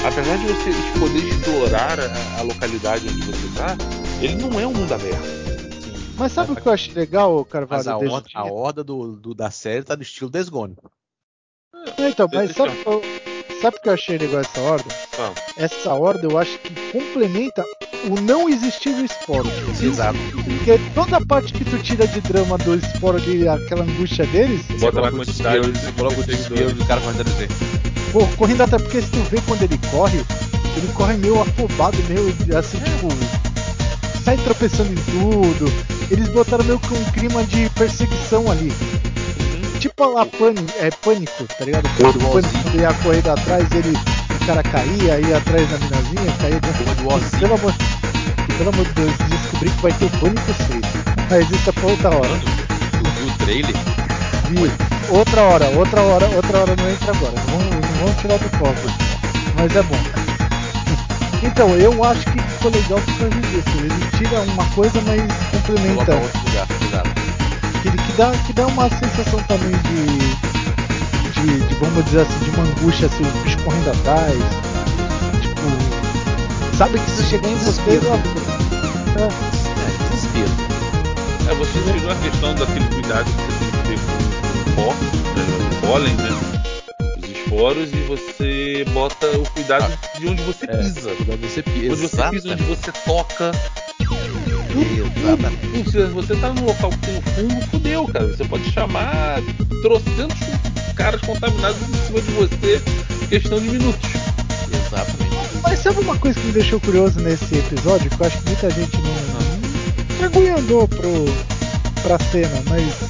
Apesar 0.02 0.36
de 0.38 0.46
você 0.46 0.70
poder 0.98 1.20
explorar 1.20 1.98
a, 1.98 2.38
a 2.38 2.42
localidade 2.42 3.08
onde 3.08 3.22
você 3.22 3.48
tá, 3.56 3.76
ele 4.20 4.34
não 4.36 4.60
é 4.60 4.66
um 4.66 4.72
mundo 4.72 4.92
aberto. 4.92 5.44
Mas 6.16 6.32
sabe 6.32 6.52
o 6.52 6.56
que 6.56 6.66
eu 6.66 6.72
achei 6.72 6.94
legal, 6.94 7.38
Mas 7.42 7.48
Carvalho? 7.50 7.90
a 7.90 7.98
desse 7.98 8.12
horda, 8.12 8.28
a 8.34 8.44
horda 8.44 8.84
do, 8.84 9.12
do- 9.16 9.34
da 9.34 9.50
série 9.50 9.82
tá 9.82 9.96
no 9.96 10.02
estilo 10.02 10.30
Days 10.30 10.48
Gone. 10.48 10.76
Não, 11.98 12.08
Então, 12.08 12.28
mas 12.32 12.52
sabe, 12.54 12.70
o 12.70 12.76
que 12.76 12.88
eu- 12.88 13.02
sabe 13.60 13.76
o 13.76 13.80
que 13.80 13.88
eu 13.88 13.92
achei 13.94 14.18
legal 14.18 14.40
essa 14.40 14.60
horda? 14.60 14.88
Ah, 15.18 15.32
Essa 15.56 15.92
horda 15.94 16.26
eu 16.26 16.38
acho 16.38 16.58
que 16.58 16.74
complementa 16.92 17.64
o 18.10 18.20
não 18.20 18.48
existir 18.48 18.94
do 18.94 19.04
esporo. 19.04 19.48
Exato. 19.82 20.18
Porque 20.44 20.78
toda 20.94 21.16
a 21.16 21.26
parte 21.26 21.52
que 21.52 21.64
tu 21.64 21.78
tira 21.82 22.06
de 22.06 22.20
drama 22.20 22.58
do 22.58 22.74
esporo 22.76 23.16
ali, 23.16 23.48
aquela 23.48 23.82
angústia 23.84 24.26
deles, 24.26 24.62
bota 24.80 25.00
na 25.00 25.10
coloca 25.10 25.14
o 25.14 25.18
quantidade 25.26 25.70
Você 25.70 25.92
coloca 25.92 26.20
o 26.20 26.24
desespero 26.24 26.72
do 26.74 26.86
cara. 26.86 27.00
Pô, 28.14 28.24
correndo 28.38 28.62
até 28.62 28.78
porque 28.78 29.02
se 29.02 29.08
tu 29.08 29.18
vê 29.28 29.40
quando 29.46 29.62
ele 29.62 29.78
corre, 29.90 30.24
ele 30.76 30.92
corre 30.94 31.14
meio 31.14 31.42
afobado, 31.42 31.98
meio 32.08 32.28
assim, 32.56 32.78
tipo. 32.78 33.08
Sai 34.24 34.38
tropeçando 34.38 34.90
em 34.90 34.94
tudo. 34.94 35.70
Eles 36.10 36.28
botaram 36.28 36.64
meio 36.64 36.78
que 36.78 36.94
um 36.94 37.04
clima 37.10 37.42
de 37.44 37.68
perseguição 37.70 38.50
ali. 38.50 38.72
Tipo 39.80 40.16
a 40.16 40.24
pânico, 40.24 40.72
é 40.78 40.90
pânico, 40.90 41.44
tá 41.58 41.64
ligado? 41.64 41.88
Quando 41.96 42.18
do 42.18 42.26
o 42.26 42.32
pânico 42.32 42.76
ia 42.78 42.94
correndo 43.02 43.30
atrás, 43.30 43.66
ele. 43.72 43.98
O 44.40 44.46
cara 44.46 44.62
caía, 44.62 45.20
ia 45.20 45.38
atrás 45.38 45.68
da 45.68 45.78
minazinha, 45.78 46.36
caía 46.40 46.60
de 46.60 46.68
Porra 46.68 46.94
do 46.94 47.14
Ozzy. 47.14 47.36
Pelo 47.38 47.54
amor, 47.54 47.74
pelo 48.56 48.68
amor 48.70 48.84
de 48.84 48.92
Deus, 48.92 49.12
descobri 49.28 49.70
que 49.70 49.82
vai 49.82 49.92
ter 49.92 50.04
o 50.04 50.10
Pânico 50.10 50.54
6. 50.54 50.80
Mas 51.30 51.50
isso 51.50 51.70
é 51.70 51.72
pra 51.72 51.86
outra 51.86 52.08
hora. 52.10 52.40
Tu 52.92 53.10
viu 53.10 53.26
o 53.26 53.38
trailer? 53.38 53.74
Vi. 54.50 54.93
Outra 55.10 55.42
hora, 55.42 55.66
outra 55.76 56.00
hora, 56.02 56.26
outra 56.34 56.58
hora 56.58 56.76
não 56.76 56.90
entra 56.90 57.12
agora. 57.12 57.34
Não 57.48 57.58
vamos, 57.58 57.86
vamos 57.98 58.16
tirar 58.20 58.38
do 58.38 58.48
foco. 58.58 58.74
Mas 59.56 59.76
é 59.76 59.82
bom. 59.82 59.96
Então, 61.42 61.68
eu 61.76 62.02
acho 62.02 62.24
que 62.24 62.38
ficou 62.40 62.70
legal 62.70 62.98
por 63.00 63.18
causa 63.18 63.40
disso. 63.42 63.68
Ele 63.78 64.10
tira 64.16 64.40
uma 64.40 64.64
coisa, 64.70 64.98
mas 65.02 65.20
complementa. 65.50 66.04
Coloca 66.06 66.24
outro 66.24 66.40
lugar. 66.46 66.66
Que, 67.82 67.90
que, 67.90 68.12
dá, 68.16 68.32
que 68.46 68.52
dá 68.54 68.66
uma 68.66 68.88
sensação 68.88 69.38
também 69.42 69.72
de, 69.82 70.06
de, 71.32 71.68
de, 71.68 71.74
vamos 71.74 72.02
dizer 72.06 72.22
assim, 72.22 72.38
de 72.44 72.50
uma 72.50 72.64
angústia, 72.64 73.06
assim, 73.08 73.22
os 73.24 73.42
bichos 73.42 73.62
correndo 73.62 73.90
atrás. 73.90 74.38
Tipo, 75.42 76.76
sabe 76.78 76.98
que 76.98 77.10
se 77.10 77.24
chegar 77.24 77.48
em 77.50 77.56
você, 77.56 77.82
é, 77.82 77.94
É, 79.20 80.10
desespero. 80.10 80.50
É, 81.50 81.54
você 81.54 81.78
tirou 81.92 82.10
a 82.10 82.14
questão 82.16 82.54
daquele 82.54 82.86
cuidado 82.88 83.24
que 83.26 83.42
você 83.42 83.58
tem 83.58 83.70
que 83.70 83.88
ter 83.88 83.98
com 84.00 84.23
o 84.23 84.23
pó, 84.74 84.92
né, 84.92 85.76
o 85.82 85.86
pólen, 85.86 86.14
né? 86.14 86.30
Os 87.22 87.28
esporos, 87.30 87.88
e 87.92 87.96
você 88.08 88.84
bota 88.92 89.26
o 89.38 89.48
cuidado 89.50 89.96
de 90.18 90.28
onde 90.28 90.42
você 90.42 90.64
É, 90.66 90.76
pisa. 90.76 91.10
Quando 91.26 91.40
você 91.40 91.60
Onde 91.60 91.80
pisa. 91.80 91.96
você 92.08 92.30
pisa, 92.30 92.52
onde 92.52 92.62
você 92.64 92.92
toca. 93.04 93.52
Exatamente. 95.16 95.90
Se 95.90 96.04
você 96.06 96.34
tá 96.36 96.52
num 96.52 96.64
local 96.64 96.90
que 96.90 96.98
tem 96.98 97.16
um 97.16 97.22
fungo, 97.22 97.66
fudeu, 97.70 98.08
cara. 98.08 98.26
Você 98.26 98.44
pode 98.44 98.70
chamar 98.72 99.40
trocentos 99.82 100.36
caras 100.96 101.20
contaminados 101.22 101.80
em 101.82 102.06
cima 102.06 102.20
de 102.20 102.30
você 102.32 102.82
em 103.22 103.26
questão 103.28 103.58
de 103.60 103.68
minutos. 103.68 104.10
Exatamente. 104.68 105.34
Mas 105.62 105.78
sabe 105.80 106.00
uma 106.00 106.16
coisa 106.18 106.38
que 106.38 106.46
me 106.46 106.52
deixou 106.52 106.80
curioso 106.80 107.20
nesse 107.20 107.56
episódio? 107.56 108.10
Que 108.10 108.20
eu 108.20 108.26
acho 108.26 108.38
que 108.38 108.46
muita 108.48 108.70
gente 108.70 108.96
não. 108.98 109.14
Mergulho 110.20 110.58
andou 110.58 110.88
pro, 110.88 111.24
pra 112.02 112.18
cena, 112.30 112.62
mas. 112.68 113.03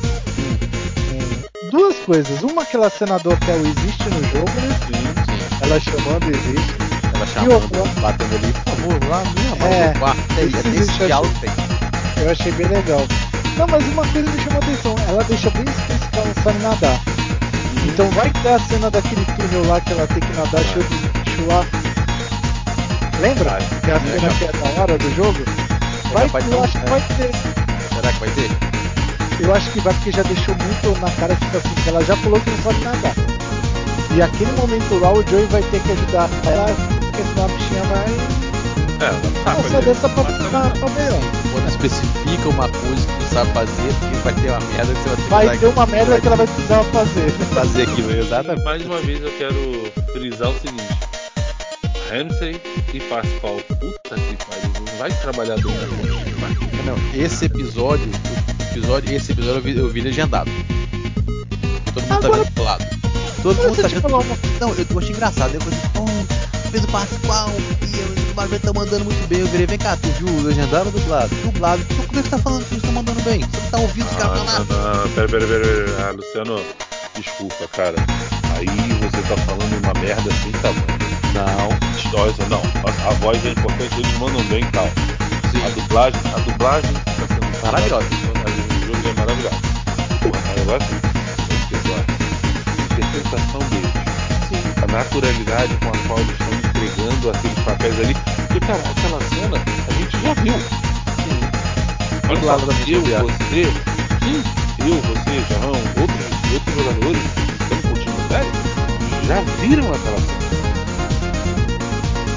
É, 1.66 1.70
duas 1.70 1.96
coisas. 2.00 2.42
Uma 2.42 2.64
que 2.64 2.76
ela 2.76 2.90
cena 2.90 3.18
do 3.18 3.30
hotel 3.32 3.56
existe 3.60 4.04
no 4.08 4.22
jogo, 4.30 4.50
né? 4.60 4.78
Sim. 4.86 4.92
Sim. 5.24 5.56
Ela 5.62 5.80
chamando 5.80 6.24
existe. 6.30 6.74
Ela 7.14 7.44
E 7.44 7.48
outra? 7.48 7.68
chamando, 7.68 8.00
batendo 8.00 8.34
ali, 8.36 8.52
por 8.52 8.64
favor, 8.74 9.08
lá 9.08 9.22
minha 9.34 9.56
mão 9.56 9.68
É, 9.68 9.92
no 9.92 9.98
quarto. 10.00 10.34
Tem, 10.34 10.46
isso 10.46 10.56
é 10.56 10.60
existe, 10.60 10.78
desse 10.86 11.00
eu 11.00 11.06
diálogo 11.06 11.34
tem. 11.40 11.50
Eu 12.24 12.30
achei 12.30 12.52
bem 12.52 12.66
legal. 12.68 13.00
Não, 13.56 13.66
mas 13.68 13.84
uma 13.86 14.06
coisa 14.08 14.30
me 14.30 14.38
chamou 14.42 14.60
a 14.60 14.64
atenção. 14.64 14.94
Ela 15.08 15.24
deixa 15.24 15.50
bem 15.50 15.64
explícito 15.64 16.08
que 16.10 16.16
ela 16.18 16.26
não 16.26 16.42
sabe 16.42 16.58
nadar. 16.58 17.00
Então 17.86 18.10
vai 18.10 18.30
ter 18.30 18.48
a 18.48 18.58
cena 18.58 18.90
daquele 18.90 19.24
túnel 19.24 19.66
lá 19.68 19.80
que 19.80 19.92
ela 19.92 20.06
tem 20.06 20.20
que 20.20 20.32
nadar 20.36 20.64
cheio 20.64 20.84
dos 20.84 21.00
bichos 21.00 21.46
lá. 21.46 21.64
Lembra? 23.20 23.58
Que 23.84 23.90
é 23.90 23.94
a 23.94 24.00
cena 24.00 24.34
que 24.34 24.44
é 24.44 24.52
da 24.52 24.82
hora 24.82 24.98
do 24.98 25.14
jogo? 25.14 25.38
Vai, 26.12 26.26
vai 26.28 26.42
ter 26.42 26.52
eu 26.52 26.64
acho 26.64 26.72
que 26.72 26.86
é. 26.86 26.90
vai 26.90 27.00
ter. 27.00 27.30
Será 27.94 28.12
que 28.12 28.20
vai 28.20 28.30
ter? 28.30 28.50
Eu 29.40 29.54
acho 29.54 29.70
que 29.72 29.80
vai 29.80 29.92
porque 29.94 30.12
já 30.12 30.22
deixou 30.22 30.54
muito 30.56 31.00
na 31.00 31.10
cara, 31.12 31.34
tipo 31.34 31.56
assim, 31.56 31.74
que 31.82 31.88
ela 31.88 32.04
já 32.04 32.16
falou 32.16 32.40
que 32.40 32.50
não 32.50 32.58
sabe 32.58 32.84
nadar. 32.84 33.14
E 34.16 34.22
aquele 34.22 34.52
momento 34.52 34.98
lá 35.00 35.12
o 35.12 35.22
Joey 35.28 35.46
vai 35.46 35.62
ter 35.62 35.80
que 35.82 35.92
ajudar 35.92 36.30
ela, 36.46 36.66
porque 37.00 37.22
senão 37.22 37.44
a 37.44 37.48
bichinha 37.48 37.82
vai 37.82 38.04
É, 39.00 39.08
ela 39.08 39.44
tá 39.44 39.54
passar 39.56 39.82
dessa 39.82 40.08
pra, 40.08 40.24
pra, 40.24 40.70
pra 40.70 40.88
melhor. 40.90 41.20
Quando 41.52 41.68
especifica 41.68 42.48
uma 42.48 42.68
coisa 42.68 43.06
que 43.06 43.12
não 43.12 43.28
sabe 43.30 43.52
fazer, 43.52 43.92
porque 44.00 44.16
vai 44.22 44.34
ter 44.34 44.50
uma 44.50 44.60
merda 44.60 44.94
que 44.94 45.00
você 45.00 45.08
vai 45.08 45.16
ter 45.16 45.46
Vai 45.46 45.58
ter 45.58 45.66
uma 45.66 45.86
merda 45.86 46.20
que 46.20 46.26
ela 46.26 46.36
vai 46.36 46.46
precisar 46.46 46.84
fazer. 46.84 47.30
fazer 47.54 47.82
aquilo, 47.82 48.10
exatamente. 48.12 48.64
mais 48.64 48.86
uma 48.86 49.00
vez 49.00 49.20
eu 49.22 49.32
quero 49.36 49.92
frisar 50.12 50.48
o 50.50 50.58
seguinte: 50.60 50.98
Ramsey 52.10 52.60
e 52.92 53.00
Pascal, 53.00 53.56
puta 53.80 54.14
que 54.14 54.36
pariu, 54.46 54.72
não 54.86 54.98
vai 54.98 55.10
trabalhar 55.10 55.56
bem 55.56 55.74
na. 55.74 56.24
Não, 56.84 56.96
esse 57.14 57.46
episódio, 57.46 58.10
episódio, 58.78 59.14
esse 59.16 59.32
episódio 59.32 59.58
eu 59.58 59.62
vi, 59.62 59.76
eu 59.78 59.88
vi 59.88 60.00
legendado. 60.00 60.50
Todo 61.94 62.02
mundo 62.02 62.08
tá 62.08 62.14
Agora- 62.26 62.42
vendo 62.42 62.52
pro 62.54 62.64
lado. 62.64 62.84
Todo 63.42 63.56
mundo 63.62 63.76
tá 63.76 63.82
eu 63.82 63.88
te 63.88 63.94
vendo. 63.94 64.02
falar 64.02 64.18
uma 64.18 64.36
Não, 64.60 64.68
eu, 64.74 64.86
eu 64.90 64.98
achei 64.98 65.10
engraçado. 65.10 65.54
Eu 65.54 65.60
falei, 65.60 65.78
oh, 65.98 66.70
fez 66.70 66.84
o 66.84 66.88
Pascoal 66.88 67.50
e 67.82 67.98
eu- 68.00 68.32
o 68.32 68.34
Marvel 68.36 68.60
tá 68.60 68.72
mandando 68.72 69.04
muito 69.04 69.28
bem. 69.28 69.40
Eu 69.40 69.46
virei, 69.46 69.66
vem 69.66 69.78
cá, 69.78 69.96
tu 69.96 70.08
viu 70.18 70.28
o 70.28 70.42
legendado 70.42 70.86
ou 70.86 70.92
dublado? 70.92 71.34
Dublado. 71.44 71.82
Então 71.88 72.06
como 72.06 72.18
é 72.18 72.22
que 72.22 72.28
você 72.28 72.36
tá 72.36 72.38
falando 72.38 72.64
que 72.64 72.74
eles 72.74 72.84
estão 72.84 72.92
mandando 72.92 73.22
bem? 73.22 73.40
Você 73.40 73.60
não 73.60 73.70
tá 73.70 73.78
ouvindo 73.78 74.06
os 74.06 74.16
caras 74.16 74.40
Ah, 74.40 74.44
falar? 74.44 74.58
não, 74.58 74.66
não, 74.66 75.02
não, 75.04 75.10
pera, 75.10 75.28
pera, 75.28 75.46
pera, 75.46 75.64
pera. 75.64 76.08
Ah, 76.08 76.10
Luciano, 76.12 76.60
desculpa, 77.16 77.68
cara. 77.68 77.96
Aí 78.56 78.66
você 78.66 79.22
tá 79.22 79.36
falando 79.44 79.84
uma 79.84 80.00
merda 80.00 80.30
sem 80.42 80.52
tamanho. 80.52 81.04
Não. 81.34 81.84
Voz, 82.10 82.36
não, 82.48 82.60
a, 82.60 83.08
a 83.08 83.12
voz 83.14 83.44
é 83.44 83.50
importante, 83.50 83.94
eles 83.98 84.18
mandam 84.18 84.42
bem 84.44 84.62
e 84.62 84.70
tal. 84.70 84.86
A 84.86 85.68
dublagem, 85.70 86.20
a 86.34 86.38
dublagem 86.40 86.92
tá 86.92 87.26
sendo 87.26 87.62
Maravilhosa. 87.64 88.06
O 88.84 88.86
jogo 88.86 89.08
é 89.08 89.12
maravilhoso. 89.18 89.56
Porra, 90.20 90.40
sim. 90.44 90.98
ó. 91.88 91.96
A 91.96 92.94
interpretação 92.94 93.60
deles. 93.70 93.90
Sim. 94.48 94.60
A 94.82 94.86
naturalidade 94.92 95.74
com 95.76 95.88
a 95.88 95.98
qual 96.06 96.18
eles 96.20 96.32
estão 96.32 96.52
entregando 96.52 97.30
aqueles 97.30 97.58
papéis 97.60 98.00
ali. 98.00 98.14
Porque, 98.46 98.60
cara, 98.60 98.78
aquela 98.78 99.20
cena 99.22 99.56
a 99.88 99.92
gente 99.94 100.20
já 100.20 100.34
viu. 100.42 100.54
Olha 102.28 102.40
só, 102.40 102.56
da 102.58 102.72
minha 102.74 102.96
eu, 102.96 103.02
você, 103.02 103.64
sim, 104.22 104.42
eu, 104.80 105.00
você, 105.00 105.34
Jarrão, 105.48 105.72
outros, 106.00 106.26
outros 106.52 106.74
jogadores 106.74 107.22
que 107.22 108.32
sério, 108.32 108.52
já 109.26 109.40
viram 109.60 109.92
aquela 109.92 110.18
cena. 110.18 110.44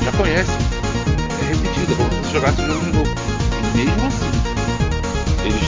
Já 0.04 0.12
conhecem. 0.14 0.56
É 1.41 1.45
repetida, 1.45 1.95
como 1.95 2.26
se 2.26 2.32
jogasse 2.32 2.62
o 2.62 2.68
jogo 2.68 2.86
de 2.86 2.91
novo. 2.91 3.12
E 3.60 3.78
mesmo 3.78 4.08
assim, 4.08 4.27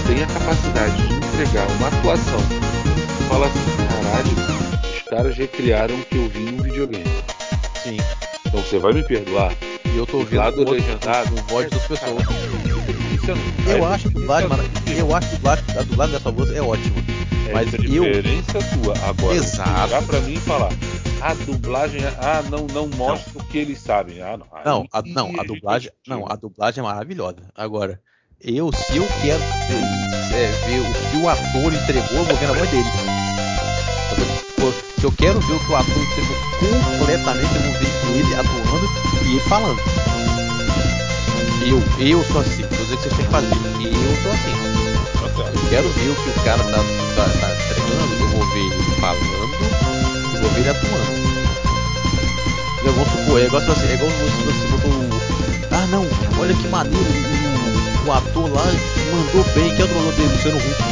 têm 0.09 0.23
a 0.23 0.27
capacidade 0.27 0.97
de 1.07 1.13
entregar 1.15 1.67
uma 1.67 1.87
atuação 1.87 2.39
que 2.39 3.23
fala 3.27 3.45
assim, 3.47 3.59
caralho, 3.87 4.93
os 4.97 5.03
caras 5.03 5.37
recriaram 5.37 5.95
o 5.95 6.05
que 6.05 6.17
eu 6.17 6.27
vi 6.29 6.39
no 6.51 6.63
videogame. 6.63 7.05
Sim. 7.83 7.97
Então 8.47 8.61
você 8.61 8.79
vai 8.79 8.93
me 8.93 9.03
perdoar. 9.03 9.53
E 9.93 9.97
eu 9.97 10.05
tô 10.05 10.17
ouvindo 10.17 10.41
o 10.41 10.45
outro- 10.45 10.71
legendado. 10.71 11.33
o 11.33 11.43
voz 11.43 11.69
das 11.69 11.85
pessoas. 11.87 12.23
Isso 12.23 13.31
é- 13.31 13.77
Eu 13.77 13.85
acho 13.85 14.07
a 14.07 14.11
dublagem 14.11 14.49
maravilhosa. 14.49 14.99
Eu 14.99 15.15
acho 15.15 15.27
a 15.27 15.31
dublagem, 15.35 15.65
a 15.77 15.81
dublagem 15.83 16.15
dessa 16.15 16.31
voz 16.31 16.51
é 16.55 16.61
ótima. 16.61 16.95
É 17.47 17.53
Mas 17.53 17.73
eu- 17.73 17.79
diferença 17.81 18.59
tua. 18.83 18.93
Agora, 19.07 19.35
Exato. 19.35 19.69
chegar 19.89 20.03
pra 20.03 20.19
mim 20.21 20.33
e 20.33 20.37
falar, 20.39 20.69
a 21.21 21.33
dublagem, 21.33 22.01
ah, 22.19 22.43
não, 22.49 22.67
não 22.67 22.87
mostra 22.95 23.39
o 23.41 23.45
que 23.45 23.57
eles 23.57 23.79
sabem. 23.79 24.21
Ah, 24.21 24.37
não. 24.37 24.47
Aí 24.51 24.63
Não, 24.65 24.85
a, 24.91 25.01
não, 25.33 25.39
a 25.39 25.43
dublagem, 25.43 25.91
não, 26.07 26.25
a 26.29 26.35
dublagem 26.35 26.79
é 26.81 26.83
maravilhosa. 26.83 27.49
Agora, 27.55 27.99
eu, 28.41 28.71
se 28.71 28.95
eu 28.95 29.05
quero 29.21 29.41
é, 30.33 30.47
ver 30.65 30.79
o 30.79 30.93
que 30.93 31.17
o 31.17 31.27
ator 31.27 31.73
entregou, 31.73 32.19
eu 32.19 32.25
vou 32.25 32.37
ver 32.37 32.47
na 32.47 32.53
voz 32.53 32.69
dele. 32.69 32.89
Se 34.97 35.05
eu 35.05 35.11
quero 35.11 35.39
ver 35.41 35.53
o 35.53 35.59
que 35.59 35.71
o 35.71 35.75
ator 35.75 35.97
entregou 35.97 36.37
completamente, 36.59 37.55
eu 37.55 37.61
vou 37.61 37.73
ver 37.73 38.19
ele 38.19 38.35
atuando 38.35 38.89
e 39.23 39.31
ele 39.31 39.39
falando. 39.41 39.81
Eu, 41.65 41.83
eu 41.99 42.23
sou 42.25 42.41
assim. 42.41 42.63
Vou 42.63 42.85
dizer 42.85 42.97
que 42.97 43.03
vocês 43.03 43.15
têm 43.15 43.25
que 43.25 43.31
fazer. 43.31 43.47
Eu 43.47 44.23
sou 44.23 44.31
assim. 44.31 44.53
Eu 45.37 45.69
quero 45.69 45.89
ver 45.89 46.09
o 46.09 46.15
que 46.15 46.29
o 46.29 46.43
cara 46.43 46.63
tá, 46.63 46.77
tá, 47.15 47.25
tá 47.39 47.47
entregando, 47.53 48.13
eu 48.19 48.27
vou 48.29 48.45
ver 48.53 48.59
ele 48.59 48.95
falando 48.99 49.49
e 50.33 50.37
vou 50.37 50.49
ver 50.51 50.59
ele 50.61 50.69
atuando. 50.69 51.19
Eu 52.85 52.93
vou 52.93 53.05
supor, 53.05 53.41
é 53.41 53.45
igual 53.45 53.61
se 53.61 53.67
você, 53.67 53.85
é 53.85 53.93
igual 53.95 54.11
se 54.11 54.17
você 54.43 54.67
botou. 54.67 55.19
Ah 55.71 55.85
não, 55.87 56.05
olha 56.39 56.53
que 56.55 56.67
maneiro, 56.67 57.38
o, 58.05 58.11
ator 58.11 58.51
lá 58.53 58.65
mandou 59.11 59.43
bem, 59.53 59.75
que 59.75 59.81
é 59.81 59.85
o 59.85 59.87
dublador 59.87 60.13
dele, 60.13 60.29
Luciano 60.33 60.57
Huck. 60.57 60.83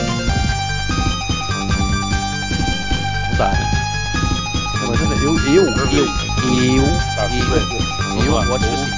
Não 3.29 3.37
dá, 3.37 3.49
né? 3.49 3.71
Mas 4.87 5.21
eu, 5.21 5.37
eu, 5.37 5.37
eu, 5.47 5.65
eu, 5.65 6.05
eu, 6.05 6.87
Tá. 7.15 7.27
Vamos 8.09 8.25
eu 8.25 8.33
lá, 8.33 8.45
gosto 8.45 8.65
assim. 8.65 8.91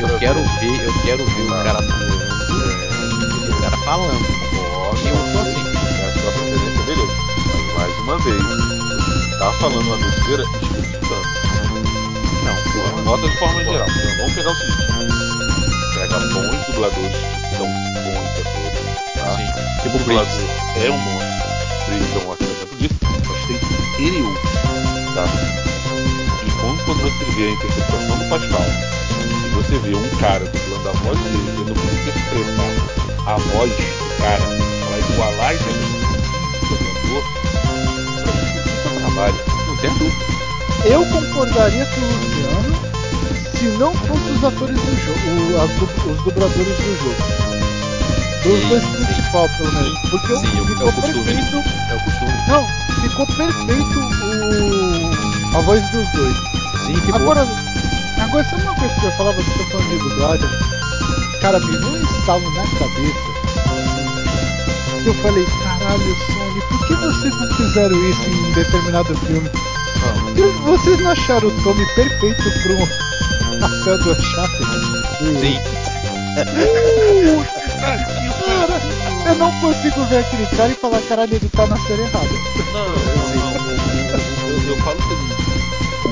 Eu 0.00 0.04
outra 0.04 0.18
quero 0.18 0.40
ver, 0.60 0.84
eu 0.84 0.92
quero 1.02 1.24
ver 1.26 1.42
o 1.42 1.48
Tá. 1.48 1.62
cara 1.64 1.78
atuando 1.78 2.14
e 3.44 3.50
o 3.50 3.60
cara 3.60 3.76
falando. 3.84 4.24
Eu 5.04 5.16
sou 5.32 5.40
assim. 5.42 5.64
É 5.66 6.08
a 6.08 6.12
sua 6.20 6.32
preferência, 6.32 6.82
beleza. 6.84 7.14
Mas 7.54 7.74
mais 7.76 7.98
uma 8.00 8.18
vez, 8.18 8.42
tá 9.38 9.52
falando 9.60 9.82
uma 9.86 9.96
besteira 9.96 10.42
escutando. 10.42 11.28
Não, 12.44 13.02
Bota 13.04 13.28
de 13.28 13.36
forma 13.38 13.64
geral. 13.64 13.86
Vamos 14.18 14.34
pegar 14.34 14.50
o 14.50 14.54
seguinte. 14.54 14.99
Pega 16.10 16.26
bons 16.34 16.66
dubladores 16.66 17.16
que 17.16 17.56
são 17.56 17.66
bons 17.66 18.30
atores. 18.40 18.82
Tá? 19.14 19.30
Sim. 19.36 19.46
O 19.46 19.82
Tipo 19.82 19.96
o 19.96 19.98
dublador 20.00 20.26
Briggs. 20.26 20.84
é 20.84 20.90
um 20.90 20.94
é 20.94 22.18
um 22.24 22.28
ótimo 22.30 22.50
exemplo 22.50 22.76
disso. 22.78 22.94
Mas 23.28 23.40
tem 23.46 24.06
ele. 24.06 24.22
Tá? 25.14 25.24
E 26.44 26.50
quando, 26.60 26.84
quando 26.84 27.00
você 27.02 27.24
vê 27.36 27.44
a 27.46 27.50
interpretação 27.50 28.18
do 28.18 28.24
Pascal 28.28 28.66
e 29.46 29.48
você 29.50 29.78
vê 29.78 29.94
um 29.94 30.08
cara 30.18 30.44
dublando 30.44 30.88
a 30.88 30.92
voz 30.92 31.18
dele, 31.20 31.50
tendo 31.56 31.74
que 31.74 31.86
interpretar 31.94 32.72
a 33.26 33.36
voz 33.36 33.70
do 33.70 34.16
cara 34.20 34.42
para 34.88 34.98
igualar 34.98 35.48
a 35.50 35.54
interpretação 35.54 36.10
do 36.60 36.76
dublador, 36.76 37.24
trabalho. 38.98 39.40
Não 39.66 39.76
tem 39.76 39.90
dúvida. 39.94 40.24
Eu 40.84 41.04
concordaria 41.06 41.84
com 41.86 42.00
o 42.00 42.04
Luciano 42.04 42.69
se 43.60 43.66
não 43.78 43.92
fossem 43.94 44.32
os 44.32 44.44
atores 44.44 44.76
do 44.76 44.96
jogo, 44.96 45.52
o- 45.52 45.60
as 45.60 45.70
os 46.16 46.24
dubladores 46.24 46.76
do 46.76 46.98
jogo. 47.02 47.50
Dos 48.42 48.68
dois 48.68 48.84
principal, 49.06 49.48
pelo 49.58 49.72
menos. 49.72 49.98
Porque 50.10 50.36
Sim, 50.36 50.58
é 50.58 50.60
o- 50.62 50.66
ficou 50.66 50.88
é 50.88 50.92
costume. 50.92 51.24
perfeito. 51.24 51.56
É 51.90 51.94
o 51.94 52.00
costume. 52.00 52.32
Não, 52.48 52.66
ficou 53.02 53.26
perfeito 53.26 54.00
o, 54.00 55.56
a 55.56 55.60
voz 55.60 55.82
dos 55.90 56.08
dois. 56.12 56.36
Sim, 56.86 56.94
ficou. 56.96 57.16
Agora, 57.16 57.46
agora 58.18 58.44
sabe 58.44 58.62
uma 58.62 58.74
coisa 58.74 58.94
que 58.94 59.04
eu 59.06 59.12
falar, 59.12 59.32
você 59.32 59.50
tá 59.50 59.64
falando 59.70 59.88
de 59.90 59.98
dublagem? 60.08 60.48
Cara, 61.42 61.60
me 61.60 61.76
deu 61.78 61.88
um 61.88 62.02
estalo 62.18 62.50
na 62.54 62.62
cabeça. 62.78 63.30
Que 65.02 65.06
eu 65.08 65.14
falei, 65.14 65.44
caralho, 65.62 66.16
Sony, 66.26 66.60
por 66.68 66.86
que 66.86 66.94
vocês 66.94 67.34
não 67.40 67.54
fizeram 67.56 68.10
isso 68.10 68.22
em 68.22 68.52
determinado 68.52 69.14
filme? 69.26 69.50
E 70.36 70.42
Vocês 70.64 70.98
não 71.00 71.10
acharam 71.10 71.48
o 71.48 71.62
Tommy 71.62 71.86
perfeito 71.94 72.42
pro 72.62 72.76
papel 73.80 73.98
do 73.98 74.12
Uncharted? 74.12 74.66
Sim. 75.40 75.58
Cara, 78.48 78.76
eu 79.26 79.34
não 79.36 79.50
consigo 79.60 80.04
ver 80.06 80.18
aquele 80.18 80.46
cara 80.46 80.70
e 80.70 80.74
falar, 80.74 81.00
caralho, 81.02 81.34
ele 81.34 81.48
tá 81.50 81.66
na 81.66 81.76
série 81.78 82.02
errada. 82.02 82.28
Não, 82.72 82.88
não, 82.88 82.96
não, 82.96 83.34
não. 83.34 83.52
Eu, 84.48 84.56
eu 84.68 84.76
falo 84.78 84.98
seguinte. 85.02 85.34
o- 86.04 86.08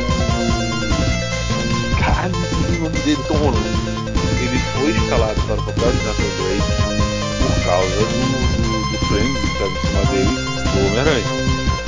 Caralho, 2.03 2.35
o 2.35 2.37
nome 2.83 2.99
dele, 3.01 3.23
Tom 3.29 3.35
Holland. 3.35 3.69
Ele 4.41 4.59
foi 4.79 4.91
escalado 4.91 5.41
para 5.43 5.55
o 5.55 5.63
papel 5.65 5.93
de 5.93 5.99
Nathan 6.05 6.31
Drake 6.37 6.73
por 7.39 7.55
causa 7.65 7.89
do, 7.89 8.05
do, 8.63 8.69
do 8.93 8.99
Friends 9.07 9.41
que 9.41 9.47
estava 9.47 9.71
em 9.71 9.81
cima 9.81 10.03
dele, 10.07 10.37
do 10.73 10.79
Homem-Aranha. 10.87 11.27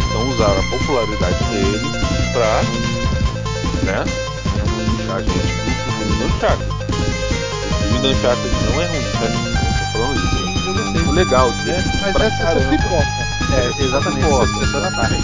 Então 0.08 0.22
usaram 0.28 0.58
a 0.58 0.62
popularidade 0.70 1.44
dele 1.44 1.80
pra, 2.32 2.62
né, 3.84 4.04
puxar 4.96 5.16
a 5.16 5.18
gente 5.22 5.69
Uncharted. 6.24 6.68
O 6.70 7.82
filme 7.82 7.98
do 8.00 8.08
Uncharted 8.08 8.50
não 8.66 8.82
é 8.82 8.86
ruim? 8.86 8.96
Eu 8.98 9.12
tô 9.78 9.98
falando 9.98 10.16
isso. 10.16 10.28
Sim, 10.36 10.54
eu 11.04 11.08
O 11.08 11.12
legal 11.12 11.50
dele 11.64 11.84
Mas 12.00 12.12
pra 12.12 12.24
essa 12.26 12.42
é 12.42 12.46
caramba. 12.46 12.70
pipoca. 12.70 13.06
É, 13.52 13.82
exatamente. 13.84 14.26
Pô, 14.28 14.46
Sessão 14.46 14.58
sessão 14.61 14.80
da 14.82 14.90
tarde. 14.92 15.16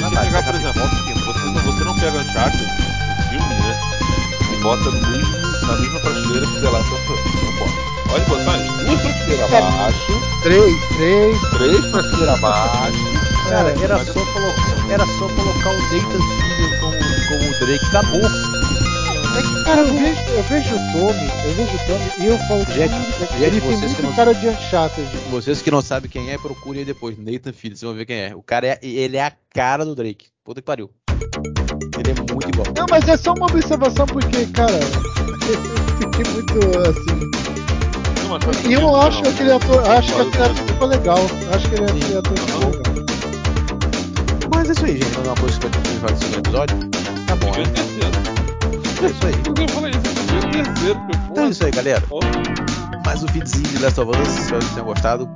Da 0.00 0.08
Você 0.08 0.16
pegar, 0.16 0.42
por 0.42 0.54
exemplo, 0.54 0.82
você 1.24 1.40
não, 1.44 1.52
você 1.62 1.84
não 1.84 1.94
pega 1.94 2.18
Uncharted, 2.18 2.62
o 2.64 3.22
filme, 3.28 3.54
né? 3.54 3.80
E 4.52 4.56
bota 4.62 4.84
no 4.90 4.92
mesmo, 5.08 5.38
na 5.66 5.76
mesma 5.76 6.00
prateleira 6.00 6.46
que 6.46 6.60
The 6.60 6.70
Last 6.70 6.92
of 6.94 7.12
Us. 7.12 7.20
Não 7.42 7.52
bota. 7.58 7.90
Pode 8.10 8.24
botar 8.24 8.54
as 8.56 8.62
duas 8.86 9.00
prateleiras 9.02 9.52
É. 9.52 9.58
abaixo, 9.58 10.20
Três, 10.42 10.74
três. 10.96 11.40
três 11.50 11.86
prateleiras 11.86 12.34
abaixo. 12.34 13.10
Cara, 13.48 13.74
era 13.82 14.04
só, 14.04 14.12
colocar, 14.12 14.90
era 14.90 15.06
só 15.06 15.28
colocar 15.28 15.70
o 15.70 15.82
Nathan 15.82 16.22
Fillion 16.22 16.80
como, 16.80 16.96
como 17.28 17.50
o 17.50 17.58
Drake. 17.60 17.86
Acabou. 17.86 18.20
É 19.70 19.76
que, 19.76 19.76
cara, 19.76 19.80
eu 19.82 19.94
vejo, 19.94 20.24
eu 20.30 20.42
vejo 20.42 20.74
o 20.76 20.92
Tommy, 20.92 21.30
eu 21.44 21.54
vejo 21.54 21.76
o 21.76 21.78
Tommy 21.78 22.12
e 22.18 22.26
eu 22.26 22.38
falo, 22.38 22.64
Gente, 22.68 22.90
"Cara, 22.90 23.04
gente, 23.30 23.42
ele 23.42 23.60
tem 23.60 23.76
muito 23.78 23.96
que 23.96 24.02
não- 24.02 24.12
cara 24.14 24.34
de 24.34 24.48
Uncharted. 24.48 25.10
Vocês 25.30 25.62
que 25.62 25.70
não 25.70 25.80
sabem 25.80 26.10
quem 26.10 26.30
é, 26.30 26.38
procurem 26.38 26.80
aí 26.80 26.84
depois. 26.84 27.16
Nathan 27.16 27.52
Fillion, 27.52 27.76
vocês 27.76 27.82
vão 27.88 27.94
ver 27.94 28.04
quem 28.06 28.16
é. 28.16 28.34
O 28.34 28.42
cara 28.42 28.66
é, 28.66 28.78
ele 28.82 29.16
é 29.16 29.24
a 29.24 29.32
cara 29.54 29.84
do 29.84 29.94
Drake. 29.94 30.26
Puta 30.44 30.60
que 30.60 30.66
pariu. 30.66 30.90
Ele 31.98 32.10
é 32.10 32.14
muito 32.14 32.48
igual. 32.48 32.66
Não, 32.76 32.86
mas 32.90 33.06
é 33.08 33.16
só 33.16 33.32
uma 33.34 33.46
observação 33.46 34.06
porque, 34.06 34.46
cara, 34.46 34.72
eu 34.80 36.08
fiquei 36.08 36.32
muito 36.32 36.58
assim. 36.88 37.30
E 38.68 38.72
eu 38.72 38.96
acho 38.96 39.22
Não. 39.22 39.30
aquele 39.30 39.52
ator, 39.52 39.90
acho 39.90 40.14
que 40.14 40.20
aquele 40.20 40.42
ator 40.44 40.66
ficou 40.66 40.86
legal. 40.88 41.18
Acho 41.54 41.68
que 41.68 41.74
ele 41.74 41.84
aquele 41.84 42.16
ator 42.16 42.38
ficou 42.38 42.60
legal. 42.70 42.82
Mas 44.54 44.68
é 44.68 44.72
isso 44.72 44.84
aí, 44.84 44.92
gente. 44.98 45.16
Alguma 45.16 45.34
coisa 45.36 45.58
que 45.60 45.66
vai 45.68 45.70
ter 45.70 45.88
que 45.90 45.96
fazer 45.98 46.12
no 46.14 46.20
segundo 46.20 46.38
episódio? 46.38 46.76
Tá 47.26 47.36
bom, 47.36 47.52
né? 47.52 48.29
Terceiro. 49.00 49.06
É 49.06 49.10
isso 49.10 49.26
aí. 49.26 49.64
Eu 49.64 49.68
falei 49.68 49.90
isso, 49.90 50.42
fiquei 50.42 50.62
terceiro, 50.62 51.00
porque 51.00 51.18
Então 51.30 51.44
é 51.44 51.48
isso 51.48 51.64
aí, 51.64 51.70
galera. 51.70 52.02
Ó, 52.10 52.20
Mais 53.04 53.22
um 53.22 53.28
feedzinho 53.28 53.68
de 53.68 53.78
Last 53.78 54.00
of 54.00 54.10
Us. 54.10 54.38
Espero 54.38 54.60
que 54.60 54.74
tenham 54.74 54.86
gostado. 54.86 55.28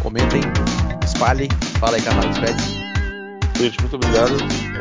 Comentem, 0.00 0.42
espalhem. 1.04 1.48
Fala 1.78 1.96
aí, 1.96 2.02
canal, 2.02 2.28
despede. 2.28 2.62
Gente, 3.56 3.80
muito 3.80 3.96
obrigado. 3.96 4.36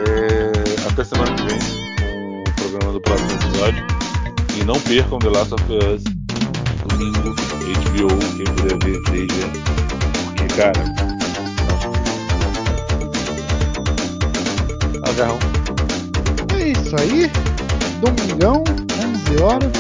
É, 0.08 0.90
Até 0.90 1.04
semana 1.04 1.34
que 1.36 1.44
vem 1.44 1.60
com 1.60 2.44
o 2.50 2.54
programa 2.56 2.94
do 2.94 3.02
próximo 3.02 3.32
episódio. 3.32 3.86
E 4.60 4.64
não 4.64 4.80
percam 4.82 5.20
The 5.20 5.30
Last 5.30 5.54
of 5.54 5.64
Us 5.72 6.04
domingo, 6.88 7.34
HBO, 7.34 8.08
quem 8.36 8.46
puder 8.56 8.78
ver, 8.84 9.02
veja. 9.10 9.48
Porque, 10.26 10.48
cara, 10.56 10.74
Fala, 15.02 15.14
Garrão. 15.14 15.40
É 16.60 16.68
isso 16.70 16.96
aí. 16.96 17.53
Domingão, 18.12 18.64
11 19.34 19.42
horas. 19.44 19.72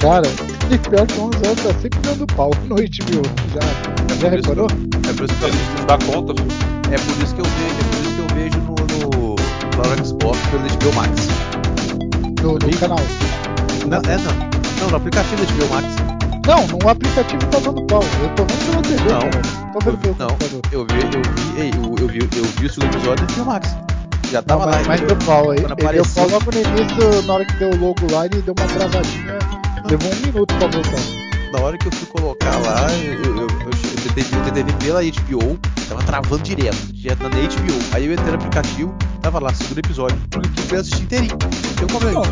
Cara, 0.00 0.26
e 0.70 0.78
pior 0.78 1.06
que 1.06 1.20
11 1.20 1.36
horas 1.38 1.62
tá 1.62 1.80
sempre 1.80 2.00
dando 2.02 2.26
pau 2.34 2.50
no 2.64 2.76
HBO. 2.76 3.22
Já, 3.54 4.16
já 4.20 4.28
reparou? 4.30 4.66
É 5.08 5.12
por 5.12 5.24
isso 5.24 5.34
que 5.38 5.44
eu, 5.44 5.50
Não 5.78 5.86
dá 5.86 5.98
conta, 5.98 6.34
filho. 6.42 6.54
é 6.92 6.98
por 6.98 7.22
isso 7.24 7.34
que 7.34 7.40
eu 7.40 7.44
vejo, 7.44 7.76
é 7.80 7.84
por 7.84 8.00
isso 8.02 8.14
que 8.14 8.20
eu 8.20 8.28
vejo 8.36 8.58
no, 8.60 8.74
no, 8.74 9.98
no 9.98 10.04
Xbox 10.06 10.38
pelo 10.50 10.62
HBO 10.62 10.94
Max. 10.96 11.28
No, 12.42 12.52
no 12.54 12.60
Sim. 12.72 12.78
canal. 12.78 12.98
Não, 13.88 13.98
é, 13.98 14.18
não. 14.18 14.46
Não, 14.80 14.90
no 14.90 14.96
aplicativo 14.96 15.36
da 15.44 15.52
HBO 15.52 15.74
Max. 15.74 15.86
Não, 16.46 16.78
no 16.78 16.88
aplicativo 16.88 17.46
tá 17.46 17.58
dando 17.58 17.82
pau. 17.86 18.02
Eu 18.22 18.28
tô 18.36 18.44
vendo 18.44 18.70
pela 18.70 18.82
TV, 18.82 19.10
Não. 19.10 19.20
cara. 19.30 19.42
Tô 19.72 19.78
vendo 19.80 19.98
pelo 19.98 20.16
Não, 20.18 20.28
computador. 20.28 20.60
eu 20.72 20.86
vi, 20.86 20.94
eu 21.16 21.22
vi, 21.22 21.70
eu, 21.76 21.96
eu 22.02 22.08
vi, 22.08 22.38
eu 22.38 22.44
vi 22.44 22.66
o 22.66 22.70
segundo 22.72 22.94
episódio 22.94 23.26
do 23.26 23.32
HBO 23.34 23.44
Max. 23.46 23.76
Já 24.30 24.38
Não, 24.40 24.46
tava 24.46 24.64
lá. 24.66 24.72
mas, 24.72 24.86
mas 24.86 25.00
entendeu? 25.00 25.16
deu 25.16 25.26
pau 25.26 25.50
aí. 25.50 25.58
Ele 25.58 25.66
deu 25.66 25.72
apareceu- 25.72 26.14
pau 26.14 26.28
logo 26.28 26.50
no 26.52 26.58
início, 26.58 27.22
na 27.26 27.34
hora 27.34 27.44
que 27.44 27.52
deu 27.56 27.70
o 27.70 27.76
logo 27.76 28.12
lá, 28.12 28.26
ele 28.26 28.42
deu 28.42 28.54
uma 28.58 28.66
travadinha. 28.66 29.38
Levou 29.88 30.12
um 30.12 30.26
minuto 30.26 30.54
pra 30.56 30.66
voltar. 30.66 31.26
Na 31.52 31.60
hora 31.64 31.78
que 31.78 31.86
eu 31.86 31.92
fui 31.92 32.06
colocar 32.08 32.58
lá, 32.58 32.86
eu, 32.92 33.36
eu, 33.36 33.40
eu, 33.46 33.46
tentei, 34.14 34.24
eu 34.38 34.44
tentei 34.44 34.62
ver 34.64 34.72
pela 34.74 35.00
HBO, 35.02 35.56
tava 35.88 36.02
travando 36.02 36.42
direto, 36.42 36.76
direto 36.92 37.22
na 37.22 37.28
HBO. 37.28 37.78
Aí 37.92 38.04
eu 38.06 38.12
entrei 38.12 38.28
no 38.28 38.34
aplicativo, 38.34 38.94
tava 39.22 39.38
lá, 39.38 39.54
segundo 39.54 39.78
episódio, 39.78 40.18
porque 40.30 40.48
eu 40.60 40.64
fui 40.64 40.78
assistir 40.78 41.02
inteirinho. 41.04 41.38
Eu 41.80 41.86
comprei. 41.86 42.12
Não, 42.12 42.24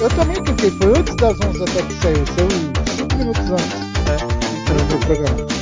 eu 0.00 0.08
também 0.08 0.42
tentei, 0.42 0.70
foi 0.70 0.98
antes 0.98 1.14
das 1.16 1.38
11 1.40 1.62
até 1.62 1.82
que 1.82 1.94
saiu, 2.00 2.24
saiu 2.34 2.48
5 2.96 3.16
minutos 3.16 3.50
antes 3.50 3.92
É, 4.08 4.16
do 4.72 4.98
do 4.98 5.06
programa. 5.06 5.61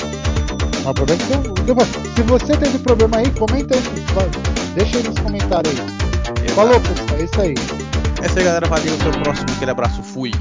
Mas 0.82 0.86
o 0.86 0.94
problema 0.94 1.22
é 1.22 1.86
que 1.86 2.14
Se 2.16 2.22
você 2.22 2.56
teve 2.56 2.78
problema 2.78 3.18
aí, 3.18 3.30
comenta 3.32 3.74
aí, 3.74 3.82
deixa 4.74 4.98
aí 4.98 5.02
nos 5.04 5.18
comentários 5.18 5.78
aí. 5.78 5.86
Exato. 6.44 6.54
Falou 6.54 6.80
pessoal, 6.80 7.18
é 7.18 7.24
isso 7.24 7.40
aí. 7.40 7.54
É 8.22 8.26
isso 8.26 8.38
aí, 8.38 8.44
galera. 8.44 8.66
Valeu. 8.66 8.94
Até 8.94 9.08
o 9.08 9.22
próximo. 9.22 9.46
Aquele 9.56 9.70
abraço. 9.70 10.02
Fui. 10.02 10.32